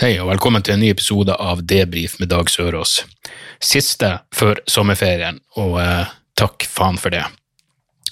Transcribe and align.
Hei 0.00 0.14
og 0.16 0.30
velkommen 0.30 0.62
til 0.64 0.72
en 0.72 0.80
ny 0.80 0.86
episode 0.94 1.34
av 1.44 1.58
Debrif 1.68 2.14
med 2.22 2.30
Dag 2.32 2.48
Sørås. 2.48 3.02
Siste 3.60 4.08
før 4.32 4.62
sommerferien, 4.64 5.36
og 5.60 5.74
eh, 5.76 6.14
takk 6.40 6.64
faen 6.64 6.96
for 6.96 7.12
det. 7.12 7.26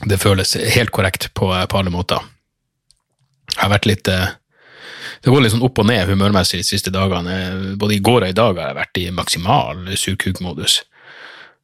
Det 0.05 0.19
føles 0.21 0.53
helt 0.75 0.93
korrekt 0.93 1.31
på, 1.33 1.49
på 1.49 1.79
alle 1.79 1.93
måter. 1.95 2.27
Jeg 3.55 3.63
har 3.63 3.73
vært 3.73 3.89
litt 3.89 4.11
eh, 4.13 4.35
Det 5.25 5.33
går 5.33 5.47
litt 5.47 5.55
sånn 5.55 5.65
opp 5.65 5.81
og 5.81 5.89
ned 5.89 6.13
humørmessig 6.13 6.61
de 6.61 6.67
siste 6.69 6.93
dagene. 6.93 7.39
Både 7.81 7.97
i 7.97 8.03
går 8.05 8.27
og 8.27 8.35
i 8.35 8.37
dag 8.37 8.61
har 8.61 8.69
jeg 8.69 8.79
vært 8.83 9.01
i 9.01 9.07
maksimal 9.23 9.81
surkukmodus. 9.97 10.83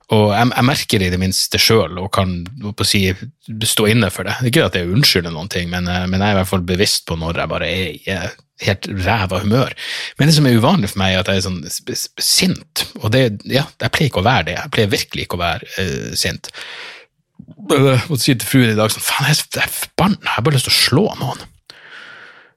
Og 0.08 0.32
jeg, 0.32 0.54
jeg 0.54 0.68
merker 0.70 1.04
det 1.04 1.10
i 1.10 1.14
det 1.18 1.20
minste 1.20 1.60
sjøl, 1.60 2.00
og 2.00 2.08
kan 2.16 2.32
si, 2.88 3.10
stå 3.76 3.92
inne 3.92 4.08
for 4.08 4.24
det. 4.24 4.38
Ikke 4.48 4.64
at 4.70 4.80
jeg 4.80 4.88
unnskylder 4.88 5.36
noen 5.36 5.52
ting, 5.52 5.68
men, 5.68 5.84
eh, 5.84 6.08
men 6.08 6.24
jeg 6.24 6.32
er 6.32 6.38
i 6.38 6.40
hvert 6.40 6.52
fall 6.54 6.64
bevisst 6.72 7.04
på 7.12 7.20
når 7.20 7.44
jeg 7.44 7.52
bare 7.52 7.68
er 7.68 7.92
i 7.92 8.16
eh, 8.16 8.32
helt 8.62 8.86
ræva 9.04 9.40
humør. 9.42 9.74
Men 10.18 10.30
det 10.30 10.36
som 10.36 10.46
er 10.46 10.58
uvanlig 10.58 10.92
for 10.92 11.02
meg, 11.02 11.14
er 11.14 11.24
at 11.24 11.30
jeg 11.30 11.42
er 11.42 11.46
sånn 11.48 12.04
sint. 12.22 12.84
Og 13.02 13.10
det, 13.14 13.24
ja, 13.50 13.64
jeg 13.82 13.94
pleier 13.94 14.12
ikke 14.12 14.22
å 14.22 14.28
være 14.28 14.48
det. 14.50 14.58
Jeg 14.60 14.74
pleier 14.76 14.92
virkelig 14.92 15.26
ikke 15.26 15.38
å 15.38 15.42
være 15.42 15.70
uh, 15.74 16.12
sint. 16.18 16.50
Jeg 17.70 17.98
måtte 18.06 18.22
si 18.22 18.36
til 18.36 18.48
fruen 18.48 18.72
i 18.72 18.78
dag 18.78 18.92
sånn, 18.92 19.04
faen, 19.04 19.30
jeg 19.32 19.64
er 19.64 19.72
forbanna, 19.72 20.20
jeg 20.22 20.36
har 20.36 20.46
bare 20.46 20.56
lyst 20.56 20.68
til 20.68 20.74
å 20.74 20.82
slå 20.82 21.06
noen. 21.18 21.42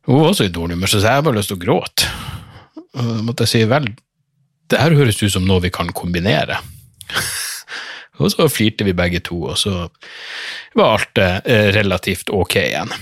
Hun 0.07 0.21
var 0.21 0.29
også 0.31 0.47
i 0.47 0.53
dårlig 0.53 0.77
humør, 0.77 0.91
så 0.91 1.01
jeg 1.01 1.19
har 1.19 1.25
bare 1.25 1.39
lyst 1.39 1.51
til 1.51 1.57
å 1.57 1.63
gråte. 1.63 2.11
Og 2.97 3.09
måtte 3.27 3.47
jeg 3.47 3.53
si, 3.53 3.63
vel, 3.67 3.89
det 4.71 4.79
her 4.79 4.95
høres 4.95 5.19
ut 5.19 5.33
som 5.33 5.47
noe 5.47 5.63
vi 5.63 5.73
kan 5.73 5.89
kombinere. 5.95 6.61
og 8.21 8.31
så 8.31 8.47
flirte 8.51 8.87
vi 8.87 8.95
begge 8.95 9.23
to, 9.25 9.41
og 9.51 9.59
så 9.59 9.89
var 10.77 10.93
alt 10.93 11.21
eh, 11.23 11.69
relativt 11.75 12.31
ok 12.33 12.55
igjen. 12.61 12.93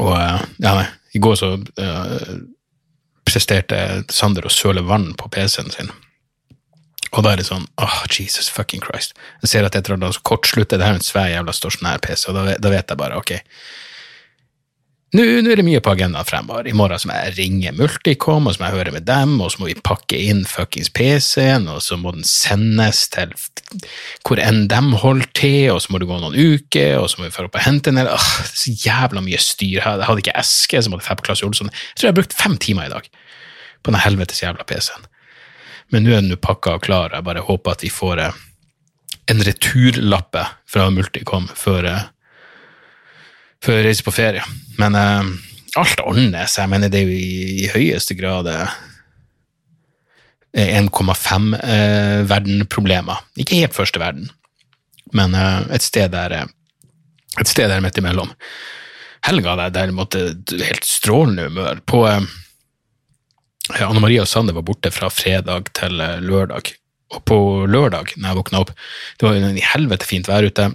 Og 0.00 0.12
eh, 0.16 0.44
ja, 0.64 0.74
nei, 0.80 0.88
i 1.14 1.22
går 1.22 1.36
så 1.38 1.50
uh, 1.58 2.32
presterte 3.24 3.78
Sander 4.12 4.46
å 4.46 4.52
søle 4.52 4.84
vann 4.86 5.12
på 5.18 5.30
PC-en 5.32 5.72
sin. 5.74 5.92
Og 7.14 7.22
da 7.22 7.32
er 7.32 7.40
det 7.40 7.46
sånn 7.46 7.66
åh, 7.80 8.00
Jesus 8.10 8.50
fucking 8.50 8.82
Christ. 8.82 9.14
Jeg 9.44 9.52
ser 9.52 9.66
at 9.66 9.76
et 9.78 9.86
eller 9.86 10.00
annet 10.00 10.22
kortslutter, 10.26 10.80
det 10.80 10.86
her 10.86 10.96
er 10.96 11.00
en 11.00 11.06
svær 11.06 11.30
jævla 11.30 11.54
stasjonær 11.54 12.02
PC, 12.02 12.26
og 12.30 12.38
da, 12.38 12.56
da 12.58 12.72
vet 12.72 12.90
jeg 12.90 13.00
bare, 13.00 13.20
ok, 13.20 13.36
nå, 15.14 15.50
er 15.52 15.60
det 15.60 15.64
mye 15.66 15.80
på 15.84 15.92
agendaen 15.94 16.26
fremover. 16.26 16.66
I 16.66 16.74
morgen 16.76 17.00
så 17.00 17.08
må 17.08 17.16
jeg 17.16 17.34
ringe 17.36 17.72
Multicom, 17.76 18.48
og 18.48 18.56
så 18.56 18.60
må 18.60 18.68
jeg 18.68 18.76
høre 18.78 18.94
med 18.96 19.06
dem, 19.06 19.36
og 19.40 19.52
så 19.52 19.60
må 19.60 19.68
vi 19.68 19.76
pakke 19.78 20.18
inn 20.18 20.42
fuckings 20.48 20.90
PC-en, 20.94 21.68
og 21.70 21.82
så 21.86 21.98
må 22.00 22.12
den 22.16 22.26
sendes 22.26 23.04
til 23.14 23.34
hvor 24.26 24.40
enn 24.42 24.64
dem 24.70 24.92
holder 25.00 25.30
til, 25.36 25.72
og 25.74 25.80
så 25.84 25.94
må 25.94 26.00
det 26.02 26.08
gå 26.10 26.18
noen 26.18 26.34
uker, 26.34 26.98
og 27.00 27.08
så 27.10 27.20
må 27.20 27.28
vi 27.28 27.34
dra 27.34 27.46
opp 27.48 27.58
og 27.60 27.66
hente 27.66 27.92
en 27.92 28.00
del 28.00 28.10
Åh, 28.10 28.30
det 28.42 28.50
er 28.50 28.62
så 28.64 28.74
jævla 28.84 29.24
mye 29.24 29.42
styr. 29.42 29.80
her. 29.84 29.98
jeg 30.02 30.08
hadde 30.08 30.24
ikke 30.24 30.38
eske, 30.42 30.82
så 30.82 30.92
måtte 30.92 31.08
jeg 31.08 31.20
på 31.20 31.28
Klasse 31.28 31.46
Olsson. 31.46 31.70
Jeg 31.70 31.96
tror 31.96 32.08
jeg 32.08 32.14
har 32.14 32.20
brukt 32.20 32.38
fem 32.38 32.56
timer 32.58 32.88
i 32.88 32.94
dag 32.94 33.10
på 33.84 33.92
den 33.92 34.00
helvetes 34.00 34.42
jævla 34.42 34.66
PC-en. 34.66 35.06
Men 35.92 36.06
nå 36.06 36.14
er 36.16 36.24
den 36.24 36.40
pakka 36.40 36.78
og 36.78 36.86
klar, 36.86 37.12
jeg 37.12 37.26
bare 37.26 37.44
håper 37.44 37.76
at 37.76 37.84
vi 37.84 37.92
får 37.92 38.22
eh, 38.24 38.42
en 39.30 39.42
returlappe 39.46 40.42
fra 40.70 40.88
Multicom 40.90 41.46
før, 41.54 41.90
eh, 41.90 42.08
før 43.64 43.74
jeg 43.78 43.86
reiser 43.88 44.06
på 44.06 44.14
ferie. 44.14 44.44
Men 44.80 44.92
eh, 44.98 45.24
alt 45.80 46.00
ordnes. 46.04 46.58
Jeg 46.60 46.68
mener, 46.70 46.88
det 46.92 46.98
er 47.00 47.06
jo 47.08 47.14
i, 47.16 47.18
i 47.64 47.66
høyeste 47.72 48.14
grad 48.18 48.44
eh, 48.52 48.70
1,5-verden-problemer. 50.54 53.16
Ikke 53.40 53.60
helt 53.62 53.76
første 53.76 54.00
verden, 54.02 54.26
men 55.16 55.30
eh, 55.38 55.60
et 55.74 55.84
sted 55.86 56.08
der 56.14 56.30
eh, 56.42 56.48
et 57.40 57.50
sted 57.50 57.70
der 57.70 57.82
midt 57.82 57.98
imellom. 57.98 58.30
Helga 59.26 59.56
der 59.58 59.74
derimot 59.74 60.14
eh, 60.18 60.34
helt 60.68 60.86
strålende 60.86 61.48
humør. 61.48 61.82
På 61.86 62.04
eh, 62.08 62.22
Anne 63.80 64.02
Marie 64.02 64.22
og 64.22 64.30
Sander 64.30 64.56
var 64.56 64.66
borte 64.66 64.92
fra 64.94 65.10
fredag 65.12 65.72
til 65.76 66.00
eh, 66.00 66.20
lørdag. 66.22 66.74
Og 67.14 67.20
på 67.28 67.38
lørdag, 67.70 68.14
når 68.16 68.30
jeg 68.30 68.40
våkna 68.40 68.62
opp, 68.64 68.72
det 69.18 69.26
var 69.26 69.36
jo 69.36 69.48
en 69.48 69.64
helvete 69.74 70.08
fint 70.08 70.30
vær 70.30 70.46
ute. 70.46 70.70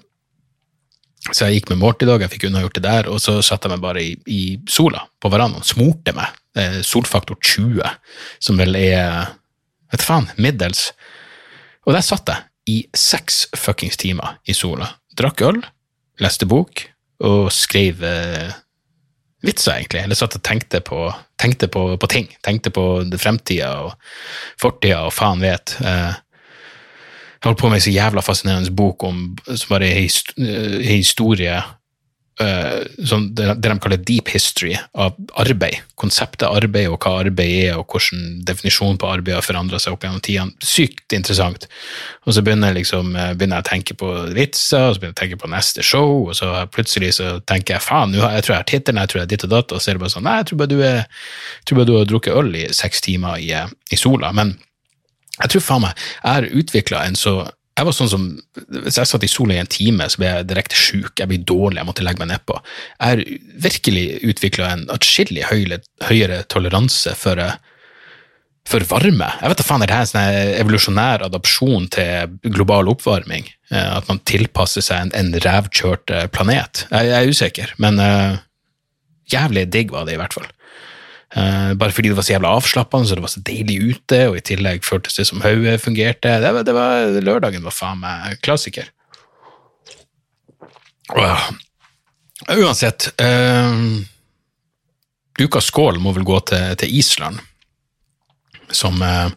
Så 1.29 1.45
jeg 1.45 1.59
gikk 1.59 1.73
med 1.73 1.81
Mort 1.83 2.01
i 2.01 2.07
dag, 2.09 2.23
jeg 2.23 2.33
fikk 2.33 2.47
unnagjort 2.49 2.77
det 2.79 2.85
der, 2.85 3.09
og 3.11 3.19
så 3.21 3.37
satte 3.45 3.69
jeg 3.69 3.75
meg 3.75 3.83
bare 3.83 4.01
i, 4.01 4.13
i 4.25 4.41
sola 4.69 5.03
på 5.21 5.29
verandaen, 5.31 5.65
smurte 5.65 6.13
meg. 6.17 6.37
Eh, 6.57 6.79
solfaktor 6.85 7.37
20, 7.45 7.83
som 8.41 8.57
vel 8.57 8.77
er 8.79 9.29
vet 9.93 10.05
faen, 10.05 10.29
middels. 10.41 10.89
Og 11.85 11.93
der 11.95 12.05
satt 12.05 12.29
jeg 12.29 12.45
i 12.69 12.77
seks 12.97 13.47
fuckings 13.57 13.97
timer 14.01 14.39
i 14.49 14.55
sola. 14.57 14.89
Drakk 15.17 15.43
øl, 15.45 15.61
leste 16.21 16.47
bok 16.49 16.83
og 17.25 17.49
skrev 17.53 18.03
eh, 18.05 18.51
vitser, 19.45 19.77
egentlig. 19.77 20.03
Eller 20.05 20.17
satt 20.19 20.37
og 20.37 20.43
tenkte 20.45 20.81
på, 20.85 21.03
tenkte 21.41 21.69
på, 21.71 21.85
på 21.99 22.11
ting. 22.11 22.29
Tenkte 22.45 22.73
på 22.73 22.85
fremtida 23.19 23.71
og 23.85 23.93
fortida 24.61 25.03
og 25.07 25.13
faen 25.15 25.43
vet. 25.43 25.75
Eh, 25.83 26.11
jeg 27.39 27.47
holdt 27.47 27.59
på 27.61 27.69
med 27.71 27.79
en 27.79 27.83
så 27.87 27.91
jævla 27.95 28.23
fascinerende 28.23 28.71
bok 28.75 29.03
om, 29.07 29.19
som 29.47 29.69
bare 29.71 29.87
er 29.87 30.01
eh, 30.03 30.79
historie 30.89 31.53
eh, 32.43 32.81
sånn, 33.07 33.29
det, 33.35 33.53
de 33.63 33.75
kaller 33.79 34.01
deep 34.03 34.31
history 34.33 34.73
av 34.99 35.15
arbeid. 35.39 35.79
Konseptet 35.99 36.49
arbeid 36.49 36.89
og 36.91 36.99
hva 36.99 37.13
arbeid 37.21 37.53
er, 37.69 37.79
og 37.79 37.95
hvordan 37.95 38.41
definisjonen 38.47 38.99
på 38.99 39.07
arbeid 39.07 39.37
har 39.37 39.47
forandra 39.47 39.79
seg 39.79 39.95
opp 39.95 40.03
gjennom 40.03 40.23
tidene. 40.25 40.67
Sykt 40.67 41.15
interessant. 41.15 41.69
Og 42.27 42.35
så 42.35 42.43
begynner 42.43 42.73
jeg, 42.73 42.81
liksom, 42.81 43.15
eh, 43.15 43.33
begynner 43.39 43.61
jeg 43.61 43.67
å 43.67 43.71
tenke 43.71 43.99
på 44.03 44.13
vitser, 44.35 44.89
og 44.89 44.95
så 44.97 45.03
begynner 45.03 45.15
jeg 45.15 45.19
å 45.19 45.23
tenke 45.23 45.41
på 45.45 45.55
neste 45.55 45.85
show, 45.95 46.15
og 46.27 46.35
så 46.39 46.53
plutselig 46.75 47.15
så 47.21 47.37
tenker 47.39 47.77
jeg 47.77 47.87
faen, 47.87 48.19
jeg 48.19 48.43
tror 48.43 48.57
jeg 48.57 48.63
har 48.65 48.71
tittelen, 48.75 49.03
jeg 49.03 49.13
tror 49.13 49.23
jeg 49.23 49.29
er 49.29 49.35
ditt 49.35 49.47
og 49.47 49.55
datt, 49.55 49.71
og 49.71 49.79
så 49.79 49.93
er 49.93 49.95
det 49.95 50.03
bare 50.03 50.17
sånn 50.17 50.27
nei, 50.27 50.39
jeg 50.41 50.51
tror 50.51 50.63
bare 50.63 50.75
du, 50.75 50.79
er, 50.83 51.27
tror 51.63 51.79
bare 51.79 51.91
du 51.91 51.97
har 52.01 52.11
drukket 52.11 52.41
øl 52.43 52.51
i 52.59 52.67
seks 52.75 53.07
timer 53.07 53.39
i, 53.39 53.53
i 53.55 53.99
sola. 53.99 54.35
Men 54.35 54.57
jeg 55.39 55.53
tror 55.53 55.65
faen 55.65 55.85
meg, 55.87 56.03
jeg 56.19 56.35
har 56.37 56.51
utvikla 56.63 57.05
en 57.07 57.17
så 57.19 57.37
jeg 57.79 57.87
var 57.87 57.95
sånn 57.95 58.11
som, 58.11 58.23
Hvis 58.83 58.99
jeg 58.99 59.07
satt 59.07 59.23
i 59.23 59.31
sola 59.31 59.55
i 59.55 59.61
en 59.61 59.71
time, 59.71 60.07
så 60.11 60.19
ble 60.19 60.27
jeg 60.27 60.47
direkte 60.49 60.75
sjuk. 60.75 61.13
Jeg 61.15 61.29
ble 61.31 61.39
dårlig, 61.47 61.79
jeg 61.79 61.87
måtte 61.87 62.03
legge 62.03 62.19
meg 62.19 62.31
nedpå. 62.33 62.57
Jeg 62.97 63.13
har 63.13 63.21
virkelig 63.69 64.05
utvikla 64.33 64.71
en 64.73 64.83
atskillig 64.91 65.45
høyere, 65.47 66.41
toleranse 66.51 67.13
for, 67.15 67.39
for 68.67 68.87
varme. 68.89 69.31
Jeg 69.39 69.53
vet 69.53 69.61
da 69.61 69.67
faen, 69.69 69.85
er 69.85 69.91
det 69.91 69.95
her 69.95 70.07
en 70.07 70.11
sånn 70.11 70.59
evolusjonær 70.59 71.23
adopsjon 71.29 71.87
til 71.95 72.51
global 72.51 72.91
oppvarming? 72.91 73.47
Eh, 73.71 73.89
At 73.95 74.11
man 74.11 74.19
tilpasser 74.27 74.83
seg 74.83 75.07
en, 75.07 75.15
en 75.15 75.31
rævkjørt 75.47 76.15
eh, 76.15 76.27
planet? 76.35 76.83
Jeg, 76.91 77.11
jeg 77.13 77.17
er 77.21 77.35
usikker, 77.35 77.75
men 77.79 78.03
uh, 78.03 78.41
jævlig 79.31 79.69
digg 79.71 79.95
var 79.95 80.09
det 80.09 80.17
i 80.17 80.21
hvert 80.21 80.35
fall. 80.35 80.51
Eh, 81.35 81.73
bare 81.77 81.93
fordi 81.93 82.09
det 82.09 82.17
var 82.17 82.25
så 82.25 82.33
jævla 82.33 82.53
avslappende, 82.57 83.07
så 83.07 83.17
det 83.17 83.21
var 83.21 83.33
så 83.33 83.43
deilig 83.45 83.77
ute, 83.91 84.21
og 84.31 84.37
i 84.39 84.45
tillegg 84.45 84.85
føltes 84.85 85.19
det 85.19 85.27
som 85.29 85.43
hodet 85.43 85.77
fungerte. 85.81 86.39
Det 86.41 86.53
var, 86.55 86.65
det 86.65 86.73
var, 86.73 87.19
lørdagen 87.21 87.65
var 87.65 87.75
faen 87.75 88.01
meg 88.01 88.39
klassiker. 88.45 88.89
Uh, 91.09 91.49
Uansett, 92.53 93.11
uh, 93.21 94.01
ukas 95.41 95.69
skål 95.69 96.01
må 96.01 96.13
vel 96.17 96.25
gå 96.25 96.41
til, 96.49 96.73
til 96.81 96.97
Island, 97.01 97.41
som 98.73 99.01
uh, 99.01 99.29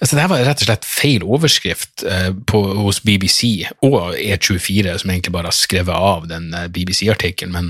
Altså, 0.00 0.16
det 0.16 0.30
var 0.32 0.40
rett 0.40 0.62
og 0.62 0.64
slett 0.64 0.86
feil 0.88 1.24
overskrift 1.28 2.06
eh, 2.08 2.30
på, 2.48 2.60
hos 2.86 3.02
BBC 3.04 3.66
og 3.84 4.14
E24, 4.16 4.94
som 5.02 5.10
egentlig 5.12 5.34
bare 5.34 5.50
har 5.50 5.56
skrevet 5.58 5.92
av 5.92 6.24
den 6.30 6.46
BBC-artikkelen, 6.72 7.52
men 7.52 7.66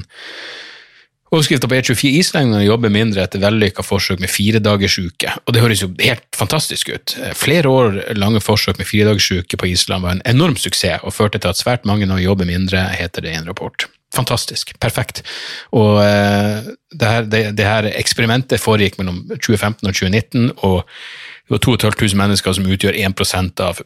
Overskrifta 1.30 1.68
på 1.70 1.76
E24 1.78 2.10
islendingene 2.18 2.64
jobber 2.64 2.90
mindre 2.90 3.22
etter 3.22 3.38
vellykka 3.38 3.84
forsøk 3.86 4.18
med 4.18 4.32
firedagersuke. 4.32 5.36
Og 5.46 5.54
det 5.54 5.62
høres 5.62 5.84
jo 5.84 5.92
helt 6.02 6.26
fantastisk 6.34 6.90
ut. 6.90 7.14
Flere 7.38 7.70
år 7.70 8.00
lange 8.18 8.42
forsøk 8.42 8.80
med 8.80 8.88
firedagersuke 8.90 9.60
på 9.60 9.68
Island 9.70 10.02
var 10.02 10.16
en 10.16 10.24
enorm 10.26 10.56
suksess 10.58 11.04
og 11.06 11.14
førte 11.14 11.38
til 11.38 11.52
at 11.52 11.60
svært 11.60 11.86
mange 11.86 12.08
nå 12.10 12.18
jobber 12.18 12.50
mindre, 12.50 12.82
heter 12.98 13.22
det 13.22 13.30
i 13.30 13.38
en 13.38 13.46
rapport. 13.46 13.86
Fantastisk. 14.14 14.72
Perfekt. 14.82 15.22
Og 15.70 16.00
eh, 16.02 16.66
det, 16.98 17.06
her, 17.06 17.22
det, 17.30 17.44
det 17.58 17.68
her 17.68 17.86
eksperimentet 17.92 18.58
foregikk 18.58 18.98
mellom 18.98 19.22
2015 19.30 19.86
og 19.86 19.94
2019, 19.94 20.50
og 20.66 20.82
det 20.82 21.54
var 21.54 21.62
2500 21.62 22.18
mennesker 22.18 22.58
som 22.58 22.66
utgjør 22.66 22.98
1% 22.98 23.62
av 23.62 23.84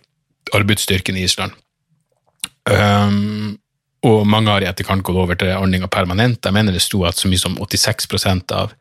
arbeidsstyrken 0.56 1.20
i 1.20 1.26
Island. 1.28 1.52
Um, 2.64 3.58
og 4.04 4.26
mange 4.28 4.52
har 4.52 4.64
i 4.64 4.68
etterkant 4.68 5.04
gått 5.06 5.16
over 5.16 5.38
til 5.40 5.54
ordninga 5.56 5.88
permanent. 5.92 6.44
Jeg 6.44 6.54
mener 6.54 6.74
det 6.74 6.82
sto 6.84 7.02
at 7.08 7.16
så 7.16 7.30
mye 7.30 7.40
som 7.40 7.56
86% 7.56 8.52
av, 8.52 8.74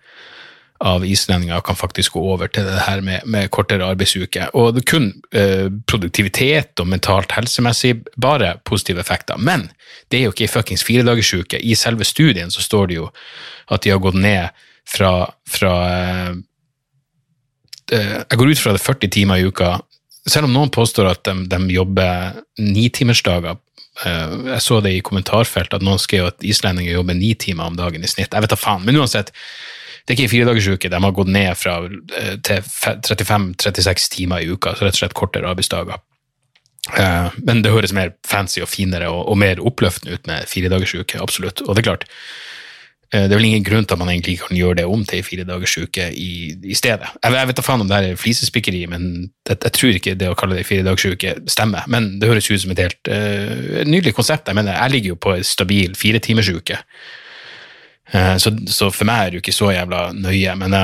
av 0.83 1.05
islendinger 1.07 1.63
kan 1.63 1.79
faktisk 1.79 2.17
gå 2.17 2.23
over 2.33 2.51
til 2.51 2.67
det 2.67 2.81
her 2.89 3.03
med, 3.05 3.23
med 3.23 3.51
kortere 3.55 3.87
arbeidsuke. 3.87 4.49
Og 4.59 4.73
det 4.75 4.83
er 4.83 4.89
kun 4.91 5.07
eh, 5.31 5.69
produktivitet 5.87 6.83
og 6.83 6.91
mentalt 6.91 7.31
helsemessig 7.37 7.95
bare 8.19 8.57
positive 8.67 8.99
effekter. 8.99 9.39
Men 9.39 9.69
det 10.11 10.19
er 10.19 10.27
jo 10.27 10.35
ikke 10.35 10.47
ei 10.49 10.51
fuckings 10.51 10.83
firedagersuke. 10.83 11.61
I 11.63 11.77
selve 11.79 12.07
studien 12.07 12.51
så 12.51 12.65
står 12.65 12.91
det 12.91 12.99
jo 12.99 13.09
at 13.71 13.85
de 13.85 13.95
har 13.95 14.03
gått 14.03 14.19
ned 14.19 14.65
fra, 14.83 15.15
fra 15.47 15.73
eh, 15.87 16.33
eh 17.95 18.15
Jeg 18.27 18.37
går 18.39 18.51
ut 18.51 18.59
fra 18.59 18.75
det 18.75 18.83
40 18.83 19.09
timer 19.09 19.39
i 19.39 19.47
uka. 19.47 19.77
Selv 20.27 20.47
om 20.47 20.53
noen 20.53 20.71
påstår 20.71 21.07
at 21.07 21.23
de, 21.23 21.45
de 21.47 21.77
jobber 21.79 22.43
nitimersdager. 22.59 23.55
Eh, 24.01 24.35
jeg 24.55 24.63
så 24.65 24.79
det 24.81 24.95
i 24.95 25.03
kommentarfeltet 25.05 25.77
at 25.77 25.85
noen 25.85 26.01
skrev 26.01 26.31
at 26.31 26.45
islendinger 26.45 26.97
jobber 26.97 27.17
ni 27.17 27.33
timer 27.39 27.69
om 27.69 27.77
dagen 27.77 28.03
i 28.03 28.09
snitt. 28.09 28.33
Jeg 28.33 28.45
vet 28.45 28.53
da 28.53 28.59
faen. 28.59 28.85
Men 28.87 28.97
uansett, 29.01 29.29
det 30.03 30.13
er 30.13 30.17
ikke 30.17 30.25
en 30.27 30.33
firedagersuke. 30.33 30.91
De 30.91 31.03
har 31.05 31.17
gått 31.19 31.31
ned 31.31 31.51
fra, 31.59 31.77
eh, 32.19 32.33
til 32.43 32.65
35-36 32.65 34.09
timer 34.17 34.41
i 34.41 34.49
uka, 34.49 34.73
så 34.73 34.87
rett 34.87 34.97
og 34.97 35.03
slett 35.03 35.19
kortere 35.19 35.51
arbeidsdager. 35.51 36.01
Uh, 36.83 37.31
men 37.39 37.61
det 37.63 37.71
høres 37.71 37.93
mer 37.95 38.09
fancy 38.27 38.59
og 38.59 38.67
finere 38.67 39.07
og, 39.07 39.21
og 39.31 39.37
mer 39.39 39.61
oppløftende 39.63 40.17
ut 40.17 40.25
med 40.27 40.49
firedagersuke, 40.51 41.21
absolutt. 41.23 41.61
Og 41.63 41.77
det 41.77 41.79
er 41.79 41.87
klart, 41.87 42.03
det 43.13 43.29
er 43.29 43.37
vel 43.37 43.45
ingen 43.45 43.65
grunn 43.65 43.85
til 43.85 43.93
at 43.93 44.01
man 44.01 44.09
egentlig 44.09 44.39
kan 44.41 44.57
gjøre 44.57 44.79
det 44.79 44.85
om 44.89 45.03
til 45.05 45.19
ei 45.19 45.25
firedagersuke 45.25 46.07
i, 46.17 46.31
i 46.65 46.77
stedet. 46.77 47.11
Jeg, 47.21 47.35
jeg 47.37 47.49
vet 47.49 47.59
da 47.59 47.65
faen 47.65 47.83
om 47.83 47.89
det 47.89 47.99
her 47.99 48.07
er 48.09 48.17
flisespikkeri, 48.17 48.79
men 48.89 49.03
det, 49.45 49.59
jeg 49.59 49.75
tror 49.77 49.99
ikke 49.99 50.15
det 50.17 50.31
å 50.31 50.37
kalle 50.39 50.57
det 50.57 50.65
firedagersuke 50.65 51.35
stemmer. 51.51 51.85
Men 51.93 52.15
det 52.21 52.31
høres 52.31 52.49
ut 52.49 52.63
som 52.63 52.73
et 52.73 52.81
helt 52.81 53.11
uh, 53.13 53.83
nydelig 53.85 54.15
konsept. 54.17 54.49
Jeg 54.49 54.57
mener, 54.57 54.79
jeg 54.79 54.95
ligger 54.95 55.13
jo 55.13 55.19
på 55.27 55.35
ei 55.35 55.45
stabil 55.45 55.93
firetimersuke. 55.99 56.79
Uh, 58.09 58.33
så, 58.41 58.55
så, 58.65 58.89
for 58.89 59.05
meg 59.09 59.19
er 59.19 59.29
det 59.29 59.39
jo 59.39 59.45
ikke 59.45 59.57
så 59.61 59.69
jævla 59.75 60.07
nøye. 60.17 60.57
Men 60.63 60.79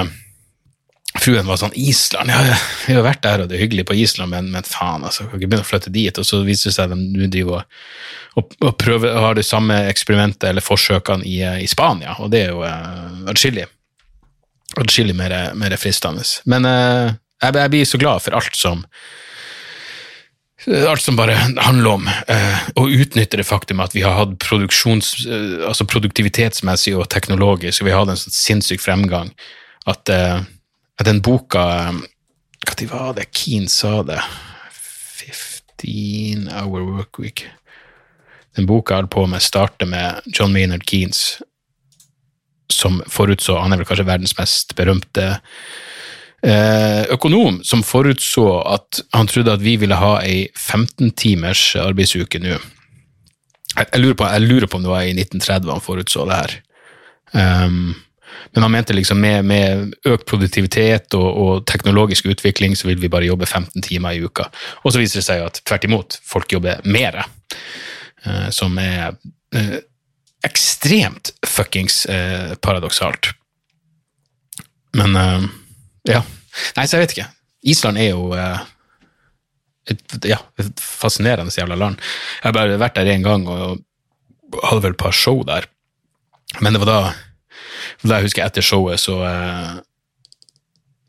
fruen 1.21 1.47
var 1.47 1.59
sånn 1.61 1.75
Island, 1.77 2.31
ja, 2.31 2.57
vi 2.87 2.95
har 2.97 3.05
vært 3.05 3.23
der, 3.25 3.43
og 3.43 3.49
det 3.49 3.57
er 3.57 3.63
hyggelig 3.63 3.85
på 3.89 3.97
Island, 3.99 4.31
men, 4.33 4.49
men 4.53 4.67
faen, 4.67 5.05
altså, 5.07 5.27
kan 5.27 5.39
ikke 5.39 5.51
begynne 5.51 5.65
å 5.65 5.69
flytte 5.69 5.93
dit. 5.93 6.19
Og 6.19 6.27
så 6.27 6.41
viser 6.47 6.69
det 6.69 6.75
seg 6.77 6.93
at 6.93 7.15
de 7.15 7.29
driver 7.31 7.65
og, 8.37 8.53
og, 8.61 8.73
prøver, 8.79 9.15
har 9.19 9.37
det 9.37 9.45
samme 9.47 9.75
eksperimentet 9.89 10.49
eller 10.51 10.63
forsøkene 10.63 11.25
i, 11.27 11.39
i 11.63 11.69
Spania, 11.69 12.15
og 12.19 12.31
det 12.33 12.45
er 12.45 12.53
jo 12.53 12.61
uh, 12.63 13.31
atskillig. 13.31 13.65
Atskillig 14.79 15.15
mer, 15.17 15.33
mer 15.57 15.75
fristende. 15.81 16.23
Men 16.49 16.67
uh, 16.67 17.15
jeg, 17.41 17.55
jeg, 17.55 17.73
blir 17.73 17.89
så 17.89 18.01
glad 18.01 18.23
for 18.25 18.37
alt 18.39 18.59
som 18.59 18.85
Alt 20.67 20.99
som 20.99 21.15
bare 21.15 21.37
handler 21.39 21.93
om 21.95 22.07
uh, 22.09 22.63
å 22.75 22.83
utnytte 22.91 23.39
det 23.39 23.45
faktum 23.47 23.79
at 23.79 23.93
vi 23.95 24.01
har 24.03 24.17
hatt 24.17 24.33
produksjons, 24.43 25.13
uh, 25.23 25.63
altså 25.69 25.87
produktivitetsmessig 25.87 26.97
og 26.99 27.07
teknologisk, 27.09 27.79
og 27.79 27.87
vi 27.87 27.93
har 27.95 28.03
hatt 28.03 28.11
en 28.11 28.19
sånn 28.19 28.35
sinnssyk 28.35 28.83
fremgang. 28.83 29.31
At 29.87 30.11
uh, 30.11 30.43
den 31.07 31.21
boka 31.21 31.63
Når 31.93 32.87
var 32.91 33.13
det 33.15 33.29
Keane 33.31 33.69
sa 33.71 34.03
det? 34.03 34.19
15 35.79 36.49
Hour 36.51 36.81
Workweek. 36.81 37.45
Den 38.55 38.67
boka 38.67 38.93
jeg 38.93 39.03
holder 39.03 39.13
på 39.13 39.25
med, 39.27 39.41
starter 39.41 39.87
med 39.87 40.21
John 40.27 40.51
Maynard 40.53 40.83
Keanes, 40.89 41.41
som 42.71 43.01
forutså 43.07 43.59
Han 43.59 43.73
er 43.73 43.81
vel 43.81 43.87
kanskje 43.87 44.07
verdens 44.07 44.35
mest 44.37 44.75
berømte 44.75 45.27
eh, 46.43 47.05
økonom, 47.13 47.61
som 47.63 47.83
forutså 47.83 48.61
at 48.67 49.01
han 49.15 49.27
trodde 49.27 49.55
at 49.55 49.63
vi 49.63 49.77
ville 49.79 49.95
ha 49.95 50.17
ei 50.23 50.49
15 50.57 51.11
timers 51.11 51.63
arbeidsuke 51.79 52.41
nå. 52.43 52.57
Jeg, 53.75 53.87
jeg, 53.93 54.01
lurer 54.01 54.17
på, 54.17 54.27
jeg 54.27 54.47
lurer 54.47 54.67
på 54.67 54.79
om 54.79 54.85
det 54.85 54.91
var 54.91 55.07
i 55.07 55.15
1930 55.15 55.71
han 55.71 55.83
forutså 55.85 56.27
det 56.27 56.39
her. 56.41 56.59
Um, 57.31 57.95
men 58.53 58.63
han 58.65 58.71
mente 58.71 58.93
liksom 58.93 59.19
med, 59.21 59.45
med 59.45 59.93
økt 60.09 60.25
produktivitet 60.29 61.13
og, 61.17 61.27
og, 61.29 61.65
teknologisk 61.69 62.29
utvikling 62.31 62.75
så 62.77 62.89
vil 62.89 63.01
vi 63.01 63.11
bare 63.11 63.27
jobbe 63.29 63.45
15 63.45 63.81
timer 63.85 64.17
i 64.17 64.23
uka. 64.25 64.47
Og 64.83 64.93
så 64.93 65.01
viser 65.01 65.21
det 65.21 65.27
seg 65.27 65.43
at 65.45 65.61
tvert 65.67 65.85
imot, 65.85 66.19
folk 66.25 66.51
jobber 66.53 66.81
mer. 66.89 67.21
Uh, 68.25 68.49
som 68.51 68.75
er 68.81 69.13
uh, 69.55 69.77
ekstremt 70.43 71.31
fuckings 71.47 72.03
uh, 72.09 72.55
paradoksalt. 72.63 73.31
Men 74.97 75.13
ja. 76.09 76.23
Nei, 76.73 76.83
så 76.89 76.97
jeg 76.97 77.03
vet 77.03 77.11
ikke. 77.13 77.27
Island 77.69 77.99
er 78.01 78.07
jo 78.09 78.31
et, 78.33 80.15
ja, 80.25 80.39
et 80.57 80.81
fascinerende 80.81 81.53
jævla 81.53 81.77
land. 81.77 81.99
Jeg 82.39 82.47
har 82.47 82.55
bare 82.57 82.79
vært 82.81 82.97
der 82.97 83.11
én 83.13 83.21
gang 83.21 83.45
og 83.45 83.83
hadde 84.63 84.81
vel 84.87 84.95
et 84.95 85.01
par 85.01 85.13
show 85.13 85.43
der. 85.45 85.67
Men 86.57 86.73
det 86.73 86.81
var 86.81 86.89
da 86.89 86.99
da 88.03 88.19
jeg 88.19 88.29
husker 88.29 88.45
etter 88.45 88.65
showet, 88.65 89.01
så 89.01 89.21
eh, 89.27 89.77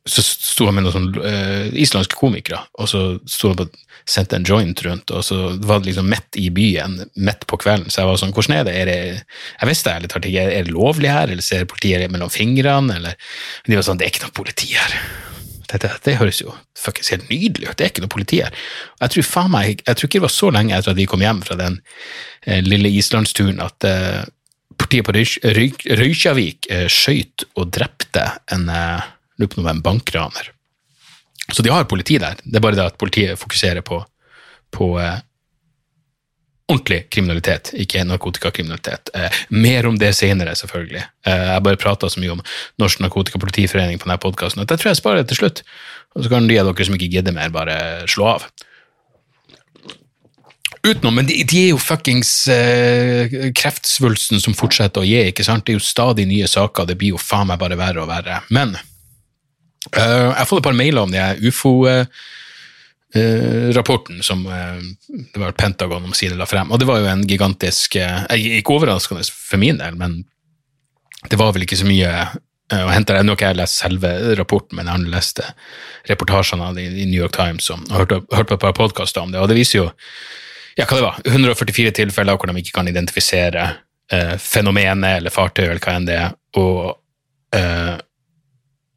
så 0.09 0.23
sto 0.25 0.67
han 0.67 0.75
med 0.75 0.87
noen 0.87 0.95
sånne 0.95 1.23
uh, 1.23 1.67
islandske 1.79 2.17
komikere, 2.19 2.63
og 2.81 2.89
så 2.89 3.03
sto 3.29 3.53
han 3.53 3.59
på 3.61 3.67
sendte 4.09 4.39
en 4.39 4.47
joint 4.49 4.83
rundt, 4.83 5.13
og 5.15 5.23
så 5.23 5.39
var 5.61 5.83
det 5.83 5.91
liksom 5.91 6.09
midt 6.11 6.39
i 6.41 6.49
byen, 6.55 6.97
midt 7.21 7.45
på 7.51 7.59
kvelden, 7.61 7.93
så 7.93 8.03
jeg 8.03 8.11
var 8.11 8.21
sånn, 8.23 8.33
hvordan 8.35 8.57
er 8.57 8.65
det? 8.67 8.77
Er 8.81 8.89
det 8.89 8.97
jeg 9.05 9.69
visste 9.69 9.93
ærlig 9.93 10.11
talt 10.11 10.27
ikke, 10.27 10.47
er 10.49 10.67
det 10.67 10.75
lovlig 10.75 11.13
her, 11.13 11.31
eller 11.31 11.45
ser 11.45 11.69
politiet 11.71 12.11
mellom 12.11 12.33
fingrene, 12.33 12.97
eller 12.97 13.37
De 13.69 13.77
var 13.77 13.87
sånn, 13.87 14.01
det 14.01 14.09
er 14.09 14.15
ikke 14.15 14.25
noe 14.25 14.39
politi 14.41 14.73
her. 14.73 14.97
Det, 15.71 15.93
det 16.03 16.17
høres 16.19 16.41
jo 16.41 16.57
fuckings 16.75 17.13
helt 17.13 17.29
nydelig 17.31 17.69
ut, 17.69 17.77
det 17.79 17.87
er 17.87 17.93
ikke 17.93 18.03
noe 18.03 18.17
politi 18.17 18.41
her. 18.43 18.57
Og 18.97 19.05
jeg 19.05 19.15
tror 19.15 19.29
faen 19.29 19.53
meg, 19.53 19.85
jeg 19.85 20.01
tror 20.01 20.09
ikke 20.09 20.19
det 20.19 20.27
var 20.27 20.35
så 20.35 20.51
lenge 20.57 20.75
etter 20.75 20.95
at 20.95 20.99
vi 20.99 21.07
kom 21.13 21.23
hjem 21.23 21.45
fra 21.47 21.59
den 21.61 21.79
eh, 22.49 22.65
lille 22.67 22.91
islandsturen 22.99 23.63
at 23.63 23.87
uh, 23.87 24.25
Politiet 24.81 25.07
på 25.07 25.15
Røykjavik 26.01 26.71
eh, 26.73 26.87
skøyt 26.91 27.47
og 27.55 27.71
drepte 27.75 28.25
en, 28.55 28.69
eh, 28.69 29.11
en 29.41 29.83
bankraner. 29.85 30.53
Så 31.53 31.63
de 31.63 31.73
har 31.73 31.89
politi 31.91 32.19
der, 32.23 32.39
det 32.45 32.59
er 32.59 32.65
bare 32.65 32.79
det 32.79 32.87
at 32.93 32.99
politiet 33.01 33.39
fokuserer 33.39 33.85
på, 33.87 34.01
på 34.75 34.93
eh, 35.03 35.19
ordentlig 36.71 37.01
kriminalitet, 37.11 37.73
ikke 37.83 38.05
narkotikakriminalitet. 38.07 39.11
Eh, 39.15 39.41
mer 39.51 39.89
om 39.91 39.99
det 39.99 40.13
senere, 40.17 40.55
selvfølgelig. 40.59 41.03
Eh, 41.27 41.47
jeg 41.53 41.65
bare 41.67 41.81
prata 41.81 42.11
så 42.11 42.23
mye 42.23 42.37
om 42.37 42.43
Norsk 42.79 43.03
Narkotikapolitiforening 43.03 43.99
på 43.99 44.07
denne 44.07 44.21
podkasten 44.23 44.63
at 44.63 44.71
jeg 44.71 44.83
tror 44.83 44.93
jeg 44.93 45.01
sparer 45.01 45.23
det 45.23 45.33
til 45.33 45.43
slutt. 45.43 45.63
Og 46.15 46.25
så 46.25 46.33
kan 46.33 46.49
de 46.51 46.59
av 46.61 46.71
dere 46.71 46.87
som 46.87 46.97
ikke 46.97 47.11
gidder 47.11 47.35
mer, 47.35 47.53
bare 47.55 47.79
slå 48.11 48.35
av 48.37 48.47
utenom, 50.87 51.15
men 51.19 51.29
de, 51.29 51.37
de, 51.45 51.63
er 51.65 51.73
jo 51.75 51.81
fuckings 51.81 52.33
eh, 52.53 53.39
kreftsvulsten 53.57 54.41
som 54.43 54.57
fortsetter 54.57 55.03
å 55.03 55.09
gi, 55.09 55.23
ikke 55.31 55.45
sant? 55.47 55.67
Det 55.67 55.75
er 55.75 55.81
jo 55.81 55.85
stadig 55.85 56.27
nye 56.31 56.49
saker, 56.51 56.89
det 56.89 56.99
blir 57.01 57.15
jo 57.15 57.21
faen 57.21 57.51
meg 57.51 57.61
bare 57.61 57.79
verre 57.81 58.05
og 58.05 58.11
verre. 58.11 58.41
Men 58.55 58.77
uh, 58.77 59.97
jeg 59.97 60.39
har 60.39 60.49
fått 60.49 60.63
et 60.63 60.69
par 60.71 60.79
mailer 60.79 61.05
om 61.05 61.13
det 61.15 61.33
ufo- 61.51 61.89
Uh, 63.11 63.73
rapporten 63.75 64.21
som 64.23 64.45
uh, 64.47 64.79
det 65.35 65.41
var 65.43 65.57
Pentagon 65.59 66.05
om 66.07 66.13
siden 66.15 66.39
la 66.39 66.47
frem. 66.47 66.69
Og 66.71 66.79
det 66.79 66.87
var 66.87 67.01
jo 67.01 67.09
en 67.11 67.25
gigantisk 67.27 67.97
uh, 67.99 68.23
Ikke 68.39 68.77
overraskende 68.77 69.25
for 69.35 69.59
min 69.59 69.81
del, 69.81 69.97
men 69.99 70.21
det 71.27 71.41
var 71.41 71.51
vel 71.57 71.67
ikke 71.67 71.81
så 71.81 71.89
mye 71.89 72.13
å 72.71 72.93
hente. 72.93 73.17
Nå 73.19 73.35
har 73.35 73.39
ikke 73.41 73.49
jeg 73.51 73.59
lest 73.59 73.83
selve 73.83 74.13
rapporten, 74.39 74.79
men 74.79 74.87
jeg 74.87 74.95
har 74.95 75.11
lest 75.17 75.43
reportasjene 76.07 76.71
i 76.79 77.09
New 77.09 77.19
York 77.19 77.35
Times 77.35 77.67
og 77.75 77.91
hørt, 77.91 78.15
hørt 78.31 78.53
på 78.53 78.61
et 78.61 78.63
par 78.63 78.77
podkaster 78.79 79.27
om 79.27 79.35
det. 79.35 79.43
Og 79.43 79.51
det 79.51 79.59
viser 79.59 79.81
jo 79.81 79.89
ja, 80.79 80.87
hva 80.87 80.97
det 80.97 81.05
var, 81.05 81.21
144 81.27 81.93
tilfeller 81.99 82.39
hvor 82.39 82.51
de 82.51 82.63
ikke 82.63 82.77
kan 82.79 82.91
identifisere 82.91 83.67
eh, 84.13 84.37
fenomenet 84.41 85.21
eller 85.21 85.35
fartøyet 85.35 85.73
eller 85.73 85.85
hva 85.85 85.97
enn 85.99 86.09
det 86.09 86.19
er. 86.19 86.35
Og 86.61 87.57
eh, 87.57 87.97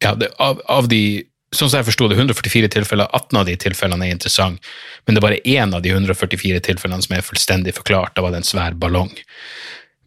ja, 0.04 0.16
det, 0.20 0.34
av, 0.44 0.64
av, 0.70 0.90
de 0.92 1.04
Sånn 1.54 1.70
som 1.70 1.78
jeg 1.78 1.86
forsto 1.86 2.08
det, 2.10 2.16
144 2.18 2.66
tilfeller, 2.74 3.12
18 3.14 3.38
av 3.38 3.44
de 3.46 3.54
tilfellene 3.62 4.08
er 4.08 4.16
interessant, 4.16 4.58
men 5.06 5.14
det 5.14 5.20
er 5.20 5.26
bare 5.28 5.44
én 5.46 5.76
av 5.78 5.84
de 5.86 5.92
144 5.94 6.64
tilfellene 6.66 7.06
som 7.06 7.14
er 7.14 7.22
fullstendig 7.22 7.76
forklart. 7.78 8.16
Da 8.18 8.24
var 8.26 8.34
det 8.34 8.40
en 8.40 8.48
svær 8.48 8.74
ballong. 8.74 9.12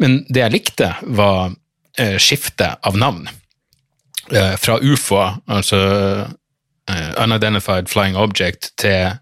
Men 0.03 0.17
det 0.27 0.43
jeg 0.43 0.55
likte, 0.57 0.89
var 1.07 1.55
eh, 2.03 2.17
skiftet 2.19 2.83
av 2.83 2.99
navn. 2.99 3.29
Eh, 4.35 4.57
fra 4.59 4.81
ufo, 4.83 5.21
altså 5.47 5.79
uh, 6.91 7.13
Unidentified 7.23 7.87
Flying 7.89 8.19
Object, 8.19 8.73
til 8.83 9.15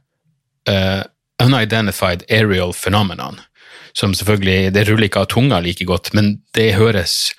uh, 0.71 1.03
unidentified 1.43 2.25
aerial 2.31 2.73
phenomenon. 2.73 3.41
Som 3.93 4.15
selvfølgelig 4.15 4.75
Det 4.75 4.89
ruller 4.89 5.09
ikke 5.09 5.21
av 5.23 5.31
tunga 5.31 5.61
like 5.61 5.85
godt, 5.85 6.13
men 6.15 6.41
det 6.55 6.75
høres 6.75 7.35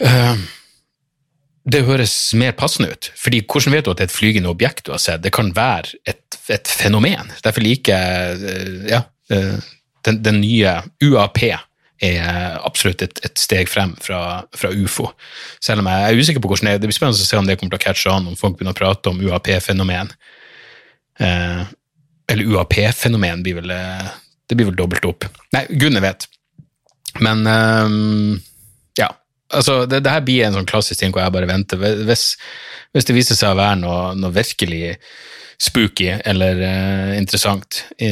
uh, 0.00 0.36
Det 1.68 1.84
høres 1.84 2.34
mer 2.34 2.52
passende 2.52 2.90
ut. 2.92 3.12
fordi 3.16 3.42
hvordan 3.44 3.72
vet 3.72 3.84
du 3.84 3.90
at 3.90 3.98
det 3.98 4.04
er 4.06 4.12
et 4.12 4.18
flygende 4.18 4.48
objekt 4.48 4.86
du 4.86 4.92
har 4.92 4.98
sett? 4.98 5.22
Det 5.22 5.32
kan 5.32 5.52
være 5.56 5.98
et, 6.06 6.38
et 6.48 6.68
fenomen. 6.68 7.32
Derfor 7.44 7.60
liker 7.60 7.96
jeg 7.96 8.36
uh, 8.38 8.88
ja, 8.88 9.02
uh, 9.32 9.58
den, 10.04 10.22
den, 10.22 10.40
nye 10.40 10.80
UAP 11.02 11.42
er 12.00 12.60
absolutt 12.62 13.02
et, 13.02 13.20
et 13.26 13.38
steg 13.38 13.68
frem 13.68 13.96
fra, 14.00 14.44
fra, 14.54 14.70
ufo. 14.70 15.10
Selv 15.60 15.82
om 15.82 15.88
jeg 15.90 16.04
er 16.06 16.20
usikker 16.20 16.40
på 16.40 16.48
hvordan 16.48 16.68
det 16.68 16.74
er. 16.74 16.78
Det 16.78 16.88
blir 16.88 16.94
spennende 16.94 17.18
å 17.18 17.26
se 17.26 17.36
om 17.40 17.48
det 17.48 17.56
kommer 17.58 17.74
til 17.74 17.80
å 17.80 17.86
catche 17.88 18.12
an, 18.12 18.28
om 18.30 18.38
folk 18.38 18.54
begynner 18.54 18.76
å 18.76 18.78
prate 18.78 19.10
om 19.10 19.18
UAP-fenomen. 19.18 20.12
Uh, 21.18 21.66
eller 22.28 22.44
UAP-fenomen 22.44 23.42
blir 23.42 23.60
vel 23.60 23.72
Det 24.48 24.56
blir 24.56 24.70
vel 24.70 24.76
dobbelt 24.76 25.04
opp. 25.04 25.26
Nei, 25.52 25.66
Gunne 25.80 26.00
vet. 26.00 26.24
Men 27.20 27.46
um, 27.46 28.40
ja. 28.98 29.08
altså, 29.52 29.86
det, 29.86 30.00
det 30.04 30.12
her 30.12 30.24
blir 30.24 30.46
en 30.46 30.56
sånn 30.56 30.68
klassisk 30.68 31.00
ting 31.00 31.12
hvor 31.12 31.24
jeg 31.24 31.34
bare 31.34 31.50
venter. 31.50 31.80
Hvis, 32.08 32.30
hvis 32.96 33.08
det 33.08 33.16
viser 33.16 33.38
seg 33.38 33.52
å 33.52 33.58
være 33.58 33.80
noe, 33.82 34.14
noe 34.18 34.34
virkelig 34.34 34.96
spooky 35.58 36.12
eller 36.30 36.62
uh, 36.62 37.16
interessant 37.18 37.82
i, 37.98 38.08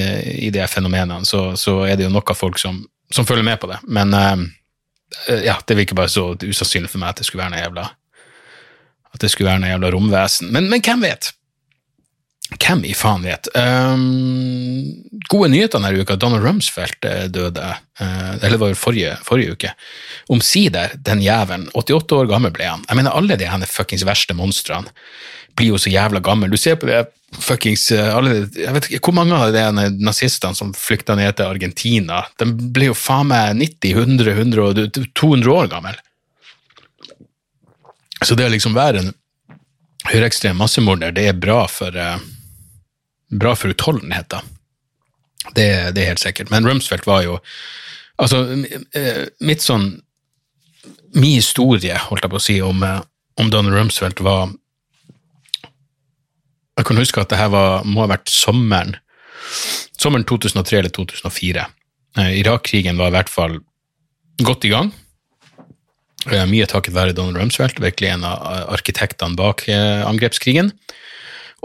i, 0.48 0.50
de 0.52 0.66
fenomenene, 0.68 1.24
så, 1.28 1.48
så, 1.56 1.78
er 1.86 1.96
det 1.96 2.08
jo 2.08 2.14
nok 2.14 2.34
av 2.34 2.40
folk 2.40 2.60
som, 2.60 2.82
som 3.12 3.28
følger 3.28 3.46
med 3.46 3.60
på 3.62 3.70
det. 3.70 3.78
Men 3.86 4.12
uh, 4.16 4.42
ja, 5.44 5.56
det 5.64 5.78
virker 5.78 5.98
bare 5.98 6.12
så 6.12 6.32
usannsynlig 6.42 6.90
for 6.90 7.02
meg 7.02 7.14
at 7.14 7.22
det 7.22 7.28
skulle 7.28 7.44
være 7.44 7.56
noe 7.56 7.64
jævla 7.64 7.86
at 9.16 9.22
det 9.24 9.32
skulle 9.32 9.48
være 9.48 9.62
noe 9.62 9.72
jævla 9.72 9.90
romvesen. 9.94 10.50
Men, 10.52 10.68
men 10.68 10.82
hvem 10.84 11.04
vet? 11.06 11.30
Hvem 12.54 12.84
i 12.86 12.94
faen 12.94 13.24
vet? 13.26 13.48
Um, 13.58 14.84
gode 15.26 15.50
nyheter 15.50 15.80
denne 15.80 15.98
uka. 15.98 16.14
Donald 16.14 16.46
Rumsfeldt 16.46 17.08
eh, 17.08 17.24
døde, 17.32 17.72
uh, 17.98 18.34
eller 18.38 18.60
var 18.60 18.76
forrige, 18.78 19.16
forrige 19.26 19.56
uke. 19.56 19.72
Omsider, 20.30 20.94
den 21.08 21.24
jævelen. 21.24 21.66
88 21.74 22.20
år 22.20 22.30
gammel 22.30 22.54
ble 22.54 22.68
han. 22.70 22.84
Jeg 22.86 23.00
mener, 23.00 23.16
alle 23.18 23.38
de 23.40 23.48
her 23.50 23.66
fuckings 23.66 24.06
verste 24.06 24.36
monstrene 24.38 24.94
blir 25.56 25.72
jo 25.72 25.80
så 25.80 25.90
jævla 25.90 26.20
gamle. 26.22 26.50
Du 26.52 26.58
ser 26.60 26.78
på 26.78 26.86
det 26.86 27.02
fuckings 27.42 27.88
eh, 27.92 28.12
alle, 28.14 28.46
Jeg 28.54 28.74
vet 28.76 28.88
ikke 28.90 29.10
hvor 29.10 29.18
mange 29.18 29.34
av 29.34 29.52
de 29.54 29.88
nazistene 29.98 30.54
som 30.54 30.74
flykta 30.76 31.16
ned 31.18 31.34
til 31.36 31.50
Argentina. 31.50 32.22
De 32.38 32.46
ble 32.46 32.92
jo 32.92 32.96
faen 32.98 33.32
meg 33.32 33.56
90, 33.58 33.96
100, 34.06 34.36
100 34.36 35.10
200 35.18 35.54
år 35.56 35.70
gammel. 35.72 35.98
Så 38.22 38.38
det 38.38 38.46
å 38.46 38.52
liksom 38.54 38.76
være 38.76 39.02
en 39.02 39.12
høyreekstrem 40.06 40.56
massemorder, 40.60 41.10
det 41.12 41.26
er 41.28 41.36
bra 41.40 41.64
for 41.68 41.96
uh, 41.98 42.16
bra 43.30 43.54
for 43.56 43.72
utholdenhet, 43.72 44.28
da. 44.30 44.42
Det, 45.54 45.66
det, 45.94 46.02
er 46.02 46.12
helt 46.12 46.22
sikkert. 46.22 46.50
Men 46.50 46.66
Rumsfeldt 46.66 47.06
var 47.06 47.22
jo 47.26 47.38
Altså, 48.16 48.38
eh, 48.96 49.26
mitt 49.44 49.62
sånn 49.62 50.00
Min 51.14 51.36
historie, 51.36 51.94
holdt 52.08 52.24
jeg 52.24 52.32
på 52.32 52.38
å 52.40 52.42
si, 52.42 52.56
om, 52.64 52.80
om 52.82 53.50
Donald 53.52 53.76
Rumsfeldt 53.76 54.22
var 54.24 54.48
Jeg 56.76 56.88
kan 56.88 56.98
huske 56.98 57.22
at 57.22 57.30
det 57.30 57.38
her 57.40 57.52
må 57.86 58.02
ha 58.02 58.10
vært 58.10 58.32
sommeren 58.32 58.96
sommeren 59.96 60.26
2003 60.26 60.80
eller 60.80 60.92
2004. 60.92 61.62
Eh, 62.18 62.32
Irak-krigen 62.40 62.98
var 62.98 63.08
i 63.08 63.14
hvert 63.14 63.30
fall 63.32 63.54
godt 64.42 64.66
i 64.66 64.72
gang. 64.74 64.90
Mye 66.26 66.66
takket 66.66 66.96
være 66.96 67.14
Donald 67.14 67.38
Rumsfeldt, 67.38 67.78
virkelig 67.80 68.10
en 68.10 68.26
av 68.26 68.72
arkitektene 68.74 69.38
bak 69.38 69.62
angrepskrigen. 69.70 70.72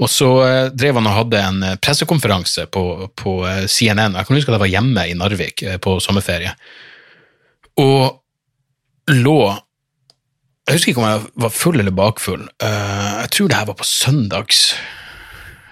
Og 0.01 0.09
så 0.09 0.29
eh, 0.45 0.69
drev 0.73 0.97
han 0.97 1.09
og 1.09 1.17
hadde 1.19 1.41
en 1.45 1.65
eh, 1.65 1.77
pressekonferanse 1.81 2.65
på, 2.73 2.85
på 3.17 3.35
eh, 3.47 3.65
CNN. 3.69 4.17
Jeg 4.17 4.27
kan 4.27 4.37
huske 4.37 4.49
at 4.49 4.57
jeg 4.57 4.63
var 4.63 4.71
hjemme 4.73 5.03
i 5.07 5.17
Narvik 5.17 5.65
på 5.83 5.97
sommerferie. 6.03 6.53
Og 7.81 8.17
lå 9.11 9.37
Jeg 10.67 10.77
husker 10.77 10.91
ikke 10.91 11.01
om 11.01 11.09
jeg 11.09 11.29
var 11.43 11.53
full 11.53 11.79
eller 11.81 11.93
bakfull. 11.95 12.43
Jeg 12.61 13.29
tror 13.33 13.47
det 13.49 13.57
her 13.57 13.69
var 13.69 13.79
på 13.79 13.87
søndags 13.87 14.73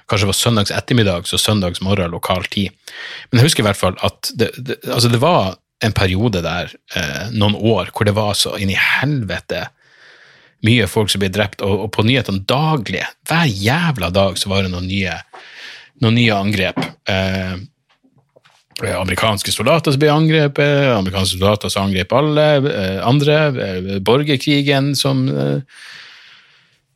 Kanskje 0.09 0.25
det 0.25 0.31
var 0.31 0.37
søndags 0.39 0.71
ettermiddag, 0.73 1.27
så 1.29 1.37
søndags 1.37 1.83
morgen 1.85 2.09
lokal 2.09 2.47
tid. 2.49 2.73
Men 3.29 3.37
jeg 3.37 3.45
husker 3.45 3.61
i 3.61 3.67
hvert 3.67 3.77
fall 3.77 3.99
at 4.01 4.31
det, 4.33 4.47
det, 4.57 4.79
altså 4.89 5.11
det 5.13 5.19
var 5.21 5.59
en 5.85 5.93
periode 5.93 6.41
der, 6.41 6.73
noen 7.29 7.53
år, 7.53 7.91
hvor 7.93 8.09
det 8.09 8.15
var 8.17 8.33
så 8.33 8.55
inn 8.57 8.71
i 8.73 8.79
helvete 8.79 9.67
mye 10.65 10.87
folk 10.91 11.11
som 11.11 11.23
blir 11.23 11.31
drept, 11.33 11.63
og, 11.65 11.85
og 11.85 11.91
på 11.95 12.05
nyhetene 12.07 12.43
daglig, 12.49 13.03
hver 13.29 13.47
jævla 13.47 14.11
dag, 14.15 14.39
så 14.39 14.51
var 14.51 14.65
det 14.65 14.73
noen 14.73 14.89
nye, 14.89 15.15
noen 16.03 16.17
nye 16.19 16.35
angrep. 16.35 16.81
Eh, 17.09 17.55
amerikanske 18.79 19.51
soldater 19.51 19.91
som 19.91 20.01
ble 20.01 20.11
angrepet, 20.13 20.91
amerikanske 20.95 21.37
soldater 21.37 21.71
som 21.71 21.87
angrep 21.87 22.13
alle 22.15 22.49
eh, 22.69 22.99
andre, 23.07 23.39
eh, 23.65 23.89
borgerkrigen 24.05 24.93
som 24.99 25.25
eh, 25.31 25.81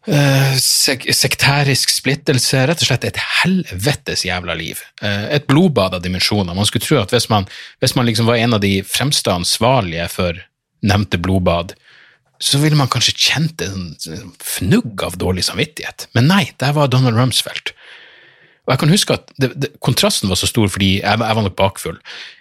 eh, 0.08 0.56
sek 0.60 1.08
Sekterisk 1.16 1.92
splittelse, 1.92 2.66
rett 2.68 2.84
og 2.84 2.90
slett 2.90 3.08
et 3.08 3.20
helvetes 3.44 4.26
jævla 4.28 4.56
liv. 4.60 4.84
Eh, 5.02 5.28
et 5.40 5.48
blodbad 5.48 5.98
av 5.98 6.04
dimensjoner. 6.04 6.56
Man 6.56 6.68
skulle 6.70 6.86
tro 6.86 7.02
at 7.04 7.16
hvis 7.16 7.30
man, 7.32 7.48
hvis 7.84 7.96
man 8.00 8.08
liksom 8.10 8.32
var 8.32 8.40
en 8.40 8.60
av 8.60 8.64
de 8.64 8.78
fremste 8.88 9.32
ansvarlige 9.32 10.08
for 10.12 10.40
nevnte 10.84 11.20
blodbad, 11.20 11.76
så 12.44 12.60
ville 12.60 12.78
man 12.78 12.92
kanskje 12.92 13.16
kjent 13.16 13.62
en 13.64 13.94
fnugg 14.44 15.04
av 15.06 15.16
dårlig 15.22 15.46
samvittighet. 15.48 16.10
Men 16.18 16.28
nei, 16.32 16.44
der 16.60 16.76
var 16.76 16.92
Donald 16.92 17.16
Rumsfeldt. 17.20 17.72
Og 18.64 18.72
jeg 18.72 18.80
kan 18.80 18.92
huske 18.94 19.16
at 19.18 19.32
det, 19.40 19.50
det, 19.60 19.70
Kontrasten 19.84 20.32
var 20.32 20.40
så 20.40 20.48
stor 20.48 20.70
fordi 20.72 20.94
jeg, 21.02 21.04
jeg, 21.04 21.20
var 21.20 21.44
nok 21.44 21.56
bakfull, 21.60 21.98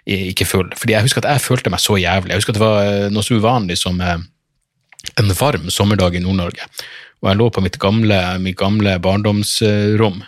ikke 0.07 0.47
full. 0.47 0.69
fordi 0.79 0.95
Jeg 0.95 1.07
husker 1.07 1.23
at 1.23 1.33
jeg 1.33 1.43
følte 1.43 1.71
meg 1.71 1.83
så 1.83 1.97
jævlig. 1.99 2.31
Jeg 2.31 2.43
husker 2.43 2.55
at 2.55 2.59
det 2.59 2.63
var 2.63 2.83
eh, 2.83 3.07
noe 3.11 3.25
så 3.25 3.39
uvanlig 3.39 3.79
som 3.79 3.99
eh, 3.99 4.21
en 5.19 5.33
varm 5.39 5.67
sommerdag 5.71 6.15
i 6.15 6.23
Nord-Norge. 6.23 6.67
Og 7.23 7.31
jeg 7.31 7.39
lå 7.39 7.49
på 7.55 7.63
mitt 7.63 7.79
gamle, 7.79 8.19
mitt 8.43 8.59
gamle 8.59 8.95
barndomsrom 9.03 10.23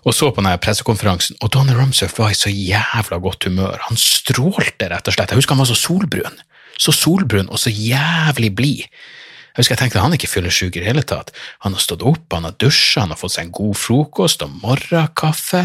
og 0.00 0.16
så 0.16 0.30
på 0.32 0.40
denne 0.40 0.56
pressekonferansen, 0.62 1.36
og 1.44 1.50
Donald 1.52 1.76
Rumsfeldt 1.76 2.16
var 2.16 2.32
i 2.32 2.38
så 2.38 2.48
jævla 2.48 3.18
godt 3.20 3.44
humør. 3.44 3.76
Han 3.88 4.00
strålte, 4.00 4.88
rett 4.88 5.10
og 5.10 5.16
slett. 5.16 5.32
Jeg 5.32 5.42
husker 5.42 5.56
han 5.56 5.60
var 5.60 5.68
så 5.68 5.76
solbrun. 5.76 6.38
Så 6.80 6.94
solbrun 6.96 7.50
og 7.52 7.60
så 7.60 7.72
jævlig 7.72 8.54
blid. 8.56 8.86
Jeg 9.50 9.58
husker 9.64 9.74
jeg 9.74 9.82
tenkte 9.82 10.02
han 10.02 10.14
er 10.14 10.20
ikke 10.20 10.30
fyllesyk 10.30 10.76
i 10.76 10.80
det 10.80 10.88
hele 10.88 11.04
tatt. 11.04 11.34
Han 11.66 11.74
har 11.76 11.82
stått 11.82 12.04
opp, 12.06 12.24
han 12.32 12.46
har 12.46 12.56
dusja, 12.62 13.02
han 13.02 13.12
har 13.12 13.20
fått 13.20 13.34
seg 13.36 13.48
en 13.48 13.56
god 13.58 13.76
frokost 13.76 14.44
og 14.46 14.54
morgenkaffe. 14.62 15.64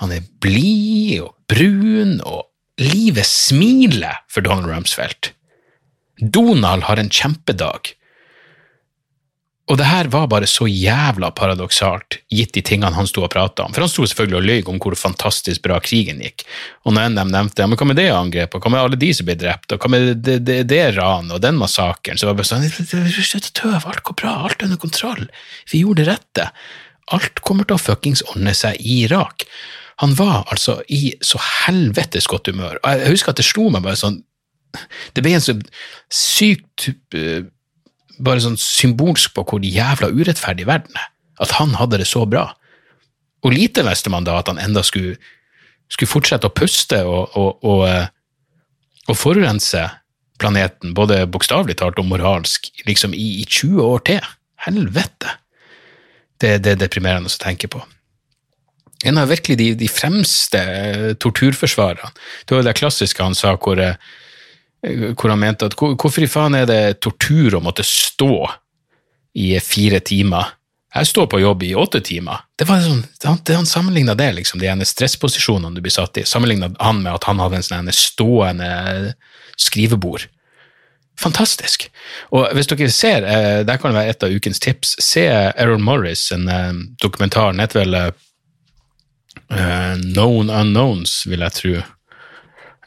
Han 0.00 0.14
er 0.14 0.24
blid 0.42 1.20
og 1.22 1.34
brun, 1.50 2.16
og 2.26 2.48
livet 2.82 3.28
smiler 3.28 4.24
for 4.32 4.42
Donald 4.42 4.72
Rumsfeldt. 4.72 5.30
Donald 6.18 6.88
har 6.88 6.98
en 6.98 7.12
kjempedag. 7.12 7.92
Og 9.64 9.78
det 9.80 9.86
her 9.88 10.10
var 10.12 10.26
bare 10.28 10.48
så 10.50 10.66
jævla 10.68 11.30
paradoksalt, 11.32 12.18
gitt 12.28 12.52
de 12.52 12.60
tingene 12.60 12.92
han 12.92 13.06
sto 13.08 13.22
og 13.24 13.30
prata 13.32 13.64
om. 13.64 13.72
For 13.72 13.80
han 13.80 13.88
sto 13.88 14.04
selvfølgelig 14.04 14.36
og 14.36 14.44
løy 14.44 14.66
om 14.68 14.80
hvor 14.82 14.96
fantastisk 15.00 15.62
bra 15.64 15.78
krigen 15.80 16.20
gikk. 16.20 16.44
Og 16.84 16.92
når 16.92 17.08
en 17.08 17.16
nevnte 17.32 17.64
ja, 17.64 17.68
men 17.70 17.80
hva 17.80 17.88
med 17.88 17.96
det 17.96 18.10
angrepet, 18.12 18.60
hva 18.60 18.72
med 18.74 18.82
alle 18.82 18.98
de 19.00 19.08
som 19.16 19.24
ble 19.24 19.38
drept, 19.40 19.72
og 19.72 19.80
hva 19.80 19.90
med 19.94 20.10
det, 20.26 20.36
det, 20.44 20.58
det 20.68 20.82
ranet 20.98 21.32
og 21.38 21.40
den 21.40 21.56
massakren, 21.56 22.20
så 22.20 22.28
var 22.28 22.36
det 22.36 22.42
bare 22.42 22.50
sånn 22.52 23.14
Slutt 23.24 23.48
å 23.48 23.54
tøve, 23.56 23.80
alt 23.88 24.04
går 24.04 24.18
bra, 24.20 24.34
alt 24.44 24.60
er 24.60 24.68
under 24.68 24.82
kontroll, 24.82 25.24
vi 25.72 25.80
gjorde 25.80 26.04
det 26.04 26.10
rette. 26.12 26.50
Alt 27.16 27.40
kommer 27.44 27.64
til 27.68 27.78
å 27.78 27.80
fuckings 27.80 28.24
ordne 28.34 28.52
seg 28.56 28.76
i 28.84 29.00
Irak. 29.06 29.48
Han 30.04 30.12
var 30.18 30.44
altså 30.52 30.80
i 30.92 31.14
så 31.24 31.40
helvetes 31.40 32.28
godt 32.28 32.52
humør. 32.52 32.76
Og 32.82 33.00
jeg 33.00 33.16
husker 33.16 33.32
at 33.32 33.40
det 33.40 33.48
slo 33.48 33.70
meg 33.72 33.84
bare 33.86 34.00
sånn 34.00 34.20
Det 35.14 35.22
ble 35.22 35.36
en 35.36 35.44
så 35.44 35.54
sykt 36.10 36.88
uh, 37.14 37.46
bare 38.18 38.42
sånn 38.44 38.58
symbolsk 38.60 39.34
på 39.34 39.44
hvor 39.48 39.64
jævla 39.64 40.10
urettferdig 40.12 40.68
verden 40.68 40.98
er. 40.98 41.10
At 41.42 41.56
han 41.58 41.74
hadde 41.78 41.98
det 42.02 42.08
så 42.10 42.24
bra. 42.30 42.52
Og 43.44 43.52
lite 43.52 43.84
visste 43.86 44.12
man 44.12 44.26
da 44.26 44.38
at 44.40 44.48
han 44.50 44.60
enda 44.62 44.84
skulle, 44.86 45.16
skulle 45.92 46.10
fortsette 46.10 46.48
å 46.48 46.54
puste 46.54 47.02
og, 47.04 47.34
og, 47.36 47.64
og, 47.66 47.82
eh, 47.88 48.06
og 49.10 49.18
forurense 49.18 49.82
planeten, 50.40 50.94
både 50.96 51.24
bokstavelig 51.30 51.76
talt 51.78 52.00
og 52.00 52.08
moralsk, 52.08 52.70
liksom 52.88 53.14
i, 53.14 53.42
i 53.42 53.44
20 53.44 53.82
år 53.84 54.06
til. 54.08 54.30
Helvete! 54.66 55.38
Det, 56.40 56.56
det 56.64 56.74
er 56.74 56.80
deprimerende 56.80 57.30
å 57.30 57.40
tenke 57.40 57.68
på. 57.70 57.82
En 59.04 59.20
av 59.20 59.28
virkelig 59.30 59.56
de, 59.60 59.68
de 59.78 59.88
fremste 59.90 60.60
torturforsvarerne. 61.22 62.10
Det 62.48 62.56
var 62.56 62.64
det 62.66 62.76
klassiske 62.78 63.22
han 63.22 63.36
sa, 63.36 63.54
hvor 63.60 63.80
eh, 63.80 64.00
hvor 65.14 65.32
han 65.32 65.40
mente 65.40 65.70
at 65.70 65.76
hvorfor 65.78 66.24
i 66.24 66.30
faen 66.30 66.56
er 66.58 66.68
det 66.68 67.00
tortur 67.04 67.56
å 67.56 67.62
måtte 67.64 67.86
stå 67.86 68.36
i 69.40 69.54
fire 69.64 70.00
timer? 70.04 70.52
Jeg 70.94 71.10
står 71.10 71.26
på 71.26 71.40
jobb 71.42 71.64
i 71.66 71.72
åtte 71.74 71.98
timer. 72.06 72.44
Det 72.54 72.68
var 72.68 72.84
sånn, 72.84 73.02
Han, 73.24 73.40
han 73.48 73.66
sammenligna 73.66 74.14
det, 74.14 74.28
liksom, 74.36 74.60
de 74.62 74.86
stressposisjonene 74.86 75.74
du 75.74 75.82
blir 75.82 75.94
satt 75.94 76.20
i, 76.20 76.26
sammenligna 76.28 76.70
han 76.78 77.02
med 77.02 77.16
at 77.16 77.26
han 77.26 77.42
hadde 77.42 77.58
en 77.58 77.66
sånn 77.66 77.90
stående 77.96 79.14
skrivebord. 79.58 80.28
Fantastisk. 81.20 81.88
Og 82.34 82.46
hvis 82.54 82.68
dere 82.70 82.90
ser, 82.90 83.26
eh, 83.26 83.62
der 83.66 83.78
kan 83.78 83.92
det 83.92 84.00
være 84.00 84.14
et 84.14 84.22
av 84.26 84.34
ukens 84.34 84.62
tips, 84.62 84.96
se 85.02 85.26
Errol 85.30 85.82
Morris, 85.82 86.30
en 86.34 86.48
eh, 86.48 86.72
dokumentar, 87.02 87.52
den 87.52 87.62
heter 87.62 87.90
uh, 89.50 89.94
Known 89.98 90.50
Unknowns, 90.50 91.22
vil 91.26 91.44
jeg 91.46 91.58
tro. 91.58 91.74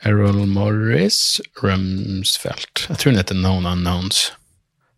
Errol 0.05 0.45
Morris 0.45 1.41
Rumsfeldt. 1.61 2.85
Jeg 2.89 2.99
tror 2.99 3.11
den 3.11 3.21
heter 3.21 3.37
Known 3.37 3.65
Unknowns. 3.65 4.31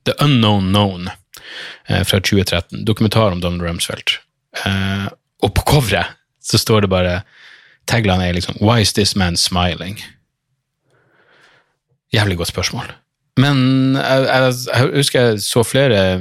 The 0.06 0.16
Unknown 0.24 0.72
Known 0.74 1.10
eh, 1.88 2.04
fra 2.04 2.20
2013. 2.20 2.86
Dokumentar 2.86 3.32
om 3.32 3.42
Donald 3.42 3.64
Rumsfeldt. 3.64 4.20
Eh, 4.66 5.08
og 5.44 5.54
på 5.56 5.66
coveret 5.68 6.18
så 6.44 6.58
står 6.58 6.82
det 6.86 6.92
bare 6.92 7.22
Tagline 7.90 8.28
er 8.28 8.36
liksom 8.36 8.58
Why 8.62 8.82
is 8.84 8.94
this 8.94 9.16
man 9.16 9.38
smiling? 9.38 10.00
Jævlig 12.14 12.38
godt 12.38 12.52
spørsmål. 12.52 12.92
Men 13.40 13.96
jeg, 13.96 14.26
jeg, 14.26 14.54
jeg 14.74 14.92
husker 14.96 15.22
jeg 15.22 15.42
så 15.42 15.64
flere 15.64 16.20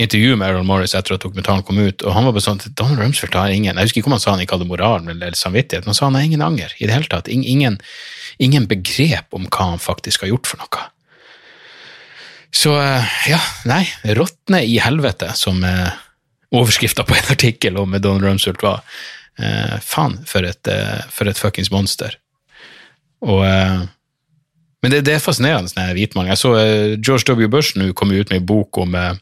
intervju 0.00 0.36
med 0.36 0.48
Errol 0.48 0.66
Morris 0.68 0.94
etter 0.96 1.16
at 1.16 1.24
dokumentaren 1.24 1.64
kom 1.66 1.78
ut, 1.78 2.02
og 2.02 2.14
han 2.16 2.26
var 2.26 2.34
bare 2.36 2.44
sånn 2.44 2.62
Donald 2.78 3.02
Rumsfeld 3.02 3.36
har 3.36 3.52
ingen 3.54 3.76
Jeg 3.76 3.88
husker 3.88 4.00
ikke 4.00 4.10
om 4.10 4.16
han 4.16 4.22
sa 4.22 4.34
han 4.34 4.42
ikke 4.44 4.56
hadde 4.56 4.70
moral 4.70 5.10
eller 5.12 5.36
samvittighet, 5.36 5.84
men 5.84 5.92
han 5.92 5.98
sa 5.98 6.08
han 6.08 6.18
har 6.18 6.28
ingen 6.28 6.44
anger 6.44 6.72
i 6.78 6.88
det 6.88 6.96
hele 6.96 7.10
tatt. 7.10 7.28
Ingen, 7.28 7.78
ingen 8.38 8.68
begrep 8.70 9.36
om 9.36 9.46
hva 9.48 9.74
han 9.74 9.82
faktisk 9.82 10.24
har 10.24 10.32
gjort 10.32 10.50
for 10.50 10.62
noe. 10.62 10.88
Så 12.50 12.74
eh, 12.80 13.14
ja, 13.30 13.38
nei, 13.68 13.84
råtne 14.18 14.64
i 14.66 14.80
helvete, 14.82 15.30
som 15.38 15.62
eh, 15.64 15.92
overskrifta 16.50 17.04
på 17.06 17.14
en 17.14 17.32
artikkel 17.36 17.78
om 17.78 17.94
Donald 17.98 18.26
Rumsfeld 18.26 18.62
var. 18.64 18.82
Eh, 19.38 19.78
faen, 19.86 20.18
for 20.26 20.44
et, 20.44 20.66
eh, 20.68 21.00
for 21.14 21.30
et 21.30 21.38
fuckings 21.38 21.70
monster. 21.70 22.16
Og 23.22 23.44
eh, 23.46 23.80
Men 24.80 24.94
det, 24.94 25.02
det 25.04 25.18
er 25.18 25.20
fascinerende 25.20 25.68
denne 25.74 25.92
hvitmannen. 25.92 26.32
Jeg 26.32 26.40
så 26.40 26.54
eh, 26.56 26.94
George 26.96 27.28
W. 27.28 27.50
Bush 27.52 27.76
nå 27.76 27.90
komme 27.92 28.16
ut 28.16 28.30
med 28.32 28.40
en 28.40 28.46
bok 28.48 28.78
om 28.80 28.94
eh, 28.96 29.12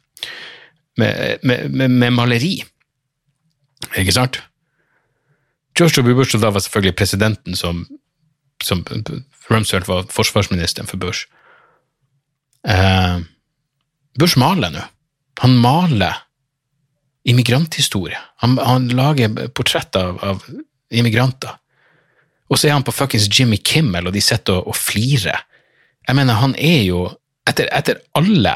med, 0.99 1.45
med, 1.47 1.71
med, 1.71 1.91
med 1.91 2.15
maleri. 2.15 2.57
Ikke 3.97 4.15
sant? 4.15 4.41
George 5.79 6.03
W. 6.03 6.15
Bush 6.19 6.39
da 6.39 6.51
var 6.51 6.65
selvfølgelig 6.65 6.97
presidenten 6.99 7.57
som, 7.57 7.85
som 8.63 8.85
Rumsfeld 9.49 9.87
var 9.87 10.09
forsvarsministeren 10.13 10.91
for 10.91 11.01
Bush. 11.01 11.29
Eh, 12.67 13.21
Bush 14.19 14.39
maler 14.39 14.75
nå. 14.75 14.83
Han 15.39 15.55
maler 15.63 16.25
immigranthistorie. 17.29 18.19
Han, 18.43 18.59
han 18.59 18.89
lager 18.89 19.49
portrett 19.55 19.97
av, 19.97 20.19
av 20.25 20.43
immigranter. 20.91 21.55
Og 22.49 22.59
så 22.59 22.69
er 22.69 22.79
han 22.79 22.87
på 22.87 22.95
fuckings 22.97 23.29
Jimmy 23.31 23.59
Kimmel, 23.61 24.09
og 24.09 24.17
de 24.17 24.23
sitter 24.25 24.57
og, 24.57 24.73
og 24.73 24.77
flirer. 24.77 25.45
Jeg 26.09 26.17
mener, 26.17 26.41
han 26.41 26.55
er 26.57 26.83
jo, 26.89 27.05
etter, 27.49 27.69
etter 27.77 28.01
alle 28.17 28.55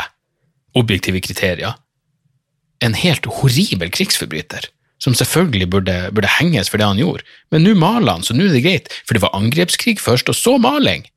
objektive 0.78 1.20
kriterier, 1.20 1.76
en 2.82 2.96
helt 2.98 3.26
horribel 3.40 3.90
krigsforbryter. 3.94 4.68
Som 5.02 5.16
selvfølgelig 5.18 5.66
burde, 5.70 5.96
burde 6.14 6.30
henges 6.38 6.70
for 6.70 6.78
det 6.78 6.86
han 6.86 7.00
gjorde. 7.00 7.26
Men 7.50 7.64
nå 7.66 7.74
maler 7.78 8.18
han, 8.18 8.22
så 8.26 8.36
nå 8.36 8.46
er 8.46 8.54
det 8.54 8.62
greit. 8.62 8.92
For 9.06 9.16
det 9.16 9.24
var 9.24 9.34
angrepskrig 9.34 9.98
først, 10.02 10.30
og 10.30 10.38
så 10.38 10.56
maling. 10.62 11.08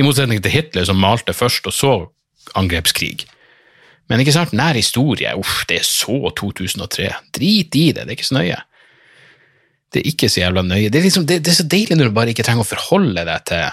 I 0.00 0.06
motsetning 0.06 0.40
til 0.40 0.54
Hitler, 0.54 0.86
som 0.88 1.00
malte 1.00 1.34
først, 1.36 1.68
og 1.68 1.76
så 1.76 1.92
angrepskrig. 2.56 3.26
Men 4.08 4.22
ikke 4.22 4.34
sant, 4.34 4.54
nær 4.56 4.76
historie, 4.76 5.30
uff, 5.38 5.62
det 5.68 5.82
er 5.82 5.86
så 5.86 6.32
2003. 6.38 7.10
Drit 7.36 7.76
i 7.76 7.86
det, 7.92 8.02
det 8.02 8.08
er 8.08 8.16
ikke 8.16 8.30
så 8.30 8.38
nøye. 8.38 8.58
Det 9.92 10.00
er 10.00 10.08
ikke 10.08 10.32
så 10.32 10.40
jævla 10.40 10.64
nøye. 10.64 10.88
Det 10.88 11.00
er, 11.00 11.06
liksom, 11.06 11.28
det, 11.28 11.42
det 11.44 11.52
er 11.52 11.60
så 11.60 11.68
deilig 11.68 11.98
når 11.98 12.08
du 12.08 12.16
bare 12.16 12.32
ikke 12.32 12.44
trenger 12.46 12.64
å 12.64 12.72
forholde 12.72 13.26
deg 13.28 13.46
til 13.50 13.68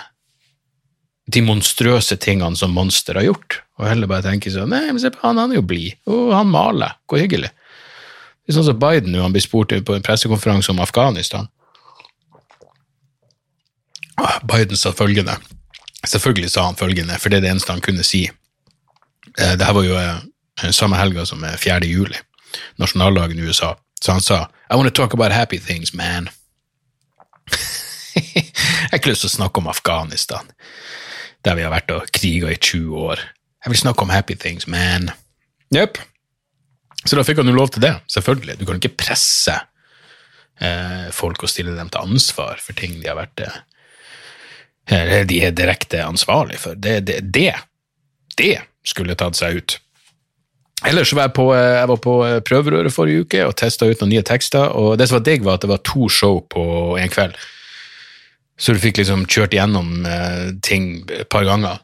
de 1.29 1.43
monstrøse 1.45 2.17
tingene 2.19 2.57
som 2.59 2.73
Monster 2.73 3.19
har 3.19 3.27
gjort, 3.27 3.59
og 3.79 3.87
heller 3.87 4.09
bare 4.11 4.25
tenker 4.27 4.51
sånn 4.51 4.73
Nei, 4.73 4.89
men 4.91 4.99
se 5.01 5.11
på 5.13 5.21
han, 5.23 5.39
han 5.39 5.53
er 5.53 5.61
jo 5.61 5.65
blid, 5.65 5.95
og 6.11 6.33
han 6.35 6.51
maler, 6.51 6.97
hvor 7.07 7.21
hyggelig. 7.21 7.51
Det 8.43 8.51
er 8.51 8.57
sånn 8.57 8.67
som 8.67 8.81
Biden 8.81 9.13
nå, 9.13 9.21
han 9.23 9.35
blir 9.35 9.45
spurt 9.45 9.71
på 9.85 9.95
en 9.95 10.03
pressekonferanse 10.05 10.73
om 10.73 10.81
Afghanistan. 10.83 11.47
Ah, 14.19 14.39
Biden 14.43 14.77
sa 14.77 14.91
følgende. 14.91 15.37
Selvfølgelig 16.03 16.51
sa 16.51 16.65
han 16.65 16.79
følgende, 16.79 17.15
for 17.19 17.31
det 17.31 17.39
er 17.39 17.45
det 17.45 17.53
eneste 17.53 17.75
han 17.75 17.83
kunne 17.83 18.03
si. 18.03 18.25
Dette 19.29 19.55
Det 19.59 19.67
her 19.67 19.77
var 19.77 19.85
jo 19.85 19.95
eh, 19.99 20.71
samme 20.75 20.99
helga 20.99 21.25
som 21.29 21.43
eh, 21.43 21.55
4. 21.55 21.87
juli, 21.87 22.19
nasjonaldagen 22.81 23.39
i 23.39 23.47
USA. 23.47 23.75
Så 24.01 24.11
han 24.11 24.21
sa 24.21 24.47
I 24.71 24.75
want 24.75 24.89
to 24.89 25.01
talk 25.01 25.13
about 25.13 25.31
happy 25.31 25.59
things, 25.59 25.93
man. 25.93 26.29
Jeg 28.15 28.45
har 28.91 28.97
ikke 28.97 29.11
lyst 29.11 29.23
til 29.23 29.29
å 29.29 29.37
snakke 29.37 29.61
om 29.61 29.69
Afghanistan, 29.69 30.49
der 31.45 31.55
vi 31.55 31.63
har 31.63 31.71
vært 31.71 31.91
og 31.93 32.09
kriga 32.11 32.49
i 32.51 32.57
20 32.57 32.97
år. 32.97 33.21
Jeg 33.63 33.73
vil 33.73 33.81
snakke 33.81 34.05
om 34.05 34.13
happy 34.13 34.37
things, 34.39 34.67
man. 34.67 35.09
Jepp. 35.75 35.99
Så 37.05 37.15
da 37.15 37.23
fikk 37.27 37.41
han 37.41 37.49
jo 37.49 37.55
lov 37.55 37.73
til 37.73 37.83
det, 37.83 37.93
selvfølgelig. 38.11 38.59
Du 38.59 38.65
kan 38.67 38.79
ikke 38.79 38.97
presse 38.99 39.55
eh, 40.59 41.09
folk 41.15 41.43
og 41.43 41.51
stille 41.51 41.75
dem 41.77 41.91
til 41.91 42.03
ansvar 42.03 42.59
for 42.63 42.77
ting 42.77 42.99
de 42.99 43.07
har 43.07 43.19
vært 43.19 43.43
eh, 43.45 45.21
de 45.29 45.43
er 45.45 45.55
direkte 45.55 46.01
ansvarlig 46.03 46.59
for. 46.59 46.79
Det, 46.79 46.99
det, 47.07 47.19
det, 47.35 47.53
det 48.39 48.55
skulle 48.87 49.17
tatt 49.19 49.37
seg 49.39 49.59
ut. 49.59 49.77
Ellers 50.87 51.11
var 51.11 51.27
jeg 51.27 51.35
på, 51.35 51.49
eh, 51.55 51.75
jeg 51.81 51.91
var 51.91 52.01
på 52.03 52.15
eh, 52.25 52.39
prøverøret 52.47 52.95
forrige 52.95 53.25
uke 53.25 53.45
og 53.47 53.55
testa 53.59 53.89
ut 53.89 53.99
noen 54.01 54.13
nye 54.15 54.25
tekster. 54.25 54.71
og 54.71 54.97
Det 54.97 55.09
som 55.09 55.19
var 55.19 55.25
digg, 55.27 55.43
var 55.43 55.59
at 55.59 55.65
det 55.65 55.71
var 55.73 55.83
to 55.83 56.09
show 56.09 56.39
på 56.47 56.63
en 56.99 57.11
kveld. 57.11 57.35
Så 58.59 58.75
du 58.75 58.79
fikk 58.79 58.99
liksom 58.99 59.25
kjørt 59.27 59.55
igjennom 59.55 60.05
eh, 60.07 60.55
ting 60.63 61.03
et 61.11 61.29
par 61.31 61.47
ganger. 61.47 61.83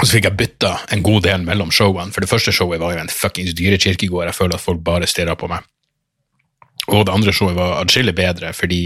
Og 0.00 0.08
så 0.08 0.16
fikk 0.16 0.26
jeg 0.26 0.38
bytta 0.38 0.72
en 0.94 1.04
god 1.06 1.22
del 1.28 1.44
mellom 1.46 1.70
showene, 1.74 2.10
for 2.14 2.24
det 2.24 2.30
første 2.30 2.52
showet 2.54 2.82
var 2.82 2.96
jo 2.96 3.02
en 3.04 3.12
fuckings 3.12 3.54
dyrekirkegård. 3.54 4.26
Jeg 4.26 4.36
føler 4.36 4.58
at 4.58 4.64
folk 4.64 4.82
bare 4.84 5.06
stirra 5.10 5.36
på 5.38 5.48
meg. 5.50 5.62
Og 6.90 7.06
det 7.06 7.14
andre 7.14 7.32
showet 7.32 7.56
var 7.56 7.78
atskillig 7.78 8.14
bedre, 8.16 8.50
fordi 8.56 8.82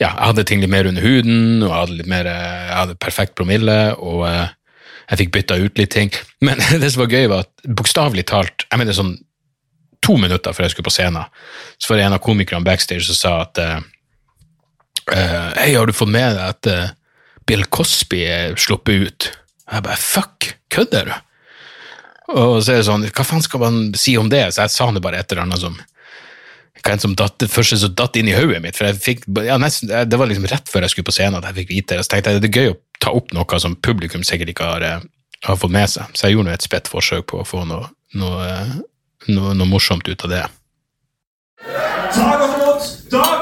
ja, 0.00 0.08
jeg 0.08 0.24
hadde 0.24 0.44
ting 0.48 0.62
litt 0.62 0.72
mer 0.72 0.88
under 0.88 1.04
huden, 1.04 1.62
og 1.62 1.68
jeg 1.68 1.76
hadde 1.76 1.98
litt 2.00 2.10
mer, 2.10 2.28
eh, 2.28 2.64
jeg 2.70 2.78
hadde 2.80 2.98
perfekt 3.00 3.36
promille, 3.38 3.78
og 3.96 4.26
eh, 4.28 4.48
jeg 5.10 5.20
fikk 5.22 5.32
bytta 5.36 5.60
ut 5.60 5.78
litt 5.80 5.92
ting. 5.92 6.12
Men 6.44 6.60
det 6.82 6.90
som 6.92 7.04
var 7.04 7.12
gøy, 7.12 7.28
var 7.32 7.46
at 7.46 7.70
bokstavelig 7.78 8.26
talt, 8.32 8.66
jeg 8.70 8.80
mener 8.82 8.96
sånn 8.96 9.14
to 10.04 10.16
minutter 10.20 10.54
før 10.54 10.66
jeg 10.66 10.76
skulle 10.76 10.88
på 10.88 10.96
scenen, 10.96 11.28
så 11.76 11.92
var 11.92 12.00
det 12.00 12.08
en 12.08 12.16
av 12.16 12.24
komikerne 12.24 12.66
backstage 12.66 13.06
som 13.08 13.20
sa 13.20 13.36
at 13.44 13.62
eh, 13.62 13.78
Hei, 15.06 15.70
har 15.76 15.86
du 15.86 15.94
fått 15.94 16.10
med 16.10 16.34
deg 16.34 16.48
at 16.50 16.96
Bill 17.46 17.60
Cosby 17.70 18.24
er 18.26 18.56
sluppet 18.58 19.04
ut? 19.06 19.26
Og 19.66 19.78
jeg 19.78 19.86
bare 19.86 20.00
fuck, 20.00 20.52
kødder 20.70 21.10
du? 21.10 21.14
Og 22.36 22.62
så 22.64 22.74
er 22.74 22.80
det 22.80 22.88
sånn, 22.88 23.06
hva 23.06 23.26
faen 23.26 23.44
skal 23.44 23.62
man 23.62 23.76
si 23.98 24.16
om 24.18 24.30
det? 24.30 24.42
Så 24.54 24.64
jeg 24.64 24.74
sa 24.74 24.88
det 24.94 25.02
bare 25.04 25.20
et 25.22 25.30
eller 25.32 25.46
annet 25.46 25.62
som 25.62 25.76
hva 26.86 26.94
enn 26.94 27.02
som 27.02 27.14
datt, 27.18 27.42
første 27.50 27.78
som 27.80 27.94
datt 27.98 28.16
inn 28.18 28.28
i 28.30 28.34
hodet 28.36 28.60
mitt. 28.62 28.76
for 28.78 28.86
jeg 28.86 29.00
fikk, 29.02 29.24
ja, 29.42 29.56
nesten, 29.58 29.90
Det 29.90 30.18
var 30.18 30.26
liksom 30.30 30.46
rett 30.46 30.68
før 30.70 30.86
jeg 30.86 30.90
skulle 30.94 31.10
på 31.10 31.16
scenen 31.16 31.38
at 31.38 31.48
jeg 31.50 31.58
fikk 31.60 31.72
vite 31.74 31.96
det. 31.96 32.04
Så 32.04 32.14
tenkte 32.14 32.30
jeg 32.30 32.42
det 32.42 32.50
er 32.50 32.60
gøy 32.60 32.70
å 32.74 32.78
ta 33.02 33.10
opp 33.10 33.32
noe 33.34 33.60
som 33.60 33.76
publikum 33.76 34.22
sikkert 34.22 34.54
ikke 34.54 34.68
har, 34.70 34.82
eh, 34.82 35.00
har 35.44 35.56
fått 35.56 35.74
med 35.74 35.90
seg. 35.90 36.04
Så 36.14 36.28
jeg 36.28 36.36
gjorde 36.36 36.54
et 36.54 36.62
spett 36.62 36.86
forsøk 36.86 37.26
på 37.26 37.42
å 37.42 37.46
få 37.46 37.66
noe, 37.66 37.90
noe, 38.14 38.46
eh, 38.46 38.74
noe, 39.28 39.54
noe 39.54 39.66
morsomt 39.66 40.06
ut 40.06 40.24
av 40.24 40.30
det. 40.30 40.46
Ta 42.14 42.38
godt 42.38 42.54
imot 42.54 43.35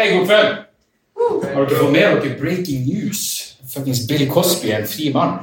Hei, 0.00 0.14
god 0.16 0.22
kveld! 0.30 0.52
Har 1.54 1.66
dere 1.68 1.76
fått 1.76 1.90
med 1.92 2.22
dere 2.24 2.36
breaking 2.40 2.86
news? 2.86 3.18
Fuckings 3.68 4.06
Bill 4.08 4.22
Cosby 4.32 4.70
er 4.72 4.78
en 4.80 4.86
fri 4.88 5.10
mann. 5.12 5.34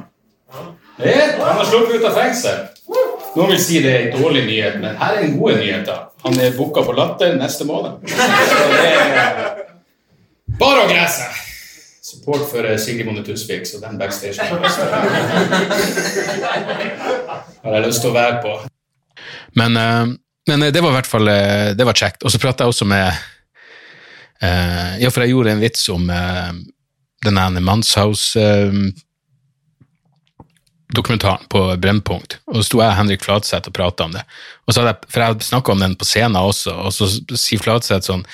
Ja, 0.50 0.64
han 1.38 1.60
har 1.60 1.68
sluppet 1.68 2.00
ut 2.00 2.06
av 2.08 2.16
fengsel. 2.18 2.64
Noen 3.36 3.52
vil 3.52 3.60
si 3.62 3.78
det 3.84 3.92
er 3.92 4.08
en 4.08 4.16
dårlig 4.18 4.42
nyhet, 4.48 4.80
men 4.82 4.98
her 4.98 5.14
er 5.14 5.22
den 5.28 5.36
gode 5.38 5.60
nyheten. 5.60 6.00
Han 6.24 6.40
er 6.42 6.56
booka 6.58 6.82
på 6.88 6.96
Latter 6.98 7.36
neste 7.38 7.68
måned. 7.70 8.02
Bare 10.58 10.82
å 10.82 10.90
glede. 10.90 11.30
Support 12.08 12.50
for 12.50 12.66
eh, 12.66 12.74
Sigrid 12.82 13.06
Bonde 13.06 13.22
Tusvik, 13.22 13.62
så 13.70 13.78
den 13.84 13.94
backstage 14.02 14.42
har 14.42 14.48
jeg 14.58 14.62
lyst 17.86 18.02
til 18.02 18.10
å- 18.10 18.18
være 18.18 18.42
på. 18.42 18.58
Men, 19.62 19.76
eh, 19.86 20.06
men 20.50 20.62
eh, 20.66 20.74
det 20.74 20.82
var 20.82 20.90
i 20.90 20.98
hvert 20.98 21.14
fall 21.14 21.30
det 21.78 21.86
var 21.86 21.94
kjekt. 21.94 22.24
Og 22.26 22.34
så 22.34 22.42
prata 22.42 22.64
jeg 22.66 22.74
også 22.74 22.90
med 22.90 23.06
eh, 24.42 24.98
Ja, 25.02 25.10
for 25.10 25.24
jeg 25.24 25.34
gjorde 25.34 25.54
en 25.54 25.62
vits 25.62 25.84
om 25.92 26.08
eh, 26.10 26.50
den 27.26 27.38
ene 27.40 27.62
Manshaus 27.64 28.30
eh, 28.38 28.72
på 30.88 31.62
Brennpunkt, 31.76 32.38
og 32.48 32.58
så 32.58 32.64
sto 32.64 32.80
jeg 32.80 32.96
Henrik 32.96 33.24
Fladseth 33.24 33.68
og 33.68 33.76
prata 33.76 34.06
om 34.06 34.14
det. 34.16 34.22
Og 34.66 34.72
så 34.72 34.80
hadde 34.80 34.94
jeg, 34.94 35.10
for 35.12 35.20
jeg 35.20 35.34
hadde 35.34 35.48
snakka 35.48 35.74
om 35.74 35.82
den 35.84 35.96
på 36.00 36.08
scenen 36.08 36.40
også, 36.40 36.72
og 36.72 36.94
så 36.96 37.10
sier 37.36 37.62
Fladseth 37.62 38.08
sånn 38.08 38.24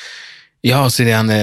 Ja, 0.64 0.84
så 0.88 1.04
de, 1.04 1.40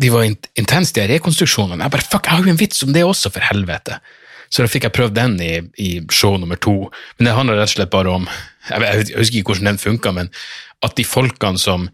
de 0.00 0.08
var 0.10 0.24
in 0.26 0.38
intense, 0.58 0.94
de 0.96 1.04
rekonstruksjonene. 1.12 1.84
Jeg 1.84 1.94
bare 1.94 2.08
fuck, 2.08 2.26
jeg 2.26 2.32
har 2.32 2.48
jo 2.48 2.54
en 2.54 2.62
vits 2.62 2.82
om 2.86 2.94
det 2.96 3.04
også, 3.06 3.30
for 3.30 3.44
helvete. 3.44 4.00
Så 4.50 4.64
da 4.64 4.70
fikk 4.70 4.88
jeg 4.88 4.96
prøvd 4.96 5.14
den 5.14 5.36
i, 5.44 5.52
i 5.78 5.90
show 6.10 6.34
nummer 6.40 6.58
to. 6.58 6.88
Men 7.18 7.28
det 7.28 7.36
handler 7.36 7.60
rett 7.60 7.70
og 7.70 7.76
slett 7.76 7.92
bare 7.92 8.16
om 8.18 8.26
Jeg, 8.70 8.82
jeg 8.82 9.16
husker 9.16 9.38
ikke 9.38 9.54
hvordan 9.54 9.70
den 9.70 9.80
funka, 9.80 10.10
men 10.12 10.28
at 10.84 10.96
de 10.98 11.04
folkene 11.06 11.58
som 11.58 11.86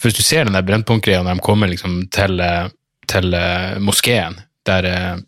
for 0.00 0.08
Hvis 0.08 0.16
du 0.16 0.24
ser 0.24 0.46
den 0.48 0.56
der 0.56 0.64
Brennpunkt-greia 0.64 1.20
når 1.24 1.36
de 1.36 1.44
kommer 1.44 1.68
liksom 1.68 2.06
til, 2.14 2.40
eh, 2.40 2.70
til 3.10 3.34
eh, 3.36 3.76
moskeen, 3.84 4.38
der, 4.66 4.86
eh, 4.88 5.18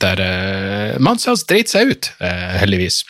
der 0.00 0.98
Mansas 1.00 1.46
dreit 1.48 1.72
seg 1.72 1.94
ut, 1.94 2.10
heldigvis. 2.20 3.02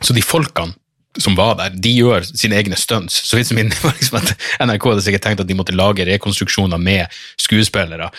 Så 0.00 0.16
de 0.16 0.24
folkene 0.24 0.74
som 1.20 1.36
var 1.38 1.54
der, 1.56 1.70
de 1.78 1.92
gjør 1.94 2.24
sine 2.26 2.56
egne 2.58 2.76
stunts. 2.76 3.20
Så 3.28 3.38
vitsen 3.38 3.56
min 3.56 3.70
var 3.84 3.94
liksom 3.94 4.18
at 4.18 4.32
NRK 4.60 4.88
hadde 4.90 5.04
sikkert 5.06 5.24
tenkt 5.28 5.44
at 5.44 5.48
de 5.48 5.56
måtte 5.56 5.76
lage 5.76 6.04
rekonstruksjoner 6.08 6.80
med 6.80 7.12
skuespillere, 7.40 8.10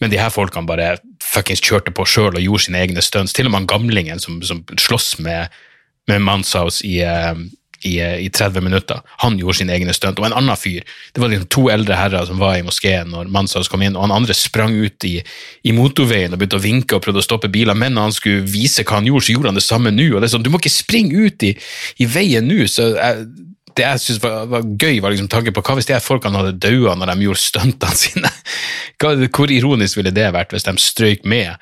men 0.00 0.12
de 0.12 0.20
her 0.20 0.30
folkene 0.30 0.68
bare 0.68 0.94
fuckings 1.24 1.64
kjørte 1.64 1.92
på 1.96 2.06
sjøl 2.06 2.36
og 2.36 2.44
gjorde 2.44 2.68
sine 2.68 2.84
egne 2.84 3.02
stunts. 3.02 3.34
Til 3.34 3.48
og 3.48 3.54
med 3.54 3.64
han 3.64 3.70
gamlingen 3.72 4.22
som, 4.22 4.38
som 4.46 4.62
slåss 4.78 5.16
med, 5.18 5.52
med 6.08 6.22
Manshaus 6.22 6.84
i, 6.86 7.00
i, 7.86 7.94
eh, 8.02 8.18
i 8.26 8.28
30 8.30 8.64
minutter, 8.64 9.00
han 9.22 9.38
gjorde 9.38 9.60
sine 9.60 9.74
egne 9.76 9.94
stunt. 9.96 10.18
Og 10.20 10.28
en 10.28 10.36
annen 10.36 10.58
fyr, 10.58 10.84
det 11.14 11.22
var 11.22 11.32
liksom 11.32 11.48
to 11.52 11.66
eldre 11.72 11.98
herrer 11.98 12.26
som 12.28 12.42
var 12.42 12.58
i 12.58 12.64
moskeen 12.66 13.12
når 13.14 13.30
Mansas 13.32 13.70
kom 13.72 13.84
inn, 13.86 13.96
og 13.96 14.08
han 14.08 14.16
andre 14.18 14.36
sprang 14.36 14.74
ut 14.76 15.06
i, 15.08 15.16
i 15.66 15.74
motorveien 15.76 16.34
og 16.34 16.42
begynte 16.42 16.60
å 16.60 16.64
vinke 16.66 16.98
og 16.98 17.04
prøvde 17.06 17.22
å 17.22 17.26
stoppe 17.26 17.52
biler, 17.52 17.78
men 17.78 17.96
når 17.96 18.10
han 18.10 18.16
skulle 18.16 18.46
vise 18.50 18.84
hva 18.86 19.00
han 19.00 19.08
gjorde, 19.08 19.28
så 19.28 19.36
gjorde 19.36 19.52
han 19.52 19.60
det 19.60 19.66
samme 19.66 19.94
nå. 19.94 20.10
og 20.14 20.20
det 20.20 20.30
er 20.30 20.34
sånn, 20.36 20.46
Du 20.46 20.52
må 20.52 20.62
ikke 20.62 20.74
springe 20.74 21.26
ut 21.26 21.46
i, 21.46 21.54
i 22.02 22.08
veien 22.10 22.46
nå! 22.46 22.66
så 22.70 22.90
jeg, 22.96 23.26
det 23.76 23.84
jeg 23.84 24.02
synes 24.02 24.22
var, 24.22 24.46
var 24.50 24.64
gøy, 24.64 25.00
var 25.04 25.12
liksom 25.12 25.28
tanken 25.32 25.54
på 25.54 25.62
hva 25.64 25.76
hvis 25.76 25.88
de 25.88 25.94
her 25.96 26.04
folkene 26.04 26.40
hadde 26.40 26.56
daua 26.64 26.94
når 26.96 27.12
de 27.12 27.26
gjorde 27.26 27.42
stuntene 27.42 27.98
sine? 27.98 28.30
Hvor 29.36 29.52
ironisk 29.52 29.98
ville 29.98 30.14
det 30.16 30.30
vært 30.32 30.54
hvis 30.54 30.64
de 30.64 30.72
strøyk 30.80 31.26
med 31.28 31.52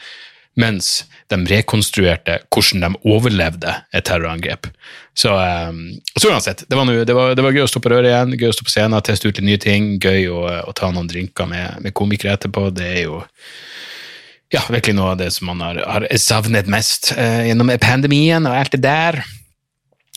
mens 0.61 1.05
de 1.33 1.39
rekonstruerte 1.51 2.39
hvordan 2.53 2.85
de 2.85 3.11
overlevde 3.11 3.75
et 3.95 4.07
terrorangrep? 4.07 4.69
Så, 5.15 5.33
um, 5.35 5.81
så 6.19 6.31
uansett, 6.31 6.65
det 6.69 6.79
var, 6.79 6.89
noe, 6.89 7.05
det, 7.07 7.15
var, 7.17 7.35
det 7.35 7.45
var, 7.45 7.55
gøy 7.55 7.67
å 7.67 7.71
stå 7.71 7.83
på 7.83 7.93
røret 7.93 8.11
igjen, 8.11 8.35
gøy 8.39 8.51
å 8.51 8.57
stå 8.57 8.67
på 8.67 8.75
scenen, 8.75 8.99
teste 9.07 9.31
ut 9.31 9.39
litt 9.39 9.47
nye 9.47 9.63
ting, 9.63 9.95
gøy 10.03 10.29
å, 10.31 10.43
å 10.71 10.75
ta 10.77 10.91
noen 10.95 11.11
drinker 11.11 11.49
med, 11.51 11.81
med 11.85 11.97
komikere 11.97 12.35
etterpå. 12.39 12.69
Det 12.75 12.91
er 12.91 13.01
jo 13.05 13.23
ja, 14.55 14.63
virkelig 14.71 14.99
noe 14.99 15.15
av 15.15 15.23
det 15.23 15.31
som 15.35 15.49
man 15.51 15.63
har, 15.65 15.81
har 15.87 16.09
savnet 16.21 16.71
mest 16.71 17.13
uh, 17.19 17.43
gjennom 17.47 17.73
pandemien 17.83 18.47
og 18.47 18.59
alt 18.59 18.77
det 18.77 18.85
der. 18.87 19.25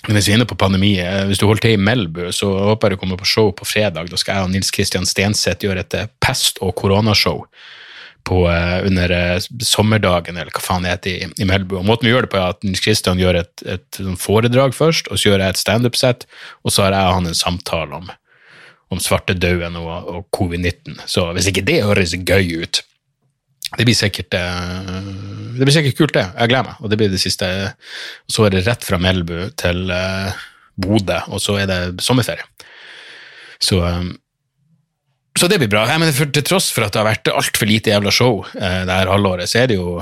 Hvis 0.06 0.28
vi 0.30 0.36
er 0.36 0.38
inne 0.38 0.48
på 0.48 0.56
pandemi, 0.56 0.94
eh, 1.02 1.26
hvis 1.28 1.42
du 1.42 1.48
holder 1.48 1.66
til 1.66 1.74
i 1.76 1.82
Melbu, 1.82 2.30
så 2.32 2.48
håper 2.70 2.94
jeg 2.94 2.96
du 2.96 3.02
kommer 3.02 3.18
på 3.20 3.28
show 3.28 3.50
på 3.52 3.66
fredag. 3.68 4.08
Da 4.12 4.20
skal 4.20 4.38
jeg 4.38 4.46
og 4.46 4.54
Nils 4.54 4.70
Kristian 4.72 5.08
Stenseth 5.10 5.66
gjøre 5.66 5.84
et 5.84 5.98
eh, 5.98 6.12
pest- 6.24 6.62
og 6.64 6.76
koronashow 6.80 7.42
på, 8.28 8.42
uh, 8.50 8.80
under 8.88 9.14
uh, 9.14 9.48
sommerdagen, 9.64 10.38
eller 10.38 10.52
hva 10.54 10.64
faen 10.64 10.86
det 10.86 10.94
heter, 10.96 11.32
i, 11.38 11.48
Melbu. 11.48 11.78
Og 11.80 11.88
måten 11.88 12.08
vi 12.08 12.14
gjør 12.14 12.28
det 12.28 12.34
på, 12.34 12.42
er 12.42 12.56
at 12.56 12.66
Nils 12.66 12.84
Kristian 12.84 13.22
gjør 13.22 13.42
et, 13.44 13.54
et, 13.64 13.86
et 13.88 14.02
sånn 14.02 14.20
foredrag 14.20 14.76
først, 14.76 15.12
og 15.12 15.20
så 15.20 15.32
gjør 15.32 15.46
jeg 15.46 15.56
et 15.56 15.62
standup-sett, 15.62 16.28
og 16.64 16.74
så 16.74 16.88
har 16.88 16.98
jeg 16.98 17.12
og 17.12 17.18
han 17.20 17.32
en 17.32 17.40
samtale 17.40 18.02
om, 18.02 18.12
om 18.94 19.02
svartedauden 19.04 19.80
og, 19.80 19.96
og 20.12 20.28
covid-19. 20.36 21.00
Så 21.10 21.30
hvis 21.38 21.50
ikke 21.52 21.66
det 21.68 21.82
høres 21.88 22.18
gøy 22.18 22.64
ut, 22.66 22.84
det 23.78 23.84
blir 23.84 23.98
sikkert 24.00 24.36
uh, 24.38 25.02
det 25.58 25.66
blir 25.66 25.74
sikkert 25.74 25.98
kult, 25.98 26.14
det. 26.14 26.28
Jeg 26.38 26.52
gleder 26.52 26.68
meg. 26.68 26.82
Og 26.84 26.92
det 26.92 26.98
blir 27.00 27.10
det 27.10 27.18
siste. 27.18 27.48
Så 28.30 28.44
er 28.46 28.54
det 28.54 28.68
rett 28.68 28.84
fra 28.86 29.00
Melbu 29.02 29.48
til 29.58 29.90
Bodø, 30.78 31.18
og 31.34 31.42
så 31.42 31.56
er 31.64 31.66
det 31.66 31.80
sommerferie. 32.06 32.46
Så, 33.58 33.80
så 35.40 35.50
det 35.50 35.60
blir 35.62 35.72
bra. 35.72 35.86
Jeg 35.90 36.02
mener, 36.02 36.16
for, 36.16 36.30
til 36.34 36.46
tross 36.46 36.70
for 36.74 36.86
at 36.86 36.94
det 36.94 37.02
har 37.02 37.10
vært 37.10 37.32
altfor 37.32 37.70
lite 37.70 37.92
jævla 37.94 38.14
show 38.14 38.42
uh, 38.46 38.82
det 38.88 38.94
her 38.94 39.12
halvåret, 39.12 39.50
så 39.50 39.64
er 39.64 39.72
det 39.72 39.80
jo 39.80 40.00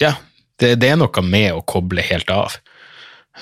Ja, 0.00 0.16
det, 0.60 0.76
det 0.82 0.88
er 0.92 0.98
noe 0.98 1.24
med 1.26 1.52
å 1.54 1.64
koble 1.68 2.02
helt 2.04 2.30
av. 2.32 2.56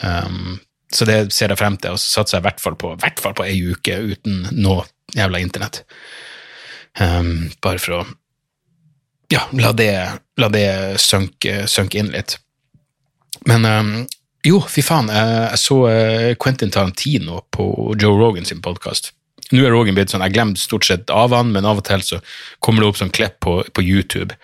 Um, 0.02 0.58
så 0.92 1.06
det 1.06 1.18
ser 1.34 1.52
jeg 1.52 1.60
frem 1.60 1.76
til, 1.80 1.94
og 1.94 2.02
så 2.02 2.20
satser 2.20 2.38
jeg 2.38 2.44
i 2.44 2.48
hvert 2.48 2.62
fall 2.62 2.76
på 2.78 2.94
hvert 2.98 3.22
fall 3.22 3.36
på 3.38 3.46
ei 3.46 3.60
uke 3.70 3.94
uten 4.10 4.42
noe 4.58 4.84
jævla 5.14 5.40
internett. 5.42 5.84
Um, 6.98 7.50
bare 7.62 7.78
for 7.82 8.00
å 8.00 8.04
ja, 9.30 9.44
la 9.54 9.70
det, 9.76 9.92
la 10.42 10.48
det 10.50 10.98
sønke, 10.98 11.68
sønke 11.70 12.00
inn 12.00 12.10
litt. 12.10 12.34
Men 13.46 13.66
um, 13.66 13.92
jo, 14.46 14.58
fy 14.66 14.82
faen, 14.82 15.12
jeg, 15.14 15.36
jeg 15.52 15.62
så 15.62 15.78
uh, 15.86 16.30
Quentin 16.42 16.74
Tarantino 16.74 17.44
på 17.54 17.94
Joe 17.94 18.18
Rogan 18.18 18.48
sin 18.48 18.62
podkast. 18.64 19.12
Nå 19.50 19.64
er 19.66 19.74
Rogan 19.74 19.96
blitt 19.96 20.12
sånn, 20.12 20.22
jeg 20.22 20.36
glemmer 20.36 20.60
stort 20.60 20.86
sett 20.86 21.10
av 21.10 21.34
han, 21.34 21.50
men 21.54 21.66
av 21.66 21.80
og 21.80 21.86
til 21.88 22.02
så 22.06 22.20
kommer 22.62 22.84
det 22.84 22.90
opp 22.90 23.00
sånn 23.00 23.12
klipp 23.14 23.40
på, 23.42 23.56
på 23.74 23.82
YouTube 23.82 24.36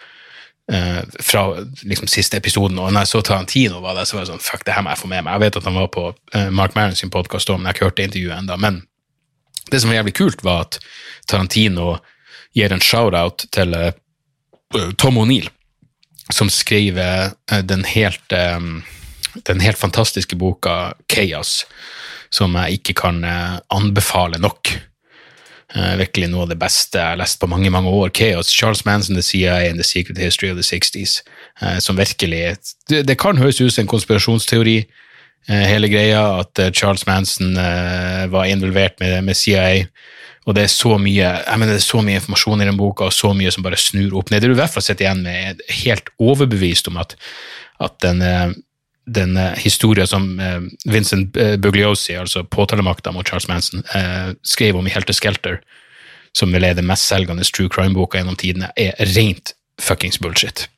uh, 0.72 1.02
fra 1.22 1.44
liksom 1.82 2.10
siste 2.10 2.40
episoden, 2.40 2.78
og 2.82 2.90
når 2.90 3.06
jeg 3.06 3.12
så 3.12 3.22
Tarantino 3.28 3.80
var 3.84 3.98
der, 3.98 4.08
så 4.08 4.18
var 4.18 4.24
det 4.24 4.32
sånn, 4.32 4.42
fuck, 4.42 4.64
det 4.66 4.74
her 4.74 4.84
må 4.84 4.94
jeg 4.94 5.02
få 5.02 5.10
med 5.12 5.22
meg. 5.26 5.36
Jeg 5.36 5.44
vet 5.46 5.60
at 5.60 5.68
han 5.70 5.78
var 5.78 5.92
på 5.94 6.08
uh, 6.10 6.48
Mark 6.50 6.74
Maron 6.78 6.98
sin 6.98 7.12
podkast 7.14 7.52
men 7.52 7.62
jeg 7.62 7.68
har 7.68 7.78
ikke 7.78 7.90
hørt 7.90 8.00
det 8.00 8.08
intervjuet 8.10 8.38
ennå. 8.40 8.58
Men 8.62 8.82
det 9.70 9.82
som 9.82 9.90
var 9.90 10.00
jævlig 10.00 10.16
kult, 10.18 10.42
var 10.46 10.66
at 10.66 10.80
Tarantino 11.30 11.96
gir 12.56 12.72
en 12.72 12.82
shout-out 12.82 13.46
til 13.54 13.78
uh, 13.78 13.94
Tom 14.98 15.22
O'Neill, 15.22 15.48
som 16.34 16.50
skriver 16.50 17.36
den 17.62 17.84
helt, 17.86 18.32
eh, 18.34 18.58
den 19.46 19.60
helt 19.62 19.78
fantastiske 19.78 20.34
boka 20.34 20.96
Chaos, 21.06 21.60
som 22.34 22.56
jeg 22.58 22.80
ikke 22.80 22.96
kan 22.98 23.20
anbefale 23.70 24.40
nok. 24.42 24.72
Virkelig 25.74 26.28
noe 26.30 26.44
av 26.44 26.52
det 26.52 26.58
beste 26.60 27.00
jeg 27.00 27.10
har 27.14 27.18
lest 27.18 27.40
på 27.40 27.48
mange 27.50 27.72
mange 27.74 27.90
år. 27.90 28.12
Chaos, 28.14 28.52
Charles 28.54 28.84
Manson, 28.86 29.16
The 29.18 29.24
CIA 29.26 29.70
and 29.70 29.80
The 29.80 29.84
Secret 29.84 30.18
History 30.18 30.52
of 30.52 30.60
the 30.60 30.64
60s. 30.64 31.22
Som 31.82 31.98
virkelig 31.98 32.56
Det, 32.88 33.02
det 33.08 33.18
kan 33.18 33.38
høres 33.38 33.60
ut 33.60 33.72
som 33.72 33.82
en 33.82 33.90
konspirasjonsteori, 33.90 34.76
hele 35.48 35.88
greia, 35.88 36.22
at 36.40 36.60
Charles 36.74 37.06
Manson 37.06 37.54
var 38.30 38.44
involvert 38.44 39.00
med, 39.00 39.24
med 39.24 39.34
CIA 39.34 39.86
og 40.46 40.54
det 40.54 40.62
er 40.62 40.70
så 40.70 40.94
mye 41.02 41.30
mener, 41.58 41.74
det 41.74 41.80
er 41.80 41.88
så 41.88 42.00
mye 42.06 42.20
informasjon 42.20 42.62
i 42.62 42.68
den 42.68 42.78
boka, 42.78 43.08
og 43.08 43.14
så 43.14 43.32
mye 43.34 43.50
som 43.54 43.66
bare 43.66 43.78
snur 43.80 44.14
opp 44.20 44.30
ned. 44.30 44.44
Det 44.44 44.52
du 44.52 44.54
i 44.54 44.60
hvert 44.60 44.72
fall 44.72 44.84
sitter 44.86 45.08
igjen 45.08 45.24
med, 45.26 45.62
er 45.66 45.80
helt 45.82 46.12
overbevist 46.22 46.90
om 46.90 47.00
at, 47.02 47.16
at 47.82 47.96
den, 48.04 48.22
eh, 48.22 48.54
den 49.06 49.36
eh, 49.36 49.56
historien 49.62 50.06
som 50.06 50.40
eh, 50.40 50.60
Vincent 50.84 51.36
Bugliosi, 51.62 52.16
altså 52.18 52.44
påtalemakta 52.44 53.12
mot 53.12 53.26
Charles 53.28 53.48
Manson, 53.48 53.84
skrev 54.42 54.76
om 54.76 54.86
i 54.86 54.92
Helter 54.94 55.16
Skelter, 55.16 55.60
som 56.36 56.52
vel 56.52 56.64
er 56.68 56.76
den 56.76 56.88
mestselgende 56.88 57.46
true 57.48 57.70
crime-boka 57.72 58.18
gjennom 58.18 58.36
tidene, 58.36 58.70
er 58.76 58.92
rent 59.16 59.54
fuckings 59.80 60.20
bullshit. 60.20 60.68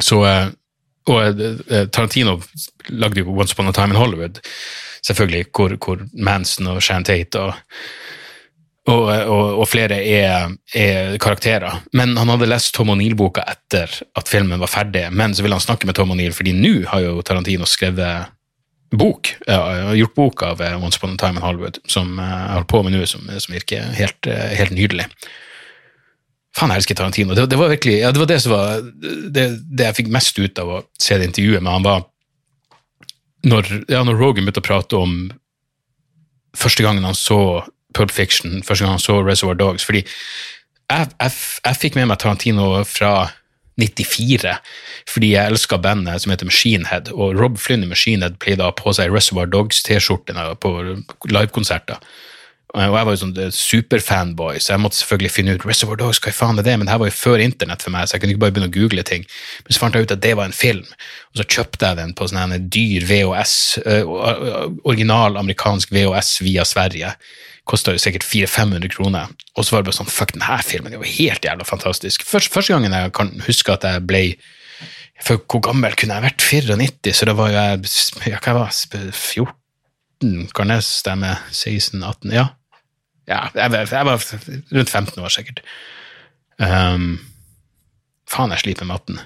Så 0.00 0.22
Og 1.10 1.40
Tarantino 1.90 2.36
lagde 2.88 3.20
jo 3.20 3.32
Once 3.34 3.52
Upon 3.56 3.66
a 3.66 3.72
Time 3.72 3.90
in 3.90 3.98
Hollywood, 3.98 4.38
selvfølgelig, 5.02 5.46
hvor, 5.50 5.74
hvor 5.84 6.04
Manson 6.14 6.66
og 6.66 6.82
Shan 6.82 7.04
Tate 7.04 7.40
og 7.40 7.54
og, 8.90 9.02
og, 9.06 9.60
og, 9.60 9.66
flere 9.70 10.00
er, 10.02 10.54
er, 10.74 11.16
karakterer. 11.22 11.84
Men 11.94 12.16
han 12.18 12.30
hadde 12.32 12.48
lest 12.50 12.72
Tom 12.74 12.90
O'Neill-boka 12.90 13.44
etter 13.46 13.92
at 14.18 14.30
filmen 14.30 14.62
var 14.62 14.70
ferdig, 14.72 15.04
men 15.14 15.36
så 15.36 15.44
ville 15.44 15.54
han 15.54 15.62
snakke 15.62 15.86
med 15.86 15.94
Tom 15.98 16.10
O'Neill, 16.14 16.34
fordi 16.34 16.54
nå 16.56 16.88
har 16.90 17.04
jo 17.04 17.20
Tarantino 17.26 17.68
skrevet 17.68 18.32
bok, 18.92 19.30
ja, 19.46 19.92
gjort 19.96 20.14
bok 20.14 20.42
av 20.44 20.60
eh, 20.60 20.74
Once 20.84 20.98
Upon 20.98 21.14
a 21.14 21.20
Time 21.20 21.38
in 21.38 21.46
Hollywood, 21.46 21.78
som 21.88 22.18
eh, 22.18 22.32
jeg 22.32 22.56
holder 22.56 22.68
på 22.74 22.82
med 22.82 22.96
nå, 22.96 23.06
som, 23.08 23.30
som, 23.38 23.54
virker 23.54 23.94
helt, 23.96 24.28
eh, 24.28 24.52
helt 24.58 24.74
nydelig. 24.76 25.06
Faen, 26.52 26.74
jeg 26.74 26.82
elsker 26.82 26.98
Tarantino. 26.98 27.36
Det, 27.38 27.46
det, 27.48 27.56
var 27.56 27.72
virkelig, 27.72 28.00
ja, 28.02 28.10
det 28.12 28.20
var 28.20 28.28
det 28.28 28.40
som 28.44 28.52
var 28.52 28.82
det, 28.82 29.46
det, 29.62 29.86
jeg 29.86 29.98
fikk 30.02 30.10
mest 30.12 30.42
ut 30.42 30.60
av 30.60 30.74
å 30.74 30.82
se 31.00 31.16
det 31.16 31.30
intervjuet 31.30 31.64
med 31.64 31.72
han, 31.72 31.86
var 31.86 32.04
når, 33.48 33.70
ja, 33.90 34.02
når 34.04 34.18
Rogan 34.20 34.44
begynte 34.44 34.60
å 34.60 34.66
prate 34.66 34.98
om 34.98 35.14
første 36.58 36.84
gangen 36.84 37.06
han 37.08 37.16
så 37.16 37.62
Pulp 37.94 38.10
Fiction 38.10 38.62
første 38.62 38.84
gang 38.84 38.96
han 38.96 39.02
så 39.02 39.20
Reservoir 39.22 39.58
Dogs. 39.58 39.84
fordi 39.84 40.04
jeg, 40.92 41.08
jeg, 41.20 41.32
jeg 41.64 41.80
fikk 41.80 41.96
med 41.96 42.10
meg 42.10 42.20
Tarantino 42.20 42.66
fra 42.88 43.30
94, 43.80 44.56
fordi 45.08 45.32
jeg 45.32 45.52
elska 45.52 45.78
bandet 45.80 46.22
som 46.22 46.32
heter 46.34 46.48
Machine 46.48 46.88
Head, 46.90 47.12
og 47.14 47.38
Rob 47.40 47.56
Flynn 47.58 47.86
i 47.86 47.88
Machine 47.88 48.26
Head 48.26 48.36
pleide 48.42 48.64
å 48.64 48.68
ha 48.70 48.76
på 48.76 48.92
seg 48.96 49.12
Reservoir 49.14 49.48
Dogs-T-skjorte 49.52 50.36
på 50.60 50.74
livekonserter. 51.32 52.02
Og 52.72 52.80
jeg 52.80 52.92
var 52.92 53.04
jo 53.04 53.18
sånn 53.20 53.34
superfanboy, 53.52 54.56
så 54.62 54.72
jeg 54.72 54.80
måtte 54.80 54.96
selvfølgelig 54.96 55.32
finne 55.32 55.56
ut 55.56 55.64
Reservoir 55.68 55.98
Dogs, 56.00 56.20
hva 56.24 56.32
faen 56.32 56.60
er 56.60 56.64
det? 56.64 56.76
Men 56.78 56.88
det 56.88 56.94
her 56.94 57.02
var 57.02 57.10
jo 57.10 57.16
før 57.18 57.42
internett 57.44 57.84
for 57.84 57.92
meg, 57.92 58.08
så 58.08 58.16
jeg 58.16 58.22
kunne 58.22 58.32
ikke 58.36 58.44
bare 58.46 58.54
begynne 58.56 58.70
å 58.70 58.76
google 58.76 59.04
ting. 59.08 59.26
Men 59.64 59.76
så 59.76 59.82
fant 59.82 59.96
jeg 59.96 60.06
ut 60.06 60.14
at 60.14 60.22
det 60.24 60.32
var 60.38 60.48
en 60.48 60.56
film, 60.56 60.86
og 61.32 61.40
så 61.40 61.48
kjøpte 61.56 61.90
jeg 61.90 62.00
den 62.00 62.14
på 62.16 62.28
sånn 62.32 62.56
dyr 62.72 63.08
VHS, 63.08 63.56
original 64.88 65.40
amerikansk 65.40 65.92
VHS 65.92 66.38
via 66.44 66.64
Sverige 66.68 67.12
kosta 67.68 67.94
jo 67.94 68.00
sikkert 68.02 68.26
400-500 68.26 68.90
kroner. 68.92 69.30
Og 69.56 69.64
så 69.64 69.74
var 69.74 69.82
det 69.82 69.90
bare 69.90 69.98
sånn 70.00 70.10
Fuck, 70.10 70.34
denne 70.34 70.58
filmen 70.66 70.94
er 70.94 70.98
jo 71.00 71.14
helt 71.18 71.46
jævla 71.46 71.66
fantastisk. 71.68 72.26
Først, 72.26 72.50
første 72.52 72.74
gangen 72.74 72.94
jeg 72.96 73.12
kan 73.16 73.32
huske 73.46 73.74
at 73.74 73.86
jeg 73.86 74.04
ble 74.08 74.24
for 75.22 75.38
Hvor 75.46 75.60
gammel 75.68 75.94
kunne 75.94 76.16
jeg 76.16 76.24
vært? 76.24 76.42
94, 76.42 77.12
så 77.14 77.26
da 77.28 77.34
var 77.38 77.52
jo 77.52 77.58
jeg 77.60 78.32
ja, 78.32 78.40
hva 78.42 78.54
var 78.56 78.72
14, 78.72 80.48
kan 80.56 80.72
jeg 80.74 80.82
stemme? 80.82 81.36
16-18? 81.54 82.32
Ja. 82.34 82.48
ja 83.30 83.44
jeg, 83.54 83.70
jeg, 83.92 84.08
var 84.08 84.18
rundt 84.18 84.90
15 84.90 85.22
år, 85.22 85.30
sikkert. 85.30 85.62
Um, 86.58 87.20
faen, 88.26 88.50
jeg 88.56 88.64
sliter 88.64 88.88
med 88.88 88.96
matten. 88.96 89.22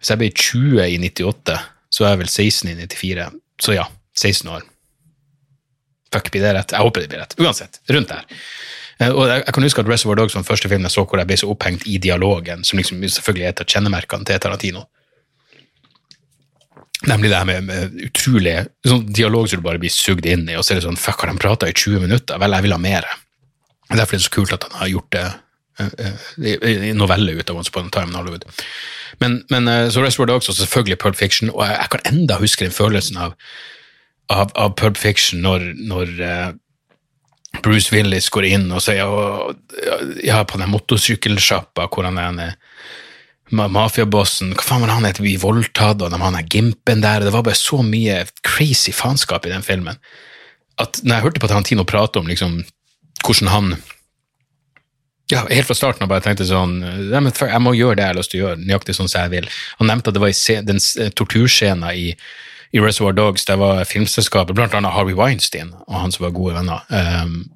Hvis 0.00 0.10
jeg 0.10 0.22
ble 0.22 0.32
20 0.34 0.82
i 0.88 0.98
98, 0.98 1.60
så 1.94 2.06
er 2.08 2.14
jeg 2.14 2.22
vel 2.24 2.32
16 2.32 2.72
i 2.72 2.76
94. 2.80 3.30
Så 3.62 3.76
ja, 3.76 3.86
16 4.18 4.50
år. 4.50 4.66
Fuck, 6.12 6.30
blir 6.34 6.42
det 6.42 6.54
rett? 6.56 6.74
Jeg 6.74 6.82
håper 6.82 7.04
det 7.04 7.10
blir 7.12 7.22
rett. 7.22 7.36
Uansett, 7.38 7.80
rundt 7.94 8.10
der. 8.10 8.24
Eh, 9.00 9.10
og 9.10 9.28
jeg, 9.30 9.44
kan 9.54 9.66
huske 9.66 9.82
at 9.82 9.90
Reservoir 9.90 10.18
Dogs 10.20 10.34
var 10.36 10.42
den 10.42 10.48
første 10.48 10.70
filmen 10.70 10.88
jeg 10.88 10.96
så 10.96 11.04
hvor 11.06 11.20
jeg 11.20 11.30
ble 11.30 11.38
så 11.40 11.50
opphengt 11.52 11.86
i 11.88 11.98
dialogen, 12.02 12.64
som 12.66 12.80
liksom 12.80 13.02
selvfølgelig 13.02 13.46
er 13.46 13.54
et 13.54 13.62
av 13.64 13.70
kjennemerkene 13.74 14.28
til 14.28 14.42
Tarantino. 14.42 14.86
Nemlig 17.08 17.30
det 17.32 17.38
her 17.38 17.48
med, 17.48 17.64
med 17.64 18.00
utrolig 18.10 18.58
sånn 18.84 19.06
dialog 19.08 19.48
som 19.48 19.60
du 19.60 19.64
bare 19.64 19.80
blir 19.80 19.92
sugd 19.92 20.26
inn 20.28 20.44
i, 20.50 20.56
og 20.58 20.66
så 20.66 20.74
er 20.74 20.80
det 20.80 20.88
sånn 20.88 21.00
Fuck, 21.00 21.24
har 21.24 21.32
de 21.32 21.40
prata 21.40 21.70
i 21.70 21.76
20 21.76 22.04
minutter? 22.04 22.40
Vel, 22.42 22.58
jeg 22.58 22.66
vil 22.66 22.76
ha 22.76 22.80
mer. 22.82 23.08
Derfor 23.88 24.16
er 24.16 24.20
det 24.20 24.26
så 24.26 24.34
kult 24.34 24.52
at 24.56 24.66
han 24.68 24.82
har 24.82 24.92
gjort 24.92 25.16
det 25.16 25.24
i 25.80 26.58
noveller 26.60 26.92
novelle 26.98 27.34
ut 27.38 27.50
av 27.50 27.56
Once 27.56 27.72
Upon 27.72 27.86
a 27.88 27.94
Time 27.94 28.12
in 28.12 28.18
Hollywood. 28.18 28.44
Men, 29.22 29.38
men 29.48 29.70
så 29.88 30.02
Reservoir 30.04 30.28
Dogs 30.28 30.50
og 30.52 30.58
selvfølgelig 30.58 30.98
Pulp 31.00 31.16
Fiction, 31.16 31.48
og 31.54 31.64
jeg, 31.64 31.78
jeg 31.78 31.92
kan 31.94 32.04
enda 32.12 32.36
huske 32.42 32.66
den 32.66 32.74
følelsen 32.76 33.16
av 33.16 33.32
av, 34.30 34.52
av 34.54 34.74
Pulp 34.78 34.98
Fiction 35.00 35.42
når, 35.44 35.66
når 35.90 36.12
uh, 36.22 36.48
Bruce 37.64 37.90
Willis 37.94 38.30
går 38.30 38.46
inn 38.52 38.68
og 38.70 38.82
sier 38.84 39.10
ja, 40.22 40.40
på 40.46 40.60
den 40.60 40.70
motorsykkelsjappa 40.70 41.88
hvor 41.90 42.06
han 42.06 42.20
er 42.20 42.30
en 42.30 43.70
mafiabossen 43.74 44.52
Hva 44.54 44.62
faen 44.62 44.84
var 44.84 44.92
han 44.94 45.08
het? 45.08 45.18
Vi 45.18 45.34
voldtatt, 45.42 46.02
og 46.02 46.14
har 46.14 46.34
den 46.36 46.50
gimpen 46.52 47.02
der. 47.02 47.24
Det 47.26 47.32
var 47.34 47.42
bare 47.42 47.58
så 47.58 47.80
mye 47.82 48.22
crazy 48.46 48.94
faenskap 48.94 49.48
i 49.48 49.54
den 49.54 49.66
filmen 49.66 49.98
at 50.80 51.00
når 51.04 51.16
jeg 51.16 51.24
hørte 51.26 51.40
på 51.42 51.48
Tarantino 51.50 51.84
prate 51.84 52.20
om 52.20 52.28
liksom, 52.30 52.60
hvordan 53.24 53.50
han 53.52 53.72
ja, 55.30 55.44
Helt 55.46 55.68
fra 55.68 55.76
starten 55.78 56.02
av 56.02 56.08
bare 56.10 56.24
tenkte 56.24 56.42
sånn 56.48 56.80
Jeg 56.82 57.62
må 57.62 57.74
gjøre 57.76 57.98
det 57.98 58.02
jeg 58.02 58.10
har 58.10 58.16
lyst 58.18 58.32
til 58.32 58.40
å 58.40 58.44
gjøre, 58.44 58.62
nøyaktig 58.66 58.96
sånn 58.96 59.10
som 59.10 59.22
jeg 59.22 59.30
vil. 59.36 59.50
Han 59.78 59.86
nevnte 59.86 60.10
at 60.10 60.16
det 60.16 60.22
var 60.24 60.32
i 60.32 60.56
den 60.66 60.80
torturscena 61.14 61.92
i, 61.94 62.08
i 62.72 62.80
Reservoir 62.80 63.16
Dogs, 63.16 63.44
det 63.48 63.56
var 63.58 63.84
filmselskapet, 63.88 64.54
blant 64.54 64.74
annet 64.76 64.94
Harvey 64.94 65.16
Weinstein 65.18 65.72
og 65.86 65.96
han 65.98 66.12
som 66.14 66.26
var 66.26 66.36
gode 66.36 66.54
venner. 66.58 66.84
Um, 66.90 67.48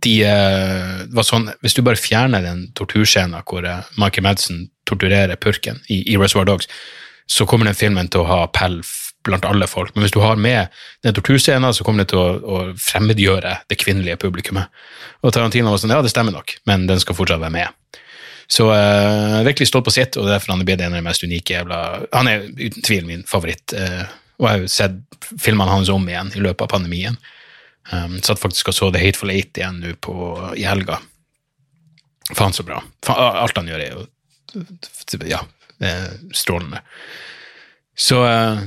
de 0.00 0.14
uh, 0.24 1.02
var 1.12 1.26
sånn, 1.28 1.50
Hvis 1.60 1.76
du 1.76 1.82
bare 1.84 2.00
fjerner 2.00 2.42
den 2.42 2.70
torturscenen 2.78 3.44
hvor 3.44 3.66
uh, 3.68 3.84
Michael 4.00 4.24
Madsen 4.26 4.64
torturerer 4.88 5.36
purken 5.36 5.82
i, 5.88 6.00
i 6.08 6.16
Reservoir 6.18 6.48
Dogs, 6.48 6.70
så 7.30 7.46
kommer 7.46 7.68
den 7.68 7.78
filmen 7.78 8.08
til 8.10 8.24
å 8.24 8.30
ha 8.30 8.40
pell 8.50 8.80
blant 9.26 9.44
alle 9.44 9.68
folk. 9.68 9.92
Men 9.94 10.06
hvis 10.06 10.14
du 10.16 10.22
har 10.24 10.40
med 10.40 10.72
den 11.04 11.14
torturscenen, 11.14 11.74
så 11.76 11.84
kommer 11.86 12.02
det 12.02 12.14
til 12.14 12.22
å, 12.22 12.30
å 12.40 12.62
fremmedgjøre 12.80 13.58
det 13.70 13.78
kvinnelige 13.78 14.18
publikummet. 14.24 14.72
Og 15.20 15.34
Tarantino 15.36 15.70
var 15.70 15.82
sånn, 15.82 15.92
ja, 15.94 16.00
det 16.02 16.12
stemmer 16.12 16.34
nok, 16.34 16.56
men 16.66 16.88
den 16.88 17.02
skal 17.02 17.18
fortsatt 17.18 17.42
være 17.42 17.54
med. 17.54 18.00
Så 18.50 18.66
uh, 18.66 19.40
virkelig 19.46 19.68
står 19.70 19.84
på 19.86 19.92
sitt, 19.94 20.16
og 20.16 20.26
det 20.26 20.32
er 20.32 20.38
derfor 20.38 20.54
han 20.54 20.64
er 20.64 20.66
blitt 20.66 20.80
en 20.82 20.96
av 20.96 20.98
de 20.98 21.06
mest 21.06 21.22
unike 21.22 21.54
jævla 21.54 21.76
Han 22.16 22.30
er 22.30 22.48
uten 22.48 22.82
tvil 22.82 23.06
min 23.06 23.22
favoritt, 23.30 23.74
uh, 23.78 24.08
og 24.40 24.46
jeg 24.46 24.50
har 24.50 24.64
jo 24.64 24.72
sett 24.72 25.28
filmene 25.38 25.70
hans 25.70 25.92
om 25.92 26.08
igjen 26.08 26.32
i 26.34 26.42
løpet 26.42 26.64
av 26.66 26.72
pandemien. 26.72 27.18
Um, 27.92 28.18
satt 28.24 28.40
faktisk 28.40 28.72
og 28.72 28.76
så 28.76 28.90
The 28.90 29.02
Hateful 29.02 29.30
Eight 29.32 29.58
igjen 29.58 29.78
nå 29.84 30.18
i 30.58 30.66
helga. 30.66 30.98
Faen 32.34 32.54
så 32.56 32.64
bra. 32.66 32.80
Faen, 33.06 33.38
alt 33.44 33.58
han 33.58 33.70
gjør, 33.70 33.84
er 33.84 33.96
jo 33.98 34.06
ja, 35.28 35.44
strålende. 36.34 36.82
Så, 37.94 38.22
uh, 38.24 38.64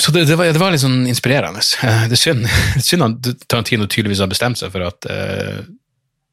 så 0.00 0.12
det, 0.12 0.24
det, 0.24 0.36
var, 0.36 0.50
det 0.50 0.60
var 0.60 0.72
litt 0.74 0.82
sånn 0.82 1.04
inspirerende. 1.10 1.62
Eh, 1.84 2.04
Det 2.10 2.18
er 2.18 2.22
synd, 2.22 2.48
synd 2.88 3.06
at 3.06 3.46
Tarantino 3.46 3.86
tydeligvis 3.86 4.22
har 4.24 4.32
bestemt 4.32 4.60
seg 4.60 4.72
for 4.74 4.88
at 4.88 5.08
eh, 5.10 5.62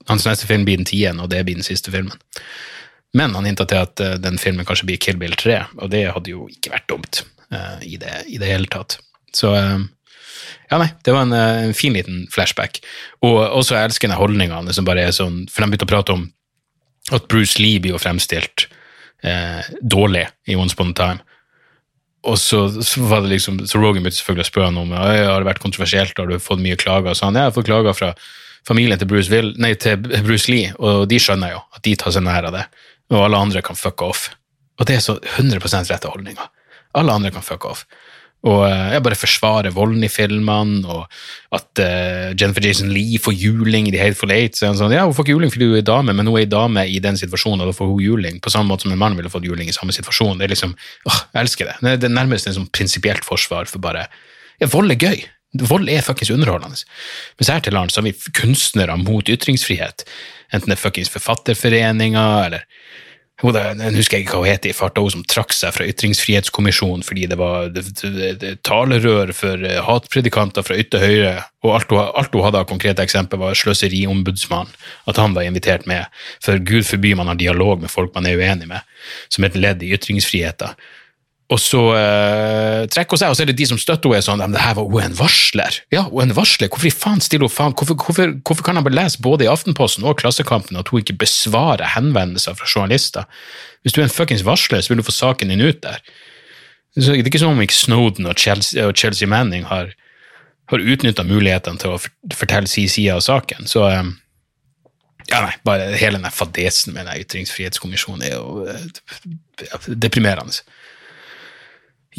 hans 0.10 0.26
neste 0.28 0.48
film 0.50 0.66
blir 0.68 0.80
den 0.80 0.90
tiende, 0.90 1.24
og 1.24 1.32
det 1.32 1.44
blir 1.46 1.58
den 1.60 1.66
siste 1.66 1.94
filmen. 1.94 2.18
Men 3.18 3.34
han 3.38 3.48
hinta 3.50 3.66
til 3.70 3.82
at 3.82 4.02
eh, 4.04 4.18
den 4.22 4.38
filmen 4.42 4.68
kanskje 4.68 4.90
blir 4.90 5.02
Kill 5.02 5.20
Bill 5.22 5.36
3, 5.38 5.62
og 5.80 5.94
det 5.94 6.08
hadde 6.14 6.34
jo 6.34 6.48
ikke 6.52 6.74
vært 6.76 6.90
dumt 6.92 7.24
uh, 7.54 7.80
i, 7.82 7.98
det, 8.02 8.12
i 8.30 8.42
det 8.42 8.50
hele 8.52 8.70
tatt. 8.70 9.00
Så 9.34 9.54
uh, 9.56 9.80
ja, 10.70 10.78
nei, 10.78 10.90
det 11.06 11.16
var 11.16 11.26
en, 11.26 11.34
en 11.34 11.78
fin 11.78 11.96
liten 11.96 12.28
flashback. 12.34 12.82
Og 13.26 13.40
også 13.42 13.80
elskende 13.80 14.18
holdningene 14.20 14.74
som 14.76 14.86
bare 14.86 15.08
er 15.08 15.16
sånn 15.16 15.44
For 15.50 15.62
de 15.62 15.72
begynte 15.72 15.88
å 15.88 15.90
prate 15.90 16.16
om 16.16 16.28
at 17.16 17.26
Bruce 17.30 17.58
Lee 17.62 17.82
blir 17.82 17.96
jo 17.96 18.02
fremstilt 18.02 18.68
dårlig 19.82 20.22
i 20.48 20.56
Once 20.56 20.78
Upon 20.78 20.94
a 20.94 20.96
Time. 20.96 21.40
Og 22.30 22.38
så, 22.40 22.62
så 22.84 23.02
var 23.10 23.24
det 23.26 23.34
liksom, 23.34 23.58
så 23.68 23.80
Rogan 23.82 24.04
begynte 24.04 24.20
selvfølgelig 24.20 24.46
å 24.46 24.50
spørre 24.50 24.70
han 24.70 24.80
om 24.80 24.94
«Øy, 24.94 25.24
har 25.26 25.42
det 25.42 25.48
vært 25.48 25.64
kontroversielt, 25.64 26.18
har 26.20 26.30
du 26.30 26.38
fått 26.44 26.62
mye 26.64 26.78
klager. 26.80 27.18
Så 27.18 27.28
han 27.28 27.38
ja, 27.38 27.48
jeg 27.48 27.52
har 27.52 27.58
fått 27.58 27.70
klager 27.70 27.98
fra 27.98 28.14
familien 28.68 29.00
til 29.00 29.10
Bruce, 29.10 29.32
Will, 29.34 29.54
nei, 29.62 29.74
til 29.80 29.98
Bruce 30.00 30.52
Lee, 30.52 30.74
og 30.80 31.08
de 31.12 31.20
skjønner 31.22 31.56
jo 31.56 31.64
at 31.76 31.84
de 31.86 31.96
tar 32.00 32.16
seg 32.16 32.26
nær 32.26 32.50
av 32.50 32.56
det. 32.56 32.68
Og 33.14 33.26
alle 33.26 33.42
andre 33.42 33.64
kan 33.66 33.78
fuck 33.80 34.04
off. 34.06 34.30
Og 34.80 34.88
det 34.88 35.00
er 35.00 35.04
så 35.04 35.18
100% 35.38 35.92
rette 35.92 36.12
holdninger. 36.12 36.52
Alle 36.98 37.16
andre 37.16 37.32
kan 37.34 37.46
fuck 37.46 37.66
off. 37.70 37.86
Og 38.48 38.62
eh, 38.70 38.94
jeg 38.94 39.04
bare 39.04 39.18
forsvarer 39.20 39.74
volden 39.76 40.04
i 40.08 40.12
filmene, 40.12 40.80
og 40.88 41.56
at 41.56 41.82
uh, 41.84 42.30
Jennifer 42.40 42.64
Jason 42.64 42.92
Lee 42.96 43.20
får 43.20 43.36
juling 43.36 43.90
i 43.90 43.92
The 43.92 44.00
Hateful 44.00 44.32
Eight. 44.32 44.56
Så 44.56 44.66
er 44.66 44.72
han 44.72 44.80
sånn, 44.80 44.96
ja, 44.96 45.04
hun 45.08 45.16
får 45.18 45.28
ikke 45.28 45.36
juling 45.36 45.52
fordi 45.52 45.68
hun 45.68 45.80
er 45.82 45.88
dame, 45.90 46.16
men 46.16 46.30
hun 46.30 46.40
er 46.40 46.48
dame 46.48 46.86
i 46.88 47.02
den 47.04 47.20
situasjonen, 47.20 47.66
og 47.66 47.72
da 47.72 47.76
får 47.76 47.90
hun 47.92 48.06
juling. 48.06 48.40
På 48.44 48.54
samme 48.54 48.72
måte 48.72 48.88
som 48.88 48.96
en 48.96 49.02
mann 49.02 49.18
ville 49.20 49.32
fått 49.34 49.48
juling 49.50 49.72
i 49.72 49.76
samme 49.76 49.96
situasjon. 49.96 50.40
Det 50.40 50.48
er 50.48 50.54
liksom, 50.56 50.78
åh, 51.10 51.20
jeg 51.34 51.42
elsker 51.44 51.72
det. 51.72 51.98
Det 52.00 52.08
er 52.08 52.16
nærmest 52.16 52.48
en 52.48 52.56
sånn 52.62 52.72
prinsipielt 52.72 53.28
forsvar 53.28 53.68
for 53.72 53.84
bare 53.84 54.08
ja, 54.60 54.72
vold 54.72 54.96
er 54.96 55.04
gøy. 55.04 55.28
Vold 55.58 55.90
er 55.90 56.04
fuckings 56.06 56.30
underholdende. 56.30 56.78
Mens 57.40 57.50
her 57.50 57.62
til 57.66 57.74
lands 57.74 57.98
har 57.98 58.06
vi 58.06 58.14
kunstnere 58.38 58.98
mot 59.02 59.30
ytringsfrihet. 59.30 60.06
Enten 60.54 60.70
det 60.70 60.78
er 60.78 60.84
fuckings 60.84 61.10
forfatterforeninger, 61.10 62.46
eller 62.46 62.66
jeg 63.40 63.96
husker 63.96 64.20
ikke 64.20 64.34
hva 64.36 64.42
hun 64.42 64.50
heter 64.50 64.74
i 64.74 64.76
farta, 64.76 65.00
hun 65.00 65.14
som 65.14 65.22
trakk 65.24 65.54
seg 65.56 65.72
fra 65.72 65.86
Ytringsfrihetskommisjonen 65.88 67.06
fordi 67.08 67.28
det 67.32 67.38
var 67.40 67.72
talerør 68.68 69.32
for 69.32 69.64
eh, 69.64 69.80
hatpredikanter 69.86 70.66
fra 70.68 70.76
ytter 70.76 71.00
høyre, 71.00 71.32
og 71.64 71.78
alt 71.78 71.94
hun, 71.94 72.02
alt 72.20 72.36
hun 72.36 72.44
hadde 72.44 72.60
av 72.60 72.68
konkrete 72.68 73.06
eksempel 73.06 73.40
var 73.40 73.56
sløseriombudsmannen, 73.56 74.76
at 75.08 75.22
han 75.24 75.38
var 75.38 75.48
invitert 75.48 75.88
med, 75.88 76.12
for 76.44 76.60
gud 76.60 76.84
forby 76.90 77.14
man 77.16 77.32
har 77.32 77.40
dialog 77.40 77.80
med 77.80 77.94
folk 77.94 78.12
man 78.18 78.28
er 78.28 78.36
uenig 78.36 78.68
med, 78.68 78.84
som 79.32 79.48
et 79.48 79.56
ledd 79.56 79.88
i 79.88 79.94
ytringsfriheten. 79.96 80.76
Og 81.50 81.58
så 81.58 81.80
eh, 81.98 82.84
trekker 82.94 83.16
hun 83.16 83.22
seg, 83.24 83.32
og 83.32 83.38
så 83.38 83.42
er 83.42 83.50
det 83.50 83.58
de 83.58 83.66
som 83.66 83.80
støtter 83.82 84.12
henne, 84.14 84.22
sånn 84.22 84.44
det 84.54 84.62
her 84.62 84.76
var 84.78 84.86
hun 84.86 85.02
en 85.08 85.16
varsler. 85.18 85.80
Ja, 85.94 86.04
hun 86.06 86.28
en 86.28 86.36
varsler. 86.38 86.70
Hvorfor 86.70 86.90
i 86.92 86.94
faen 86.94 87.24
stiller 87.26 87.50
hun 87.50 87.54
faen? 87.54 87.74
Hvorfor, 87.74 87.98
hvorfor, 87.98 88.36
hvorfor 88.46 88.68
kan 88.68 88.78
han 88.78 88.86
bare 88.86 89.00
lese 89.00 89.22
både 89.26 89.48
i 89.48 89.50
Aftenposten 89.50 90.06
og 90.06 90.20
Klassekampen 90.22 90.78
at 90.78 90.92
hun 90.94 91.02
ikke 91.02 91.18
besvarer 91.26 91.96
henvendelser 91.96 92.58
fra 92.60 92.70
journalister? 92.70 93.26
Hvis 93.82 93.98
du 93.98 94.02
er 94.02 94.06
en 94.06 94.14
fuckings 94.14 94.46
varsler, 94.46 94.84
så 94.86 94.94
vil 94.94 95.02
du 95.02 95.08
få 95.08 95.16
saken 95.16 95.50
din 95.50 95.66
ut 95.66 95.82
der. 95.82 95.98
Så 97.00 97.16
det 97.16 97.24
er 97.24 97.32
ikke 97.32 97.42
som 97.42 97.58
om 97.58 97.66
ikke 97.66 97.80
Snowden 97.80 98.30
og 98.30 98.38
Chelsea, 98.38 98.86
og 98.86 98.94
Chelsea 98.98 99.30
Manning 99.30 99.66
har, 99.72 99.96
har 100.70 100.90
utnytta 100.94 101.26
mulighetene 101.26 101.82
til 101.82 101.96
å 101.96 102.02
fortelle 102.36 102.70
sin 102.70 102.90
side 102.92 103.16
av 103.18 103.26
saken. 103.26 103.66
Så 103.70 103.88
eh, 103.90 104.12
ja, 105.32 105.42
nei, 105.48 105.56
bare 105.66 105.90
hele 105.98 106.22
den 106.22 106.34
fadesen 106.34 106.94
med 106.94 107.10
den 107.10 107.24
ytringsfrihetskommisjonen 107.24 108.26
er 108.30 108.38
jo 108.38 108.68
eh, 108.70 109.90
deprimerende 109.98 110.62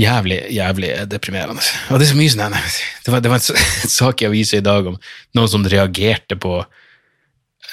jævlig, 0.00 0.40
jævlig 0.56 0.90
deprimerende. 1.10 1.64
Og 1.90 2.00
det 2.00 2.06
er 2.06 2.12
så 2.12 2.18
mye 2.18 2.32
sånn 2.32 2.56
Det 3.04 3.12
var, 3.12 3.22
det 3.24 3.32
var 3.32 3.40
en, 3.40 3.70
sak 4.00 4.22
i 4.22 4.28
avisa 4.30 4.60
i 4.60 4.64
dag 4.64 4.88
om 4.92 4.98
noen 5.36 5.52
som 5.52 5.66
reagerte 5.66 6.38
på 6.40 6.60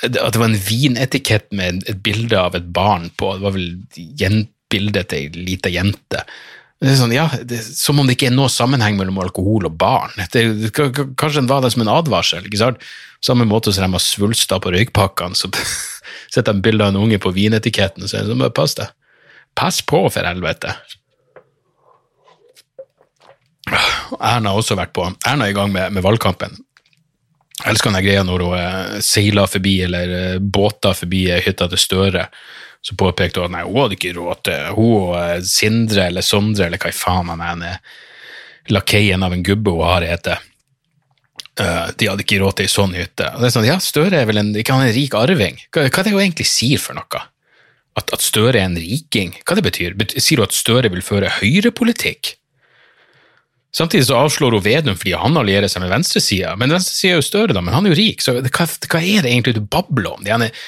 at 0.05 0.13
det 0.13 0.37
var 0.37 0.51
en 0.51 0.59
vinetikett 0.61 1.49
med 1.57 1.81
et 1.89 2.03
bilde 2.05 2.37
av 2.37 2.55
et 2.55 2.67
barn 2.69 3.09
på. 3.17 3.31
Det 3.33 3.45
var 3.47 3.55
vel 3.55 4.45
bildet 4.69 5.09
til 5.09 5.25
ei 5.25 5.45
lita 5.47 5.71
jente. 5.73 6.21
Det 6.77 6.91
er 6.91 6.99
sånn, 6.99 7.15
ja, 7.15 7.25
det, 7.49 7.63
Som 7.65 7.97
om 7.97 8.05
det 8.05 8.17
ikke 8.17 8.27
er 8.29 8.35
noe 8.35 8.51
sammenheng 8.53 8.99
mellom 8.99 9.17
alkohol 9.23 9.65
og 9.65 9.77
barn. 9.81 10.13
Det, 10.33 10.43
kanskje 10.77 11.39
den 11.39 11.49
var 11.49 11.63
det 11.65 11.71
som 11.73 11.81
en 11.81 11.93
advarsel. 11.95 12.45
ikke 12.45 12.61
sant? 12.61 12.85
Samme 13.25 13.47
måte 13.49 13.73
som 13.73 13.87
de 13.87 13.97
har 13.97 14.03
svulster 14.03 14.61
på 14.61 14.75
røykpakkene, 14.75 15.37
så 15.37 15.49
setter 16.33 16.53
de 16.53 16.61
bilde 16.61 16.85
av 16.85 16.93
en 16.93 17.01
unge 17.07 17.17
på 17.23 17.33
vinetiketten 17.33 18.05
og 18.05 18.11
sier 18.11 18.29
sånn, 18.29 18.45
pass 18.53 18.77
deg. 18.77 18.93
Pass 19.57 19.81
på, 19.81 20.03
for 20.13 20.29
helvete. 20.29 20.75
Erna 23.67 24.53
har 24.53 24.59
også 24.61 24.77
vært 24.79 24.93
på 24.95 25.05
Erna 25.27 25.47
er 25.47 25.51
i 25.51 25.57
gang 25.57 25.71
med, 25.73 25.91
med 25.95 26.05
valgkampen. 26.05 26.55
Jeg 27.57 27.73
elsker 27.73 27.89
den 27.89 28.05
greia 28.05 28.23
når 28.25 28.43
hun 28.45 28.57
eh, 28.59 28.97
seiler 29.05 29.49
forbi, 29.49 29.79
eller 29.87 30.13
eh, 30.13 30.35
båter 30.39 30.93
forbi 30.97 31.23
eh, 31.33 31.41
hytta 31.45 31.65
til 31.71 31.81
Støre. 31.81 32.27
Så 32.85 32.93
påpekte 32.97 33.41
hun 33.41 33.49
at 33.49 33.55
nei, 33.55 33.63
hun 33.65 33.81
hadde 33.81 33.97
ikke 33.97 34.13
råd 34.15 34.43
til 34.45 34.67
Hun 34.77 34.91
og 35.09 35.47
Sindre 35.49 36.05
eller 36.07 36.23
Sondre, 36.23 36.67
eller 36.67 36.79
hva 36.79 36.91
i 36.93 36.95
faen 36.95 37.31
han 37.33 37.41
er, 37.65 37.81
er 37.81 38.75
lakeien 38.77 39.25
av 39.25 39.33
en 39.33 39.43
gubbe 39.43 39.73
hun 39.73 39.89
har 39.89 40.05
heter. 40.05 40.45
De 41.57 42.05
hadde 42.05 42.21
ikke 42.21 42.37
råd 42.37 42.59
til 42.59 42.67
ei 42.69 42.71
sånn 42.71 42.93
hytte. 42.93 43.31
Og 43.33 43.41
det 43.41 43.49
er 43.49 43.55
sånn, 43.55 43.65
ja, 43.65 43.79
Støre 43.81 44.21
er 44.21 44.29
vel 44.29 44.39
en, 44.43 44.53
ikke 44.61 44.77
han 44.77 44.85
en 44.85 44.93
rik 44.93 45.17
arving? 45.17 45.57
Hva, 45.73 45.87
hva 45.89 46.03
er 46.03 46.05
det 46.05 46.13
hun 46.13 46.21
egentlig 46.21 46.47
sier 46.47 46.79
for 46.79 46.95
noe? 46.95 47.23
At, 47.97 48.13
at 48.13 48.23
Støre 48.23 48.61
er 48.61 48.69
en 48.69 48.77
riking? 48.77 49.33
Hva 49.41 49.57
det 49.57 49.65
betyr? 49.65 49.97
Bet 49.97 50.13
sier 50.21 50.37
hun 50.37 50.45
at 50.45 50.55
Støre 50.55 50.93
vil 50.93 51.03
føre 51.03 51.33
høyrepolitikk? 51.41 52.36
Samtidig 53.77 54.07
så 54.07 54.17
avslår 54.17 54.55
hun 54.57 54.63
Vedum 54.65 54.97
fordi 54.97 55.13
han 55.21 55.37
allierer 55.37 55.69
seg 55.69 55.83
med 55.83 55.91
venstresida. 55.93 56.55
Men 56.57 56.73
venstresida 56.73 57.13
er 57.13 57.19
jo 57.19 57.25
større, 57.27 57.53
da, 57.53 57.61
men 57.61 57.75
han 57.75 57.85
er 57.85 57.93
jo 57.93 57.99
rik, 57.99 58.23
så 58.25 58.33
hva, 58.39 58.65
hva 58.65 59.01
er 59.01 59.25
det 59.25 59.33
egentlig 59.33 59.57
du 59.57 59.65
babler 59.65 60.15
om? 60.15 60.23
De, 60.25 60.33
er, 60.33 60.63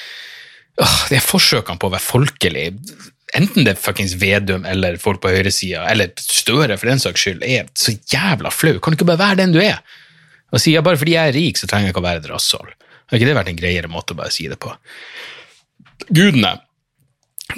øh, 0.84 1.00
de 1.10 1.22
forsøkene 1.24 1.82
på 1.82 1.90
å 1.90 1.96
være 1.96 2.06
folkelig, 2.06 2.68
enten 3.38 3.66
det 3.66 3.74
er 3.74 3.82
fuckings 3.82 4.14
Vedum 4.22 4.68
eller 4.70 5.00
folk 5.02 5.24
på 5.24 5.34
høyresida, 5.34 5.88
eller 5.90 6.14
Støre 6.22 6.78
for 6.78 6.92
den 6.92 7.02
saks 7.02 7.26
skyld, 7.26 7.42
er 7.46 7.66
så 7.78 7.96
jævla 8.14 8.54
flau. 8.54 8.78
Kan 8.78 8.94
du 8.94 9.00
ikke 9.00 9.10
bare 9.10 9.24
være 9.24 9.42
den 9.42 9.58
du 9.58 9.62
er? 9.64 9.82
Og 10.54 10.62
si 10.62 10.74
ja, 10.74 10.86
bare 10.86 10.98
fordi 10.98 11.18
jeg 11.18 11.32
er 11.34 11.38
rik, 11.38 11.58
så 11.58 11.70
trenger 11.70 11.90
jeg 11.90 11.98
ikke 11.98 12.04
å 12.04 12.10
være 12.10 12.24
et 12.24 12.30
rasshold. 12.30 12.72
Har 13.10 13.18
ikke 13.18 13.30
det 13.30 13.38
vært 13.38 13.52
en 13.52 13.60
greiere 13.60 13.90
måte 13.90 14.14
å 14.14 14.22
bare 14.22 14.34
si 14.34 14.46
det 14.50 14.58
på? 14.62 14.72
Gudene, 16.14 16.56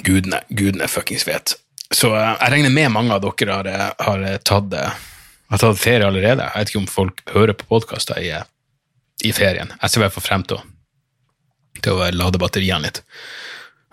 gudene, 0.04 0.42
gudene 0.48 0.88
fuckings 0.88 1.28
vet. 1.28 1.58
Så 1.92 2.14
eh, 2.16 2.34
jeg 2.40 2.52
regner 2.54 2.72
med 2.72 2.92
mange 2.92 3.16
av 3.16 3.24
dere 3.24 3.56
har, 3.58 3.68
eh, 3.68 3.88
har 4.08 4.28
tatt 4.40 4.72
tatt, 4.72 5.08
eh, 5.52 5.58
har 5.58 5.62
tatt 5.62 5.82
ferie 5.82 6.08
allerede. 6.08 6.48
Jeg 6.48 6.58
vet 6.58 6.72
ikke 6.72 6.82
om 6.82 6.90
folk 6.90 7.22
hører 7.34 7.56
på 7.58 7.68
podkaster 7.70 8.20
i, 8.20 8.32
i 9.22 9.32
ferien. 9.36 9.72
Jeg 9.78 9.90
ser 9.92 10.00
i 10.00 10.06
hvert 10.06 10.16
fall 10.16 10.30
frem 10.30 10.46
til 10.48 10.62
til 11.82 11.96
å 11.98 12.10
lade 12.14 12.40
batteriene 12.40 12.84
litt. 12.84 13.00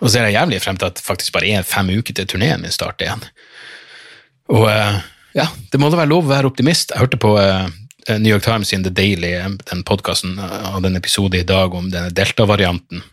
Og 0.00 0.08
så 0.08 0.14
ser 0.14 0.28
jeg 0.28 0.38
jævlig 0.38 0.60
frem 0.64 0.78
til 0.80 0.90
at 0.90 1.00
faktisk 1.02 1.34
bare 1.34 1.48
er 1.58 1.66
fem 1.66 1.88
uker 1.90 2.16
til 2.16 2.28
turneen 2.28 2.62
min 2.62 2.72
starter 2.72 3.06
igjen. 3.08 3.24
Og 4.52 4.66
eh, 4.70 5.00
ja, 5.36 5.46
det 5.72 5.80
må 5.80 5.90
da 5.90 6.00
være 6.00 6.12
lov 6.12 6.26
å 6.26 6.32
være 6.32 6.50
optimist. 6.50 6.94
Jeg 6.94 7.02
hørte 7.02 7.20
på 7.20 7.34
eh, 7.40 7.68
New 8.16 8.30
York 8.32 8.44
Times 8.46 8.72
in 8.72 8.84
The 8.86 8.92
Daily, 8.94 9.34
eh, 9.38 9.48
den 9.70 9.82
podkasten 9.86 10.38
av 10.40 10.80
den 10.82 10.96
episode 10.98 11.38
i 11.38 11.46
dag 11.46 11.74
om 11.76 11.90
denne 11.92 12.12
delta-varianten. 12.14 13.04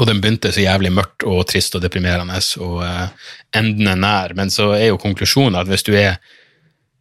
Og 0.00 0.08
den 0.08 0.22
begynte 0.24 0.54
så 0.54 0.64
jævlig 0.64 0.94
mørkt 0.96 1.26
og 1.28 1.44
trist 1.50 1.74
og 1.76 1.82
deprimerende, 1.84 2.40
og 2.64 2.78
eh, 2.86 3.26
enden 3.60 3.90
er 3.92 4.00
nær. 4.00 4.36
Men 4.38 4.52
så 4.52 4.72
er 4.78 4.88
jo 4.90 5.02
konklusjonen 5.02 5.60
at 5.60 5.68
hvis 5.70 5.84
du 5.86 5.92
er 5.98 6.16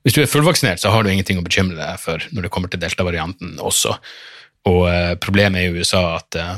Hvis 0.02 0.16
du 0.18 0.22
er 0.24 0.30
fullvaksinert, 0.30 0.82
så 0.82 0.92
har 0.94 1.04
du 1.04 1.12
ingenting 1.12 1.40
å 1.42 1.46
bekymre 1.46 1.78
deg 1.78 2.00
for 2.02 2.24
når 2.34 2.48
det 2.48 2.52
kommer 2.54 2.72
til 2.72 2.82
delta-varianten 2.82 3.60
også. 3.62 3.96
Og 4.70 4.86
eh, 4.90 5.14
problemet 5.22 5.62
er 5.62 5.70
i 5.70 5.82
USA 5.82 6.02
at 6.18 6.38
eh, 6.38 6.56